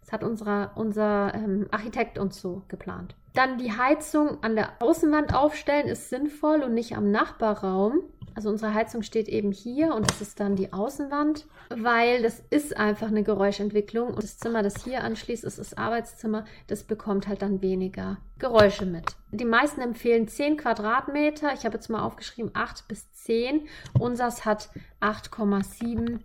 Das 0.00 0.12
hat 0.12 0.22
unser, 0.22 0.70
unser 0.76 1.34
ähm, 1.34 1.66
Architekt 1.72 2.16
uns 2.16 2.40
so 2.40 2.62
geplant. 2.68 3.16
Dann 3.34 3.58
die 3.58 3.72
Heizung 3.72 4.42
an 4.42 4.54
der 4.54 4.80
Außenwand 4.80 5.34
aufstellen 5.34 5.88
ist 5.88 6.08
sinnvoll 6.08 6.62
und 6.62 6.74
nicht 6.74 6.96
am 6.96 7.10
Nachbarraum. 7.10 8.02
Also 8.36 8.50
unsere 8.50 8.74
Heizung 8.74 9.02
steht 9.02 9.28
eben 9.28 9.50
hier 9.50 9.94
und 9.94 10.10
das 10.10 10.20
ist 10.20 10.40
dann 10.40 10.56
die 10.56 10.70
Außenwand, 10.70 11.46
weil 11.70 12.22
das 12.22 12.42
ist 12.50 12.76
einfach 12.76 13.08
eine 13.08 13.22
Geräuschentwicklung 13.22 14.08
und 14.08 14.22
das 14.22 14.36
Zimmer, 14.36 14.62
das 14.62 14.84
hier 14.84 15.02
anschließt, 15.02 15.42
ist 15.42 15.58
das 15.58 15.72
Arbeitszimmer, 15.78 16.44
das 16.66 16.82
bekommt 16.82 17.28
halt 17.28 17.40
dann 17.40 17.62
weniger 17.62 18.18
Geräusche 18.38 18.84
mit. 18.84 19.16
Die 19.30 19.46
meisten 19.46 19.80
empfehlen 19.80 20.28
10 20.28 20.58
Quadratmeter. 20.58 21.54
Ich 21.54 21.64
habe 21.64 21.76
jetzt 21.76 21.88
mal 21.88 22.02
aufgeschrieben 22.02 22.50
8 22.52 22.86
bis 22.88 23.10
10. 23.14 23.68
Unsers 23.98 24.44
hat 24.44 24.68
8,7 25.00 26.18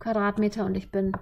Quadratmeter 0.00 0.66
und 0.66 0.74
ich 0.74 0.90
bin 0.90 1.12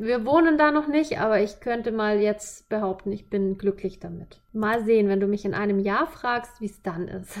wir 0.00 0.24
wohnen 0.24 0.56
da 0.56 0.70
noch 0.70 0.88
nicht, 0.88 1.18
aber 1.20 1.40
ich 1.40 1.60
könnte 1.60 1.92
mal 1.92 2.18
jetzt 2.18 2.70
behaupten, 2.70 3.12
ich 3.12 3.28
bin 3.28 3.58
glücklich 3.58 3.98
damit. 3.98 4.40
Mal 4.54 4.84
sehen, 4.84 5.08
wenn 5.08 5.20
du 5.20 5.26
mich 5.26 5.44
in 5.44 5.52
einem 5.52 5.78
Jahr 5.78 6.06
fragst, 6.06 6.60
wie 6.62 6.66
es 6.66 6.80
dann 6.80 7.08
ist. 7.08 7.36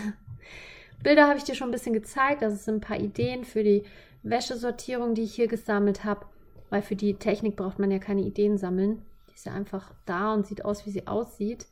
Bilder 1.02 1.28
habe 1.28 1.38
ich 1.38 1.44
dir 1.44 1.54
schon 1.54 1.68
ein 1.68 1.72
bisschen 1.72 1.92
gezeigt. 1.92 2.42
Das 2.42 2.64
sind 2.64 2.76
ein 2.76 2.80
paar 2.80 2.98
Ideen 2.98 3.44
für 3.44 3.62
die 3.62 3.84
Wäschesortierung, 4.22 5.14
die 5.14 5.22
ich 5.22 5.34
hier 5.34 5.48
gesammelt 5.48 6.04
habe. 6.04 6.26
Weil 6.70 6.82
für 6.82 6.96
die 6.96 7.14
Technik 7.14 7.56
braucht 7.56 7.78
man 7.78 7.90
ja 7.90 7.98
keine 7.98 8.22
Ideen 8.22 8.56
sammeln. 8.56 9.02
Die 9.28 9.34
ist 9.34 9.46
ja 9.46 9.52
einfach 9.52 9.92
da 10.06 10.32
und 10.32 10.46
sieht 10.46 10.64
aus, 10.64 10.86
wie 10.86 10.90
sie 10.90 11.06
aussieht. 11.06 11.66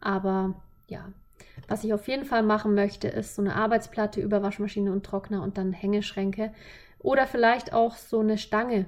Aber 0.00 0.54
ja, 0.86 1.12
was 1.66 1.84
ich 1.84 1.92
auf 1.92 2.08
jeden 2.08 2.24
Fall 2.24 2.42
machen 2.42 2.74
möchte, 2.74 3.08
ist 3.08 3.34
so 3.34 3.42
eine 3.42 3.56
Arbeitsplatte 3.56 4.20
über 4.20 4.42
Waschmaschine 4.42 4.92
und 4.92 5.04
Trockner 5.04 5.42
und 5.42 5.58
dann 5.58 5.72
Hängeschränke. 5.72 6.52
Oder 6.98 7.26
vielleicht 7.26 7.72
auch 7.72 7.96
so 7.96 8.20
eine 8.20 8.38
Stange. 8.38 8.86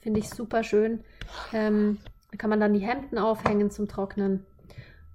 Finde 0.00 0.20
ich 0.20 0.28
super 0.30 0.62
schön. 0.62 1.04
Ähm, 1.52 1.98
da 2.30 2.36
kann 2.36 2.50
man 2.50 2.60
dann 2.60 2.74
die 2.74 2.80
Hemden 2.80 3.18
aufhängen 3.18 3.70
zum 3.70 3.88
Trocknen. 3.88 4.44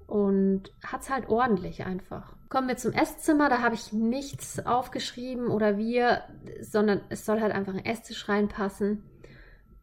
Und 0.07 0.71
hat 0.85 1.01
es 1.01 1.09
halt 1.09 1.29
ordentlich 1.29 1.85
einfach. 1.85 2.33
Kommen 2.51 2.67
wir 2.67 2.75
zum 2.75 2.91
Esszimmer. 2.91 3.47
Da 3.47 3.61
habe 3.61 3.75
ich 3.75 3.93
nichts 3.93 4.65
aufgeschrieben 4.65 5.47
oder 5.47 5.77
wir, 5.77 6.23
sondern 6.59 6.99
es 7.07 7.25
soll 7.25 7.39
halt 7.39 7.53
einfach 7.53 7.73
ein 7.73 7.85
Esstisch 7.85 8.27
reinpassen. 8.27 9.03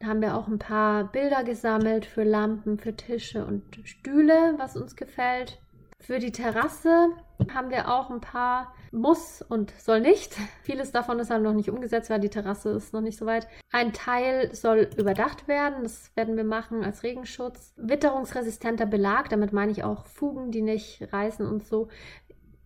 Da 0.01 0.09
haben 0.09 0.21
wir 0.21 0.37
auch 0.37 0.49
ein 0.49 0.59
paar 0.59 1.05
Bilder 1.05 1.45
gesammelt 1.45 2.05
für 2.05 2.25
Lampen, 2.25 2.79
für 2.79 2.95
Tische 2.95 3.47
und 3.47 3.65
Stühle, 3.85 4.55
was 4.59 4.77
uns 4.77 4.97
gefällt. 4.97 5.59
Für 5.99 6.19
die 6.19 6.31
Terrasse 6.31 7.09
haben 7.55 7.71
wir 7.71 7.89
auch 7.89 8.11
ein 8.11 8.21
paar 8.21 8.75
muss 8.93 9.43
und 9.43 9.73
soll 9.79 10.01
nicht. 10.01 10.37
Vieles 10.63 10.93
davon 10.93 11.19
ist 11.21 11.31
halt 11.31 11.43
noch 11.43 11.55
nicht 11.55 11.71
umgesetzt, 11.71 12.11
weil 12.11 12.21
die 12.21 12.29
Terrasse 12.29 12.71
ist 12.71 12.93
noch 12.93 13.01
nicht 13.01 13.19
so 13.19 13.25
weit. 13.25 13.49
Ein 13.73 13.95
Teil 13.95 14.55
soll 14.55 14.91
überdacht 14.99 15.49
werden. 15.49 15.85
Das 15.85 16.15
werden 16.17 16.37
wir 16.37 16.45
machen 16.45 16.85
als 16.85 17.03
Regenschutz. 17.03 17.73
Witterungsresistenter 17.77 18.85
Belag, 18.85 19.31
damit 19.31 19.55
meine 19.55 19.73
ich 19.73 19.85
auch 19.85 20.05
Fugen, 20.05 20.51
die 20.51 20.63
nicht 20.63 21.13
reißen 21.13 21.47
und 21.47 21.67
so. 21.67 21.89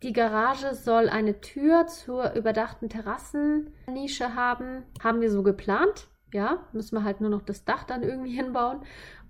Die 0.03 0.11
Garage 0.11 0.75
soll 0.75 1.07
eine 1.07 1.39
Tür 1.39 1.87
zur 1.87 2.33
überdachten 2.33 2.89
Terrassennische 2.89 4.35
haben. 4.35 4.83
Haben 5.01 5.21
wir 5.21 5.31
so 5.31 5.43
geplant. 5.43 6.09
Ja, 6.33 6.67
müssen 6.73 6.97
wir 6.97 7.05
halt 7.05 7.21
nur 7.21 7.29
noch 7.29 7.41
das 7.41 7.63
Dach 7.63 7.85
dann 7.85 8.03
irgendwie 8.03 8.31
hinbauen. 8.35 8.81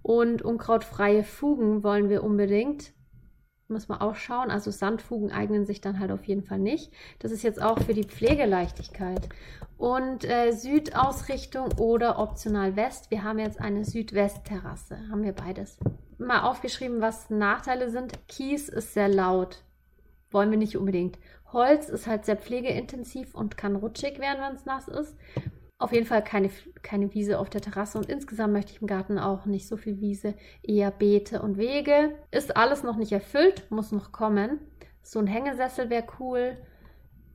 Und 0.01 0.41
unkrautfreie 0.41 1.23
Fugen 1.23 1.83
wollen 1.83 2.09
wir 2.09 2.23
unbedingt. 2.23 2.91
Muss 3.67 3.87
man 3.87 4.01
auch 4.01 4.15
schauen. 4.15 4.49
Also 4.49 4.71
Sandfugen 4.71 5.31
eignen 5.31 5.67
sich 5.67 5.79
dann 5.79 5.99
halt 5.99 6.11
auf 6.11 6.23
jeden 6.23 6.43
Fall 6.43 6.57
nicht. 6.57 6.91
Das 7.19 7.31
ist 7.31 7.43
jetzt 7.43 7.61
auch 7.61 7.77
für 7.79 7.93
die 7.93 8.05
Pflegeleichtigkeit. 8.05 9.29
Und 9.77 10.25
äh, 10.25 10.53
Südausrichtung 10.53 11.71
oder 11.77 12.17
optional 12.17 12.75
West. 12.75 13.11
Wir 13.11 13.23
haben 13.23 13.37
jetzt 13.37 13.61
eine 13.61 13.85
Südwest-Terrasse. 13.85 14.97
Haben 15.11 15.21
wir 15.21 15.33
beides. 15.33 15.77
Mal 16.17 16.41
aufgeschrieben, 16.41 16.99
was 16.99 17.29
Nachteile 17.29 17.91
sind. 17.91 18.27
Kies 18.27 18.69
ist 18.69 18.95
sehr 18.95 19.07
laut 19.07 19.63
wollen 20.33 20.51
wir 20.51 20.57
nicht 20.57 20.77
unbedingt. 20.77 21.17
Holz 21.51 21.89
ist 21.89 22.07
halt 22.07 22.25
sehr 22.25 22.35
pflegeintensiv 22.35 23.35
und 23.35 23.57
kann 23.57 23.75
rutschig 23.75 24.19
werden, 24.19 24.41
wenn 24.41 24.55
es 24.55 24.65
nass 24.65 24.87
ist. 24.87 25.15
Auf 25.77 25.91
jeden 25.91 26.05
Fall 26.05 26.23
keine, 26.23 26.49
keine 26.81 27.13
Wiese 27.13 27.39
auf 27.39 27.49
der 27.49 27.61
Terrasse 27.61 27.97
und 27.97 28.09
insgesamt 28.09 28.53
möchte 28.53 28.71
ich 28.71 28.81
im 28.81 28.87
Garten 28.87 29.19
auch 29.19 29.45
nicht 29.45 29.67
so 29.67 29.75
viel 29.75 29.99
Wiese, 29.99 30.33
eher 30.61 30.91
Beete 30.91 31.41
und 31.41 31.57
Wege. 31.57 32.15
Ist 32.31 32.55
alles 32.55 32.83
noch 32.83 32.95
nicht 32.95 33.11
erfüllt, 33.11 33.69
muss 33.69 33.91
noch 33.91 34.11
kommen. 34.11 34.59
So 35.01 35.19
ein 35.19 35.27
Hängesessel 35.27 35.89
wäre 35.89 36.05
cool, 36.19 36.57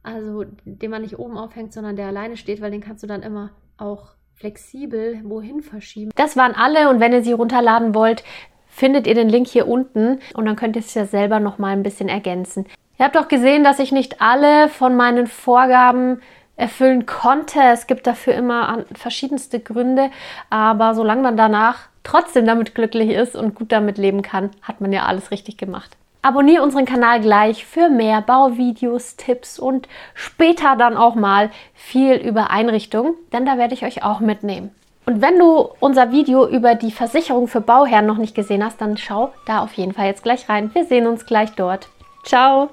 also 0.03 0.45
den 0.65 0.91
man 0.91 1.03
nicht 1.03 1.19
oben 1.19 1.37
aufhängt, 1.37 1.73
sondern 1.73 1.97
der 1.97 2.07
alleine 2.07 2.37
steht, 2.37 2.63
weil 2.63 2.71
den 2.71 2.81
kannst 2.81 3.03
du 3.03 3.07
dann 3.07 3.23
immer 3.23 3.51
auch 3.77 4.15
flexibel 4.33 5.21
wohin 5.25 5.63
verschieben. 5.63 6.11
Das 6.15 6.37
waren 6.37 6.55
alle 6.55 6.89
und 6.89 7.01
wenn 7.01 7.13
ihr 7.13 7.23
sie 7.23 7.33
runterladen 7.33 7.95
wollt, 7.95 8.25
findet 8.67 9.07
ihr 9.07 9.15
den 9.15 9.29
Link 9.29 9.49
hier 9.49 9.69
unten 9.69 10.21
und 10.35 10.47
dann 10.47 10.57
könnt 10.57 10.77
ihr 10.77 10.81
es 10.81 10.95
ja 10.95 11.05
selber 11.05 11.41
noch 11.41 11.59
mal 11.59 11.73
ein 11.73 11.83
bisschen 11.83 12.09
ergänzen. 12.09 12.67
Ihr 12.99 13.05
habt 13.05 13.17
auch 13.17 13.29
gesehen, 13.29 13.65
dass 13.65 13.79
ich 13.79 13.93
nicht 13.93 14.21
alle 14.21 14.69
von 14.69 14.97
meinen 14.97 15.27
Vorgaben 15.27 16.21
erfüllen 16.57 17.07
konnte. 17.07 17.61
Es 17.73 17.87
gibt 17.87 18.07
dafür 18.07 18.35
immer 18.35 18.85
verschiedenste 18.93 19.61
Gründe, 19.61 20.11
aber 20.51 20.95
solange 20.95 21.23
man 21.23 21.37
danach 21.37 21.89
trotzdem 22.03 22.47
damit 22.47 22.75
glücklich 22.75 23.11
ist 23.11 23.37
und 23.37 23.55
gut 23.55 23.71
damit 23.71 23.99
leben 23.99 24.23
kann, 24.23 24.51
hat 24.63 24.81
man 24.81 24.93
ja 24.93 25.07
alles 25.07 25.31
richtig 25.31 25.57
gemacht. 25.57 25.97
Abonniere 26.23 26.65
unseren 26.65 26.85
Kanal 26.85 27.21
gleich 27.21 27.65
für 27.65 27.89
mehr 27.89 28.21
Bauvideos, 28.21 29.17
Tipps 29.17 29.59
und 29.61 29.89
später 30.15 30.75
dann 30.75 30.97
auch 30.97 31.15
mal 31.15 31.51
viel 31.75 32.15
über 32.15 32.51
Einrichtungen, 32.51 33.15
denn 33.33 33.47
da 33.47 33.57
werde 33.57 33.75
ich 33.75 33.85
euch 33.85 34.03
auch 34.03 34.19
mitnehmen. 34.19 34.75
Und 35.07 35.23
wenn 35.23 35.39
du 35.39 35.69
unser 35.79 36.11
Video 36.11 36.47
über 36.47 36.75
die 36.75 36.91
Versicherung 36.91 37.47
für 37.47 37.61
Bauherren 37.61 38.05
noch 38.05 38.19
nicht 38.19 38.35
gesehen 38.35 38.65
hast, 38.65 38.81
dann 38.81 38.97
schau 38.97 39.33
da 39.47 39.61
auf 39.61 39.73
jeden 39.75 39.93
Fall 39.93 40.07
jetzt 40.07 40.25
gleich 40.25 40.49
rein. 40.49 40.75
Wir 40.75 40.85
sehen 40.85 41.07
uns 41.07 41.25
gleich 41.25 41.53
dort. 41.53 41.89
Ciao! 42.25 42.69